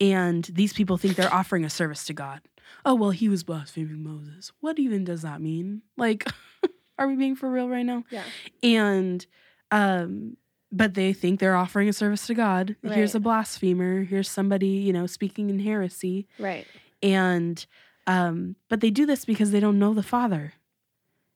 And 0.00 0.44
these 0.44 0.72
people 0.72 0.96
think 0.96 1.16
they're 1.16 1.32
offering 1.32 1.64
a 1.64 1.70
service 1.70 2.04
to 2.06 2.12
God. 2.14 2.40
Oh, 2.84 2.94
well, 2.94 3.10
he 3.10 3.28
was 3.28 3.42
blaspheming 3.42 4.02
Moses. 4.02 4.52
What 4.60 4.78
even 4.78 5.04
does 5.04 5.22
that 5.22 5.40
mean? 5.40 5.82
Like, 5.96 6.28
are 6.98 7.06
we 7.08 7.16
being 7.16 7.36
for 7.36 7.50
real 7.50 7.68
right 7.68 7.84
now? 7.86 8.04
Yeah. 8.10 8.24
And, 8.62 9.24
um, 9.70 10.36
but 10.70 10.94
they 10.94 11.12
think 11.12 11.40
they're 11.40 11.56
offering 11.56 11.88
a 11.88 11.92
service 11.92 12.26
to 12.26 12.34
God. 12.34 12.76
Here's 12.82 13.14
a 13.14 13.20
blasphemer. 13.20 14.04
Here's 14.04 14.28
somebody, 14.30 14.68
you 14.68 14.92
know, 14.92 15.06
speaking 15.06 15.48
in 15.50 15.58
heresy. 15.60 16.26
Right. 16.38 16.66
And, 17.02 17.64
um, 18.06 18.56
but 18.68 18.80
they 18.80 18.90
do 18.90 19.06
this 19.06 19.24
because 19.24 19.50
they 19.50 19.60
don't 19.60 19.78
know 19.78 19.94
the 19.94 20.02
Father. 20.02 20.52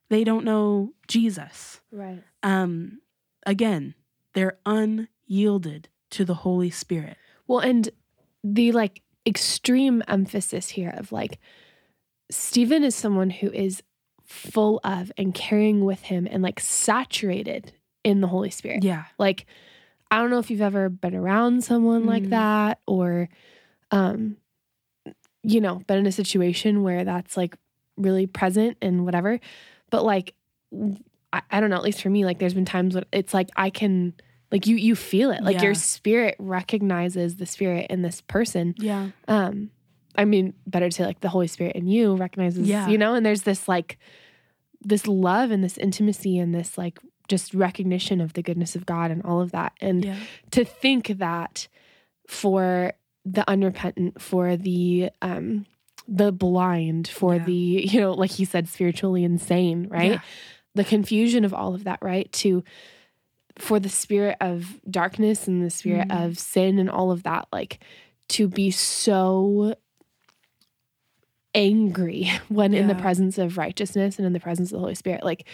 They 0.09 0.25
don't 0.25 0.45
know 0.45 0.93
Jesus 1.09 1.81
Right. 1.91 2.23
um 2.43 3.01
again 3.47 3.95
they're 4.35 4.59
unyielded 4.67 5.89
to 6.11 6.25
the 6.25 6.35
holy 6.35 6.71
spirit 6.71 7.17
Well, 7.47 7.61
and 7.61 7.89
the 8.45 8.73
like 8.73 9.03
extreme 9.27 10.03
emphasis 10.09 10.71
here 10.71 10.93
of 10.97 11.13
like 11.13 11.39
Stephen 12.31 12.83
is 12.83 12.95
someone 12.95 13.31
who 13.31 13.51
is 13.53 13.83
full 14.25 14.81
of 14.85 15.13
and 15.19 15.35
carrying 15.35 15.85
with 15.85 16.03
him 16.03 16.27
and 16.31 16.43
like 16.43 16.59
saturated 16.61 17.73
in 18.05 18.21
the 18.21 18.27
Holy 18.27 18.51
Spirit. 18.51 18.83
yeah 18.83 19.05
Like, 19.19 19.47
I 20.11 20.19
don't 20.19 20.31
know 20.31 20.39
if 20.39 20.51
you've 20.51 20.61
ever 20.63 20.89
been 20.89 21.15
around 21.15 21.63
someone 21.65 22.07
like 22.07 22.25
Mm. 22.25 22.31
that 22.31 22.79
or, 22.87 23.29
um, 23.91 24.37
you 25.43 25.61
know, 25.61 25.83
been 25.87 25.99
in 25.99 26.07
a 26.07 26.13
situation 26.13 26.83
where 26.83 27.05
that's 27.05 27.37
like 27.37 27.57
really 27.97 28.27
present 28.27 28.77
and 28.81 29.05
whatever. 29.05 29.39
But 29.91 30.05
like, 30.05 30.35
I, 31.33 31.43
I 31.51 31.61
don't 31.61 31.71
know, 31.71 31.77
at 31.77 31.83
least 31.83 32.03
for 32.03 32.11
me, 32.11 32.25
like 32.25 32.39
there's 32.39 32.55
been 32.55 32.65
times 32.65 32.95
when 32.95 33.05
it's 33.13 33.35
like 33.35 33.51
I 33.57 33.71
can, 33.71 34.15
like 34.53 34.67
you, 34.67 34.77
you 34.77 34.95
feel 34.95 35.31
it, 35.31 35.43
like 35.43 35.55
Yeah. 35.55 35.63
your 35.65 35.75
spirit 35.75 36.37
recognizes 36.39 37.37
the 37.37 37.47
spirit 37.47 37.87
in 37.91 38.03
this 38.03 38.21
person. 38.21 38.75
yeah 38.79 39.09
Um, 39.27 39.71
I 40.15 40.25
mean, 40.27 40.53
better 40.67 40.89
to 40.91 40.95
say 40.95 41.07
like 41.07 41.21
the 41.21 41.31
Holy 41.31 41.47
Spirit 41.49 41.75
in 41.75 41.87
you 41.87 42.15
recognizes, 42.15 42.69
Yeah. 42.69 42.87
you 42.87 42.99
know, 42.99 43.15
and 43.15 43.25
there's 43.25 43.43
this 43.43 43.67
like, 43.67 43.99
this 44.85 45.07
love 45.07 45.51
and 45.51 45.65
this 45.65 45.79
intimacy 45.79 46.39
and 46.39 46.55
this 46.55 46.77
like 46.77 46.99
just 47.29 47.55
recognition 47.55 48.21
of 48.21 48.33
the 48.35 48.43
goodness 48.43 48.77
of 48.77 48.85
God 48.85 49.11
and 49.11 49.23
all 49.25 49.41
of 49.41 49.53
that. 49.53 49.73
And 49.81 50.05
yeah 50.05 50.17
to 50.51 50.65
think 50.65 51.07
that 51.19 51.69
for 52.29 52.93
the 53.25 53.49
unrepentant, 53.49 54.21
for 54.21 54.57
the 54.57 55.11
um 55.23 55.67
the 56.09 56.33
blind, 56.33 57.07
for 57.09 57.37
Yeah. 57.37 57.45
the, 57.45 57.89
you 57.91 58.01
know, 58.01 58.13
like 58.13 58.33
he 58.33 58.45
said, 58.45 58.69
spiritually 58.69 59.23
insane, 59.25 59.87
right? 59.89 60.21
The 60.75 60.85
confusion 60.85 61.45
of 61.45 61.55
all 61.55 61.75
of 61.75 61.85
that, 61.85 62.01
right? 62.03 62.31
To 62.33 62.65
for 63.59 63.79
the 63.81 63.89
spirit 63.89 64.37
of 64.41 64.81
darkness 64.91 65.47
and 65.47 65.65
the 65.65 65.71
spirit 65.71 66.09
Mhm. 66.09 66.25
of 66.27 66.39
sin 66.39 66.79
and 66.79 66.89
all 66.91 67.11
of 67.11 67.23
that, 67.25 67.49
like 67.53 67.83
to 68.31 68.49
be 68.49 68.71
so 68.71 69.75
angry 71.55 72.31
when 72.49 72.75
in 72.75 72.87
the 72.87 72.95
presence 72.95 73.39
of 73.39 73.59
righteousness 73.59 74.17
and 74.19 74.27
in 74.27 74.33
the 74.33 74.41
presence 74.41 74.71
of 74.71 74.77
the 74.77 74.81
Holy 74.81 74.95
Spirit. 74.95 75.23
Like 75.25 75.47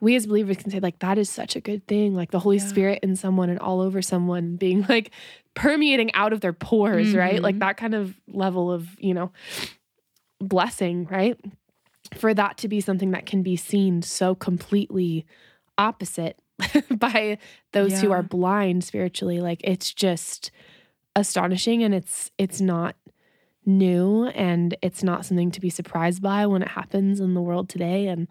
we 0.00 0.14
as 0.16 0.26
believers 0.26 0.56
can 0.56 0.70
say, 0.70 0.80
like, 0.80 0.98
that 1.00 1.18
is 1.18 1.28
such 1.28 1.56
a 1.56 1.60
good 1.60 1.86
thing. 1.86 2.14
Like 2.14 2.30
the 2.30 2.38
Holy 2.38 2.56
Yeah. 2.56 2.66
Spirit 2.68 3.00
in 3.02 3.16
someone 3.16 3.50
and 3.50 3.58
all 3.58 3.80
over 3.80 4.00
someone 4.00 4.56
being 4.56 4.86
like 4.88 5.10
permeating 5.54 6.14
out 6.14 6.32
of 6.32 6.40
their 6.40 6.52
pores, 6.54 7.14
right? 7.14 7.42
Like 7.42 7.56
Mhm. 7.56 7.60
that 7.60 7.76
kind 7.76 7.94
of 7.94 8.14
level 8.28 8.70
of, 8.72 8.88
you 8.98 9.12
know, 9.12 9.30
blessing, 10.40 11.06
right? 11.10 11.38
For 12.14 12.32
that 12.32 12.56
to 12.58 12.68
be 12.68 12.80
something 12.80 13.10
that 13.10 13.26
can 13.26 13.42
be 13.42 13.56
seen 13.56 14.02
so 14.02 14.34
completely 14.34 15.26
opposite 15.76 16.38
by 16.90 17.38
those 17.72 18.00
who 18.00 18.12
are 18.12 18.22
blind 18.22 18.84
spiritually, 18.84 19.40
like 19.40 19.60
it's 19.64 19.92
just 19.92 20.50
astonishing 21.16 21.82
and 21.82 21.94
it's 21.94 22.30
it's 22.38 22.60
not 22.60 22.96
new 23.66 24.26
and 24.28 24.76
it's 24.80 25.02
not 25.02 25.26
something 25.26 25.50
to 25.50 25.60
be 25.60 25.70
surprised 25.70 26.22
by 26.22 26.46
when 26.46 26.62
it 26.62 26.68
happens 26.68 27.20
in 27.20 27.34
the 27.34 27.42
world 27.42 27.68
today. 27.68 28.06
And 28.06 28.28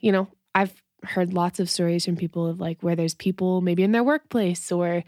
you 0.00 0.12
know 0.12 0.28
i've 0.54 0.82
heard 1.04 1.32
lots 1.32 1.60
of 1.60 1.70
stories 1.70 2.04
from 2.04 2.16
people 2.16 2.46
of 2.46 2.60
like 2.60 2.80
where 2.82 2.96
there's 2.96 3.14
people 3.14 3.60
maybe 3.60 3.82
in 3.82 3.92
their 3.92 4.02
workplace 4.02 4.72
or 4.72 5.04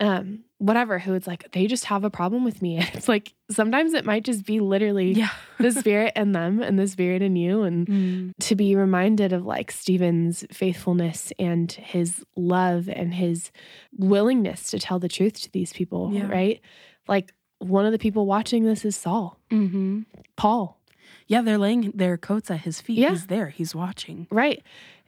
um 0.00 0.40
whatever 0.58 0.98
who 0.98 1.14
it's 1.14 1.26
like 1.28 1.50
they 1.52 1.66
just 1.68 1.84
have 1.86 2.02
a 2.04 2.10
problem 2.10 2.44
with 2.44 2.60
me 2.60 2.78
it's 2.94 3.08
like 3.08 3.32
sometimes 3.50 3.94
it 3.94 4.04
might 4.04 4.24
just 4.24 4.44
be 4.44 4.58
literally 4.60 5.12
Yeah. 5.12 5.30
the 5.58 5.70
spirit 5.72 6.12
in 6.16 6.32
them 6.32 6.60
and 6.60 6.78
the 6.78 6.86
spirit 6.88 7.22
in 7.22 7.36
you 7.36 7.62
and 7.62 7.86
Mm. 7.86 8.32
to 8.40 8.54
be 8.56 8.74
reminded 8.76 9.32
of 9.32 9.46
like 9.46 9.70
Stephen's 9.70 10.44
faithfulness 10.52 11.32
and 11.38 11.70
his 11.72 12.24
love 12.36 12.88
and 12.88 13.14
his 13.14 13.50
willingness 13.96 14.70
to 14.70 14.78
tell 14.78 14.98
the 14.98 15.08
truth 15.08 15.40
to 15.42 15.52
these 15.52 15.72
people, 15.72 16.10
Yeah. 16.12 16.28
right? 16.28 16.60
Like 17.06 17.32
one 17.58 17.86
of 17.86 17.92
the 17.92 17.98
people 17.98 18.26
watching 18.26 18.64
this 18.64 18.84
is 18.84 18.96
Saul, 18.96 19.38
hmm 19.50 20.02
Paul, 20.36 20.78
Yeah, 21.26 21.42
they're 21.42 21.58
laying 21.58 21.90
their 21.94 22.16
coats 22.16 22.50
at 22.50 22.60
his 22.60 22.80
feet. 22.80 22.98
Yeah. 22.98 23.10
He's 23.10 23.26
there. 23.26 23.48
He's 23.48 23.74
watching. 23.74 24.26
right? 24.30 24.62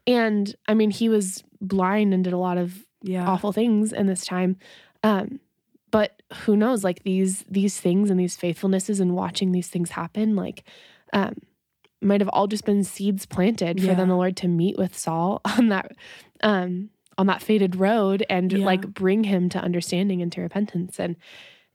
And 0.07 0.55
I 0.67 0.75
mean, 0.75 0.91
he 0.91 1.09
was 1.09 1.45
blind 1.61 2.15
and 2.15 2.25
did 2.25 2.33
a 2.33 2.39
lot 2.39 2.59
of 2.59 2.85
Yeah. 3.03 3.27
awful 3.29 3.53
things 3.53 3.93
in 3.93 4.07
this 4.07 4.25
time. 4.25 4.57
Um, 5.03 5.41
but 5.91 6.23
who 6.45 6.57
knows, 6.57 6.85
like 6.85 7.03
these 7.03 7.45
these 7.51 7.81
things 7.81 8.11
and 8.11 8.19
these 8.21 8.37
faithfulnesses 8.37 9.01
and 9.01 9.15
watching 9.15 9.53
these 9.53 9.69
things 9.69 9.91
happen, 9.91 10.37
like 10.37 10.63
um 11.13 11.35
might 12.03 12.21
have 12.21 12.29
all 12.31 12.47
just 12.47 12.65
been 12.65 12.83
seeds 12.85 13.27
planted 13.27 13.79
for 13.81 13.87
Yeah. 13.87 13.95
then 13.95 14.09
the 14.09 14.17
Lord 14.17 14.37
to 14.39 14.49
meet 14.49 14.79
with 14.79 14.97
Saul 14.97 15.41
on 15.45 15.69
that 15.69 15.93
um 16.43 16.91
on 17.19 17.27
that 17.27 17.43
faded 17.43 17.77
road 17.77 18.25
and 18.31 18.53
Yeah. 18.53 18.65
like 18.65 18.87
bring 18.95 19.25
him 19.25 19.49
to 19.51 19.59
understanding 19.59 20.23
and 20.23 20.31
to 20.33 20.41
repentance. 20.41 20.99
And 20.99 21.17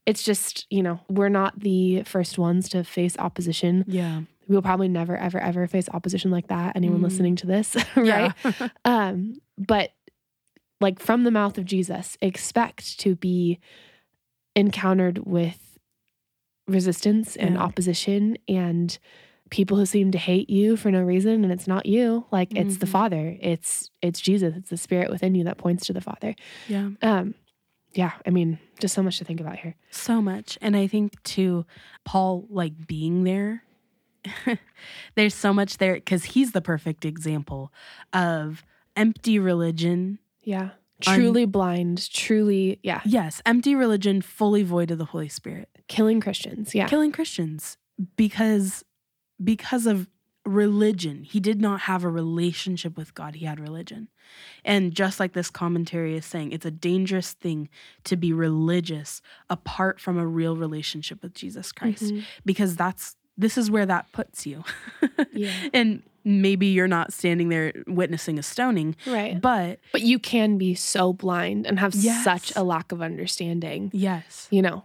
it's 0.08 0.24
just, 0.24 0.66
you 0.70 0.82
know, 0.82 1.00
we're 1.10 1.30
not 1.30 1.60
the 1.60 2.04
first 2.04 2.38
ones 2.38 2.70
to 2.70 2.84
face 2.84 3.16
opposition. 3.20 3.86
Yeah. 3.88 4.22
We 4.48 4.56
will 4.56 4.62
probably 4.62 4.88
never, 4.88 5.18
ever, 5.18 5.40
ever 5.40 5.66
face 5.68 5.90
opposition 5.92 6.30
like 6.32 6.48
that. 6.48 6.76
Anyone 6.76 7.00
Mm. 7.00 7.04
listening 7.04 7.36
to 7.38 7.48
this, 7.48 7.76
right? 7.96 8.32
Yeah. 8.44 8.68
Um, 8.86 9.36
but 9.58 9.90
like 10.82 11.00
from 11.00 11.24
the 11.24 11.32
mouth 11.32 11.58
of 11.58 11.66
Jesus, 11.66 12.18
expect 12.22 13.00
to 13.00 13.16
be 13.16 13.60
encountered 14.56 15.20
with 15.26 15.78
resistance 16.68 17.36
and 17.36 17.56
Yeah. 17.56 17.62
opposition 17.62 18.38
and 18.48 18.98
people 19.52 19.78
who 19.78 19.86
seem 19.86 20.12
to 20.12 20.18
hate 20.18 20.50
you 20.50 20.76
for 20.76 20.90
no 20.90 21.02
reason 21.04 21.44
and 21.44 21.54
it's 21.54 21.68
not 21.68 21.86
you 21.86 22.26
like 22.32 22.52
it's 22.58 22.78
the 22.78 22.88
Mhm. 22.88 22.90
father 22.90 23.38
it's 23.40 23.92
it's 24.02 24.20
jesus 24.20 24.56
it's 24.58 24.72
the 24.72 24.78
spirit 24.78 25.12
within 25.12 25.36
you 25.36 25.44
that 25.44 25.60
points 25.60 25.86
to 25.86 25.94
the 25.94 26.02
father 26.02 26.34
yeah. 26.68 26.90
um 27.04 27.36
yeah 27.94 28.14
i 28.26 28.32
mean 28.32 28.58
just 28.80 28.96
so 28.96 29.04
much 29.04 29.20
to 29.20 29.24
think 29.24 29.40
about 29.40 29.58
here 29.60 29.76
So 29.92 30.20
much. 30.24 30.58
And 30.62 30.76
I 30.76 30.88
think 30.88 31.22
too, 31.24 31.66
Paul 32.04 32.48
like 32.50 32.88
being 32.88 33.24
there, 33.24 33.64
there's 35.16 35.36
so 35.36 35.54
much 35.54 35.78
there 35.78 35.94
because 35.94 36.24
he's 36.26 36.52
the 36.52 36.62
perfect 36.62 37.06
example 37.06 37.72
of 38.12 38.64
empty 38.96 39.38
religion. 39.40 40.20
Yeah 40.46 40.70
Un- 41.08 41.16
truly 41.20 41.46
blind 41.46 42.10
truly 42.12 42.80
yeah 42.82 43.02
Yes, 43.06 43.42
empty 43.46 43.76
religion, 43.76 44.22
fully 44.22 44.64
void 44.64 44.92
of 44.92 44.98
the 44.98 45.06
Holy 45.06 45.28
Spirit. 45.28 45.68
killing 45.90 46.22
christians 46.22 46.74
yeah 46.74 46.88
Killing 46.88 47.12
Christians 47.12 47.78
because 48.16 48.84
because 49.44 49.86
of 49.86 50.08
religion. 50.46 51.24
He 51.24 51.40
did 51.40 51.60
not 51.60 51.82
have 51.82 52.04
a 52.04 52.10
relationship 52.10 52.96
with 52.98 53.16
God. 53.16 53.34
He 53.36 53.46
had 53.48 53.60
religion. 53.60 54.10
And 54.64 54.94
just 54.94 55.20
like 55.20 55.34
this 55.34 55.50
commentary 55.50 56.16
is 56.16 56.24
saying, 56.26 56.52
it's 56.52 56.68
a 56.68 56.72
dangerous 56.72 57.34
thing 57.34 57.68
to 58.04 58.16
be 58.16 58.32
religious 58.32 59.24
apart 59.50 60.00
from 60.00 60.20
a 60.20 60.28
real 60.28 60.56
relationship 60.56 61.24
with 61.24 61.34
Jesus 61.34 61.72
Christ 61.72 62.04
Mhm. 62.14 62.24
because 62.46 62.76
that's 62.76 63.16
this 63.38 63.58
is 63.58 63.70
where 63.72 63.86
that 63.86 64.12
puts 64.12 64.46
you. 64.46 64.64
yeah 65.34 65.52
and 65.74 66.02
maybe 66.24 66.68
you're 66.68 66.88
not 66.88 67.14
standing 67.14 67.50
there 67.50 67.72
witnessing 67.88 68.40
a 68.40 68.44
stoning, 68.44 68.96
right 69.06 69.40
but 69.42 69.80
but 69.92 70.02
you 70.02 70.18
can 70.20 70.58
be 70.58 70.74
so 70.76 71.14
blind 71.14 71.68
and 71.68 71.80
have 71.80 71.94
Yes. 71.94 72.24
such 72.24 72.52
a 72.56 72.64
lack 72.64 72.92
of 72.92 73.02
understanding 73.02 73.92
yes. 73.94 74.48
you 74.52 74.62
know 74.62 74.84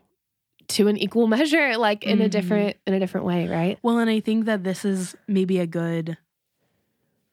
to 0.68 0.86
an 0.88 0.96
equal 0.96 1.26
measure 1.36 1.76
like 1.76 2.04
in 2.04 2.20
a 2.20 2.26
Mhm. 2.28 2.30
different 2.30 2.76
in 2.86 2.94
a 2.94 3.00
different 3.00 3.26
way 3.26 3.48
right 3.48 3.78
Well, 3.82 3.98
and 3.98 4.10
I 4.10 4.20
think 4.20 4.44
that 4.46 4.62
this 4.64 4.84
is 4.84 5.16
maybe 5.26 5.58
a 5.58 5.66
good 5.66 6.16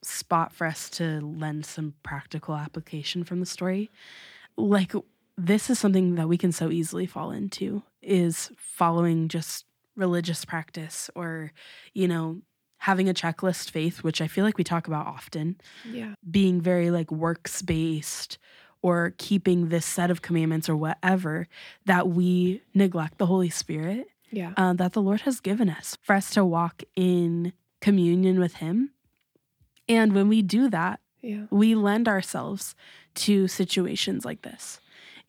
spot 0.03 0.53
for 0.53 0.65
us 0.67 0.89
to 0.91 1.19
lend 1.21 1.65
some 1.65 1.93
practical 2.03 2.55
application 2.55 3.23
from 3.23 3.39
the 3.39 3.45
story. 3.45 3.89
Like 4.55 4.93
this 5.37 5.69
is 5.69 5.77
something 5.79 6.15
that 6.15 6.27
we 6.29 6.37
can 6.37 6.51
so 6.51 6.71
easily 6.71 7.05
fall 7.05 7.31
into 7.31 7.83
is 8.01 8.51
following 8.57 9.27
just 9.27 9.65
religious 9.97 10.45
practice 10.45 11.09
or, 11.15 11.51
you 11.93 12.07
know, 12.07 12.41
having 12.77 13.09
a 13.09 13.13
checklist 13.13 13.71
faith, 13.71 14.03
which 14.03 14.21
I 14.21 14.27
feel 14.27 14.45
like 14.45 14.57
we 14.57 14.63
talk 14.63 14.87
about 14.87 15.07
often. 15.07 15.57
yeah 15.91 16.13
being 16.29 16.61
very 16.61 16.91
like 16.91 17.11
works 17.11 17.61
based 17.61 18.37
or 18.83 19.13
keeping 19.17 19.69
this 19.69 19.85
set 19.85 20.11
of 20.11 20.21
commandments 20.21 20.69
or 20.69 20.75
whatever 20.75 21.47
that 21.85 22.07
we 22.07 22.61
neglect 22.75 23.17
the 23.17 23.25
Holy 23.25 23.49
Spirit 23.49 24.07
yeah 24.29 24.53
uh, 24.57 24.73
that 24.73 24.93
the 24.93 25.01
Lord 25.01 25.21
has 25.21 25.39
given 25.39 25.69
us 25.69 25.97
for 26.03 26.13
us 26.15 26.29
to 26.31 26.45
walk 26.45 26.83
in 26.95 27.51
communion 27.81 28.39
with 28.39 28.55
Him. 28.55 28.91
And 29.89 30.13
when 30.13 30.27
we 30.29 30.41
do 30.43 30.69
that, 30.69 30.99
yeah 31.21 31.45
we 31.49 31.73
lend 31.75 32.07
ourselves 32.07 32.75
to 33.15 33.47
situations 33.47 34.23
like 34.23 34.43
this. 34.43 34.79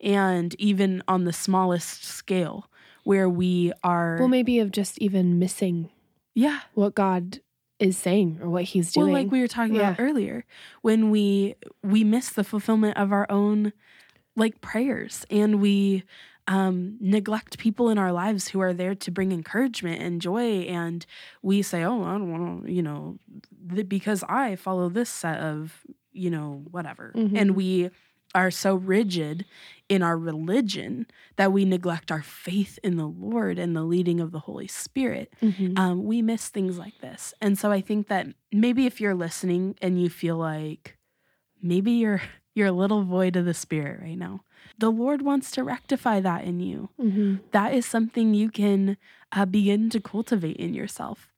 And 0.01 0.53
even 0.59 1.03
on 1.07 1.25
the 1.25 1.33
smallest 1.33 2.05
scale, 2.05 2.68
where 3.03 3.29
we 3.29 3.71
are, 3.83 4.17
well 4.19 4.27
maybe 4.27 4.59
of 4.59 4.71
just 4.71 4.97
even 4.99 5.39
missing 5.39 5.89
yeah, 6.35 6.61
what 6.73 6.95
god 6.95 7.39
is 7.79 7.97
saying 7.97 8.39
or 8.41 8.49
what 8.49 8.63
he's 8.65 8.91
doing 8.91 9.07
Well, 9.07 9.23
like 9.23 9.31
we 9.31 9.39
were 9.41 9.47
talking 9.47 9.75
about 9.75 9.99
earlier, 9.99 10.45
when 10.81 11.09
we 11.11 11.55
we 11.83 12.03
miss 12.03 12.29
the 12.29 12.43
fulfillment 12.43 12.97
of 12.97 13.11
our 13.11 13.25
own 13.29 13.71
like 14.35 14.61
prayers 14.61 15.25
and 15.29 15.59
we 15.61 16.03
um, 16.47 16.97
neglect 16.99 17.59
people 17.59 17.89
in 17.89 17.97
our 17.99 18.11
lives 18.11 18.47
who 18.47 18.59
are 18.59 18.73
there 18.73 18.95
to 18.95 19.11
bring 19.11 19.31
encouragement 19.31 20.01
and 20.01 20.19
joy, 20.19 20.61
and 20.61 21.05
we 21.43 21.61
say, 21.61 21.83
"Oh, 21.83 22.03
I 22.03 22.13
don't 22.17 22.31
want 22.31 22.65
to," 22.65 22.71
you 22.73 22.81
know, 22.81 23.17
th- 23.73 23.87
because 23.87 24.23
I 24.27 24.55
follow 24.55 24.89
this 24.89 25.09
set 25.11 25.39
of, 25.39 25.85
you 26.11 26.31
know, 26.31 26.63
whatever, 26.71 27.13
Mhm. 27.15 27.37
and 27.37 27.55
we 27.55 27.91
are 28.35 28.51
so 28.51 28.75
rigid 28.75 29.45
in 29.87 30.03
our 30.03 30.17
religion 30.17 31.07
that 31.35 31.51
we 31.51 31.65
neglect 31.65 32.11
our 32.11 32.21
faith 32.21 32.77
in 32.83 32.95
the 32.97 33.07
Lord 33.07 33.57
and 33.57 33.75
the 33.75 33.83
leading 33.83 34.19
of 34.19 34.31
the 34.31 34.39
Holy 34.41 34.67
Spirit 34.67 35.33
Mhm. 35.41 35.77
um, 35.79 36.03
we 36.05 36.21
miss 36.21 36.49
things 36.49 36.77
like 36.77 36.99
this. 37.01 37.33
And 37.41 37.57
so 37.57 37.71
I 37.71 37.81
think 37.81 38.07
that 38.07 38.27
maybe 38.51 38.85
if 38.85 39.01
you're 39.01 39.15
listening 39.15 39.75
and 39.81 39.99
you 40.01 40.09
feel 40.09 40.37
like 40.37 40.97
maybe 41.61 41.91
you're 41.91 42.21
you're 42.55 42.67
a 42.67 42.71
little 42.71 43.03
void 43.03 43.35
of 43.35 43.45
the 43.45 43.53
spirit 43.53 44.01
right 44.01 44.17
now, 44.17 44.41
the 44.77 44.91
Lord 44.91 45.21
wants 45.21 45.49
to 45.51 45.63
rectify 45.63 46.19
that 46.19 46.43
in 46.43 46.59
you. 46.59 46.89
Mhm. 46.99 47.39
That 47.51 47.73
is 47.73 47.85
something 47.85 48.33
you 48.33 48.49
can 48.49 48.97
uh, 49.31 49.45
begin 49.45 49.89
to 49.91 49.99
cultivate 50.01 50.57
in 50.57 50.73
yourself. 50.73 51.31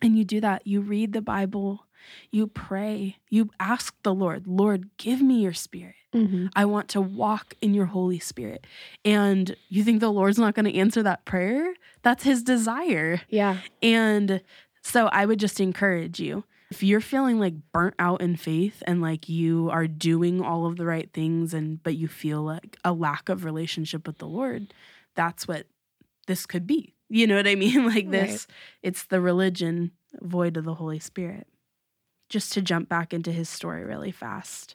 And 0.00 0.16
you 0.18 0.24
do 0.24 0.40
that. 0.40 0.66
You 0.66 0.80
read 0.80 1.12
the 1.12 1.20
Bible, 1.22 1.86
you 2.30 2.46
pray, 2.46 3.16
you 3.30 3.50
ask 3.60 3.94
the 4.02 4.14
Lord, 4.14 4.46
Lord, 4.46 4.90
give 4.96 5.20
me 5.22 5.40
your 5.42 5.52
spirit. 5.52 5.94
Mhm. 6.14 6.50
I 6.54 6.64
want 6.64 6.88
to 6.90 7.00
walk 7.00 7.54
in 7.60 7.74
your 7.74 7.86
Holy 7.86 8.18
Spirit. 8.20 8.66
And 9.04 9.56
you 9.68 9.82
think 9.82 10.00
the 10.00 10.12
Lord's 10.12 10.38
not 10.38 10.54
going 10.54 10.66
to 10.66 10.74
answer 10.78 11.02
that 11.02 11.24
prayer? 11.24 11.74
That's 12.02 12.22
his 12.24 12.42
desire. 12.42 13.20
yeah 13.28 13.58
And 13.82 14.40
so 14.82 15.06
I 15.06 15.26
would 15.26 15.40
just 15.40 15.60
encourage 15.60 16.20
you 16.20 16.44
if 16.70 16.82
you're 16.82 17.00
feeling 17.00 17.38
like 17.38 17.54
burnt 17.72 17.94
out 17.98 18.20
in 18.20 18.36
faith 18.36 18.82
and 18.86 19.00
like 19.00 19.28
you 19.28 19.70
are 19.70 19.86
doing 19.86 20.40
all 20.40 20.66
of 20.66 20.76
the 20.76 20.84
right 20.86 21.10
things 21.12 21.54
and 21.54 21.82
but 21.82 21.94
you 21.96 22.08
feel 22.08 22.42
like 22.42 22.76
a 22.84 22.92
lack 22.92 23.28
of 23.28 23.44
relationship 23.44 24.06
with 24.06 24.18
the 24.18 24.26
Lord, 24.26 24.72
that's 25.14 25.46
what 25.48 25.66
this 26.26 26.46
could 26.46 26.66
be. 26.66 26.94
You 27.08 27.26
know 27.26 27.36
what 27.36 27.46
I 27.46 27.54
mean? 27.54 27.84
Like 27.94 28.10
this 28.10 28.46
it's 28.82 29.04
the 29.04 29.20
religion 29.20 29.92
void 30.20 30.56
of 30.56 30.64
the 30.64 30.74
Holy 30.74 30.98
Spirit. 30.98 31.46
Just 32.34 32.52
to 32.54 32.62
jump 32.62 32.88
back 32.88 33.14
into 33.14 33.30
his 33.30 33.48
story 33.48 33.84
really 33.84 34.10
fast 34.10 34.74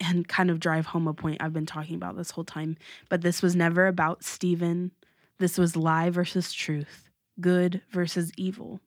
and 0.00 0.26
kind 0.26 0.50
of 0.50 0.58
drive 0.58 0.86
home 0.86 1.06
a 1.06 1.12
point 1.12 1.36
I've 1.38 1.52
been 1.52 1.66
talking 1.66 1.96
about 1.96 2.16
this 2.16 2.30
whole 2.30 2.44
time, 2.44 2.78
but 3.10 3.20
this 3.20 3.42
was 3.42 3.54
never 3.54 3.86
about 3.86 4.24
Stephen. 4.24 4.90
This 5.38 5.58
was 5.58 5.76
lie 5.76 6.08
versus 6.08 6.50
truth 6.50 7.10
good 7.38 7.82
versus 7.90 8.32
evil. 8.38 8.80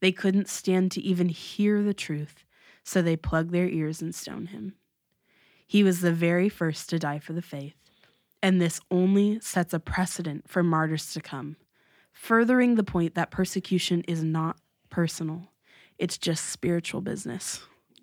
They 0.00 0.10
couldn't 0.10 0.48
stand 0.48 0.90
to 0.92 1.02
even 1.02 1.28
hear 1.28 1.82
the 1.82 1.92
truth, 1.92 2.46
so 2.82 3.02
they 3.02 3.14
plugged 3.14 3.52
their 3.52 3.68
ears 3.68 4.00
and 4.00 4.14
stoned 4.14 4.48
him. 4.48 4.76
He 5.66 5.84
was 5.84 6.00
the 6.00 6.14
very 6.14 6.48
first 6.48 6.88
to 6.88 6.98
die 6.98 7.18
for 7.18 7.34
the 7.34 7.42
faith, 7.42 7.76
and 8.42 8.58
this 8.58 8.80
only 8.90 9.38
sets 9.40 9.74
a 9.74 9.78
precedent 9.80 10.48
for 10.48 10.62
martyrs 10.62 11.12
to 11.12 11.20
come, 11.20 11.56
furthering 12.10 12.76
the 12.76 12.84
point 12.84 13.14
that 13.16 13.30
persecution 13.30 14.00
is 14.08 14.24
not 14.24 14.56
personal, 14.88 15.50
it's 15.98 16.18
just 16.18 16.46
spiritual 16.46 17.00
business. 17.00 17.60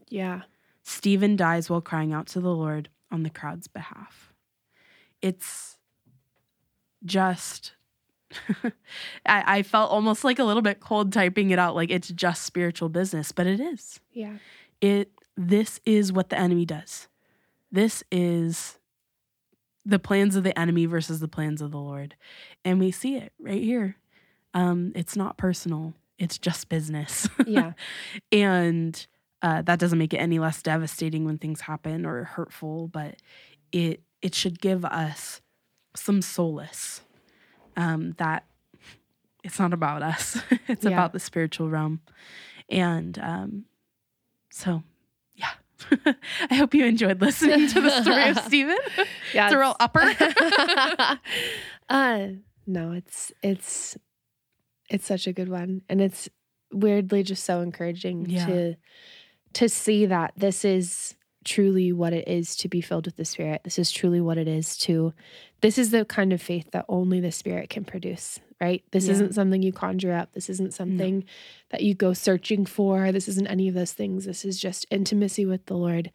Yeah. 0.10 0.42
Stephen 0.84 1.36
dies 1.36 1.70
while 1.70 1.82
crying 1.82 2.14
out 2.14 2.28
to 2.28 2.40
the 2.40 2.54
Lord 2.54 2.90
on 3.12 3.24
the 3.24 3.30
crowd's 3.30 3.68
behalf. 3.68 4.34
It's 5.22 5.78
just 7.06 7.74
I, 9.26 9.58
I 9.58 9.64
felt 9.64 9.92
almost 9.92 10.24
like 10.24 10.40
a 10.40 10.44
little 10.44 10.62
bit 10.62 10.80
cold 10.80 11.12
typing 11.12 11.52
it 11.52 11.60
out 11.60 11.76
like 11.76 11.92
it's 11.92 12.10
just 12.10 12.44
spiritual 12.44 12.90
business, 12.90 13.32
but 13.32 13.48
it 13.48 13.60
is. 13.60 14.00
Yeah. 14.14 14.38
It 14.80 15.12
this 15.38 15.80
is 15.86 16.12
what 16.12 16.30
the 16.30 16.40
enemy 16.40 16.66
does. 16.66 17.08
This 17.72 18.04
is 18.12 18.78
the 19.86 20.00
plans 20.00 20.36
of 20.36 20.44
the 20.44 20.58
enemy 20.58 20.86
versus 20.86 21.20
the 21.20 21.28
plans 21.28 21.62
of 21.62 21.72
the 21.72 21.80
Lord. 21.80 22.16
And 22.64 22.80
we 22.80 22.92
see 22.92 23.16
it 23.16 23.34
right 23.40 23.62
here. 23.62 23.98
Um, 24.54 24.92
it's 24.96 25.16
not 25.16 25.38
personal. 25.38 25.94
It's 26.22 26.38
just 26.38 26.70
business. 26.70 27.28
Yeah. 27.48 27.74
and 28.32 29.06
uh, 29.42 29.64
that 29.64 29.80
doesn't 29.80 29.98
make 29.98 30.14
it 30.14 30.18
any 30.18 30.38
less 30.40 30.62
devastating 30.62 31.26
when 31.26 31.38
things 31.40 31.62
happen 31.62 32.06
or 32.06 32.24
hurtful, 32.26 32.88
but 32.88 33.16
it 33.72 34.02
it 34.22 34.36
should 34.36 34.62
give 34.62 34.86
us 34.86 35.42
some 35.96 36.22
solace 36.22 37.02
um, 37.76 38.14
that 38.18 38.46
it's 39.44 39.58
not 39.58 39.74
about 39.74 40.04
us. 40.04 40.38
it's 40.68 40.86
Yeah. 40.86 40.92
about 40.92 41.12
the 41.14 41.20
spiritual 41.20 41.70
realm. 41.72 42.02
And 42.70 43.18
um, 43.20 43.66
so, 44.52 44.84
yeah. 45.36 45.50
I 46.52 46.56
hope 46.56 46.76
you 46.76 46.86
enjoyed 46.86 47.20
listening 47.20 47.68
to 47.70 47.82
the 47.82 48.02
story 48.04 48.30
of 48.30 48.38
Stephen. 48.46 48.78
yeah. 49.34 49.46
It's 49.48 49.56
a 49.56 49.58
real 49.58 49.76
upper. 49.80 50.16
uh 51.90 52.28
no, 52.68 52.92
it's 52.92 53.32
it's 53.42 53.98
it's 54.92 55.06
such 55.08 55.26
a 55.26 55.34
good 55.34 55.50
one. 55.50 55.82
And 55.90 56.02
it's 56.02 56.30
weirdly 56.72 57.24
just 57.24 57.44
so 57.44 57.62
encouraging 57.62 58.30
Yeah. 58.30 58.46
to 58.46 58.76
to 59.54 59.68
see 59.68 60.06
that 60.06 60.32
this 60.38 60.64
is 60.64 61.16
truly 61.44 61.92
what 61.92 62.14
it 62.14 62.28
is 62.28 62.56
to 62.56 62.70
be 62.70 62.80
filled 62.82 63.06
with 63.08 63.16
the 63.18 63.26
spirit. 63.26 63.62
This 63.64 63.80
is 63.80 63.92
truly 63.92 64.22
what 64.22 64.38
it 64.38 64.48
is 64.48 64.78
to 64.80 65.14
this 65.62 65.78
is 65.78 65.92
the 65.92 66.06
kind 66.06 66.32
of 66.34 66.42
faith 66.42 66.72
that 66.72 66.86
only 66.88 67.20
the 67.20 67.32
spirit 67.32 67.70
can 67.70 67.84
produce, 67.84 68.40
right? 68.62 68.84
This 68.92 69.06
Yeah. 69.08 69.14
isn't 69.14 69.34
something 69.36 69.62
you 69.62 69.72
conjure 69.74 70.14
up. 70.14 70.34
This 70.34 70.50
isn't 70.50 70.74
something 70.74 71.24
that 71.70 71.82
you 71.84 71.94
go 71.96 72.14
searching 72.14 72.66
for. 72.66 73.12
This 73.12 73.28
isn't 73.28 73.48
any 73.48 73.68
of 73.68 73.74
those 73.74 73.94
things. 73.94 74.26
This 74.26 74.46
is 74.46 74.60
just 74.60 74.86
intimacy 74.92 75.46
with 75.46 75.66
the 75.66 75.78
Lord. 75.78 76.12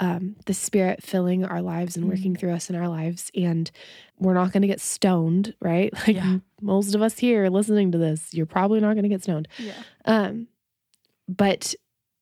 Um, 0.00 0.34
the 0.46 0.54
spirit 0.54 1.00
filling 1.02 1.44
our 1.44 1.62
lives 1.62 1.96
and 1.96 2.08
working 2.08 2.34
through 2.34 2.52
us 2.52 2.68
in 2.68 2.74
our 2.74 2.88
lives. 2.88 3.30
And 3.36 3.70
we're 4.18 4.34
not 4.34 4.50
going 4.52 4.62
to 4.62 4.66
get 4.68 4.80
stoned, 4.80 5.54
right? 5.60 5.92
Like 6.08 6.16
Yeah. 6.16 6.38
most 6.60 6.94
of 6.96 7.02
us 7.02 7.18
here 7.18 7.48
listening 7.48 7.92
to 7.92 7.98
this, 7.98 8.34
you're 8.34 8.46
probably 8.46 8.80
not 8.80 8.94
going 8.94 9.04
to 9.04 9.08
get 9.08 9.22
stoned. 9.22 9.46
yeah. 9.58 9.74
Um, 10.04 10.48
but, 11.28 11.74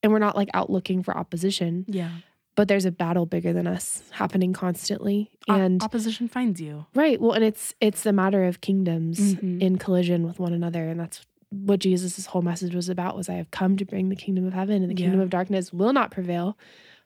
and 0.03 0.13
we're 0.13 0.19
not 0.19 0.37
like 0.37 0.51
out 0.53 0.69
looking 0.71 1.03
for 1.03 1.17
opposition, 1.17 1.85
Yeah. 1.89 2.11
but 2.55 2.69
there's 2.69 2.85
a 2.85 2.91
battle 2.93 3.25
bigger 3.25 3.53
than 3.55 3.67
us 3.67 4.03
happening 4.11 4.53
constantly. 4.53 5.31
O- 5.49 5.55
And 5.55 5.83
opposition 5.83 6.29
finds 6.29 6.61
you. 6.61 6.87
right. 6.95 7.19
Well, 7.21 7.33
and 7.33 7.45
it's, 7.45 7.75
it's 7.81 8.03
the 8.03 8.13
matter 8.13 8.45
of 8.45 8.61
kingdoms 8.61 9.37
Mhm. 9.37 9.61
in 9.63 9.79
collision 9.79 10.25
with 10.27 10.39
one 10.39 10.53
another. 10.53 10.87
And 10.89 11.01
that's 11.01 11.25
what 11.51 11.81
Jesus' 11.81 12.27
whole 12.27 12.43
message 12.43 12.75
was 12.75 12.89
about 12.91 13.17
was 13.17 13.29
I 13.31 13.35
have 13.35 13.51
come 13.51 13.77
to 13.79 13.85
bring 13.87 14.09
the 14.11 14.17
kingdom 14.17 14.47
of 14.47 14.53
heaven 14.53 14.83
and 14.83 14.91
the 14.91 14.95
kingdom 14.95 15.19
Yeah. 15.21 15.25
of 15.25 15.31
darkness 15.31 15.73
will 15.73 15.93
not 15.95 16.11
prevail, 16.11 16.57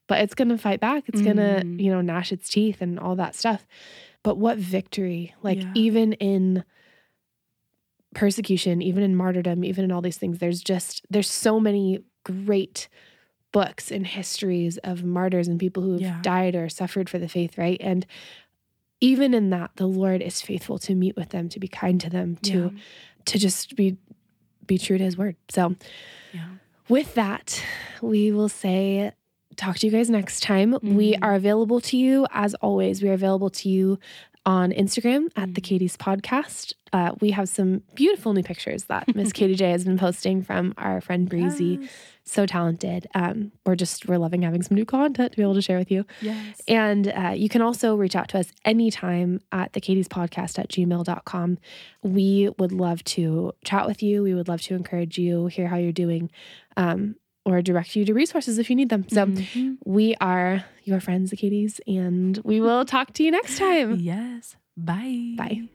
but 0.07 0.21
it's 0.21 0.35
going 0.35 0.49
to 0.49 0.59
fight 0.59 0.81
back. 0.81 1.05
It's 1.09 1.21
going 1.23 1.37
to, 1.37 1.63
mm-hmm. 1.65 1.81
you 1.81 1.91
know, 1.91 2.01
gnash 2.01 2.33
its 2.33 2.49
teeth 2.49 2.81
and 2.81 2.99
all 2.99 3.17
that 3.17 3.35
stuff. 3.35 3.67
But 4.23 4.37
what 4.39 4.59
victory, 4.59 5.35
like 5.43 5.63
Yeah. 5.63 5.73
even 5.75 6.13
in 6.15 6.65
persecution, 8.15 8.81
even 8.83 9.03
in 9.03 9.17
martyrdom, 9.17 9.65
even 9.65 9.85
in 9.85 9.93
all 9.93 10.03
these 10.03 10.19
things, 10.19 10.39
there's 10.39 10.63
just, 10.63 11.05
there's 11.11 11.31
so 11.31 11.59
many 11.59 12.01
great 12.25 12.89
books 13.53 13.91
and 13.91 14.07
histories 14.07 14.79
of 14.79 15.05
martyrs 15.05 15.49
and 15.49 15.59
people 15.61 15.83
who 15.83 15.93
have 15.93 16.01
Yeah. 16.01 16.19
died 16.23 16.55
or 16.55 16.69
suffered 16.69 17.09
for 17.09 17.19
the 17.19 17.29
faith, 17.29 17.57
right? 17.59 17.79
And 17.81 18.07
even 19.01 19.35
in 19.35 19.51
that, 19.51 19.73
the 19.77 19.87
Lord 19.87 20.23
is 20.23 20.41
faithful 20.41 20.79
to 20.79 20.95
meet 20.95 21.17
with 21.17 21.31
them, 21.31 21.49
to 21.51 21.61
be 21.61 21.69
kind 21.69 22.01
to 22.01 22.11
them, 22.11 22.37
to 22.43 22.73
Yeah. 22.75 22.81
to 23.27 23.39
just 23.39 23.75
be 23.77 23.97
be 24.67 24.79
true 24.79 24.97
to 24.97 25.05
his 25.05 25.19
word. 25.19 25.37
So 25.51 25.77
Yeah. 26.33 26.49
with 26.89 27.15
that, 27.15 27.63
we 28.01 28.33
will 28.33 28.49
say 28.49 29.13
talk 29.57 29.79
to 29.79 29.87
you 29.87 29.93
guys 29.93 30.11
next 30.11 30.43
time. 30.43 30.77
We 30.83 31.13
Mhm. 31.15 31.19
are 31.23 31.35
available 31.35 31.81
to 31.83 31.97
you 31.97 32.27
as 32.33 32.55
always. 32.57 33.03
We 33.03 33.09
are 33.09 33.15
available 33.15 33.51
to 33.51 33.69
you 33.69 33.99
on 34.47 34.73
Instagram 34.73 35.29
at 35.37 35.55
the 35.55 35.61
Mhm. 35.61 35.65
Katie's 35.65 35.97
podcast. 35.97 36.75
Uh, 36.93 37.13
we 37.21 37.31
have 37.31 37.49
some 37.49 37.83
beautiful 37.95 38.35
new 38.35 38.43
pictures 38.43 38.85
that 38.85 39.15
Miss 39.15 39.33
Katie 39.39 39.55
J 39.55 39.71
has 39.71 39.85
been 39.85 39.97
posting 39.99 40.43
from 40.43 40.75
our 40.77 41.01
friend 41.01 41.29
Breezy. 41.29 41.79
Yes. 41.81 41.91
So 42.27 42.47
talented. 42.47 43.07
Um, 43.15 43.53
we're 43.67 43.75
just 43.75 44.07
we're 44.09 44.17
loving 44.19 44.43
having 44.43 44.63
some 44.63 44.77
new 44.77 44.85
content 44.87 45.33
to 45.33 45.37
be 45.37 45.43
able 45.43 45.55
to 45.55 45.63
share 45.63 45.79
with 45.79 45.91
you. 45.91 46.05
Yes. 46.23 46.61
And 46.69 47.09
uh, 47.09 47.33
you 47.37 47.49
can 47.51 47.61
also 47.63 47.97
reach 47.97 48.17
out 48.17 48.29
to 48.29 48.39
us 48.39 48.51
anytime 48.65 49.41
at 49.53 49.73
the 49.75 49.81
Katie's 49.81 50.09
podcast 50.09 50.59
at 50.59 50.69
gmail.com. 50.69 51.59
We 52.03 52.51
would 52.59 52.73
love 52.73 53.03
to 53.05 53.53
chat 53.65 53.87
with 53.87 54.03
you. 54.03 54.23
We 54.23 54.35
would 54.35 54.49
love 54.49 54.63
to 54.63 54.75
encourage 54.75 55.19
you, 55.19 55.47
hear 55.47 55.69
how 55.69 55.77
you're 55.77 55.93
doing, 55.93 56.31
um, 56.77 57.17
or 57.45 57.61
direct 57.63 57.95
you 57.97 58.05
to 58.05 58.15
resources 58.15 58.59
if 58.59 58.71
you 58.71 58.77
need 58.77 58.89
them. 58.89 59.05
So 59.09 59.27
Mhm. 59.27 59.79
we 59.85 60.15
are 60.21 60.65
your 60.85 61.01
friends, 61.01 61.31
the 61.31 61.37
Katies, 61.37 61.81
and 61.87 62.39
we 62.45 62.61
will 62.61 62.85
talk 62.85 63.13
to 63.15 63.23
you 63.25 63.31
next 63.31 63.59
time. 63.59 63.97
yes. 64.01 64.57
Bye. 64.77 65.35
Bye. 65.37 65.69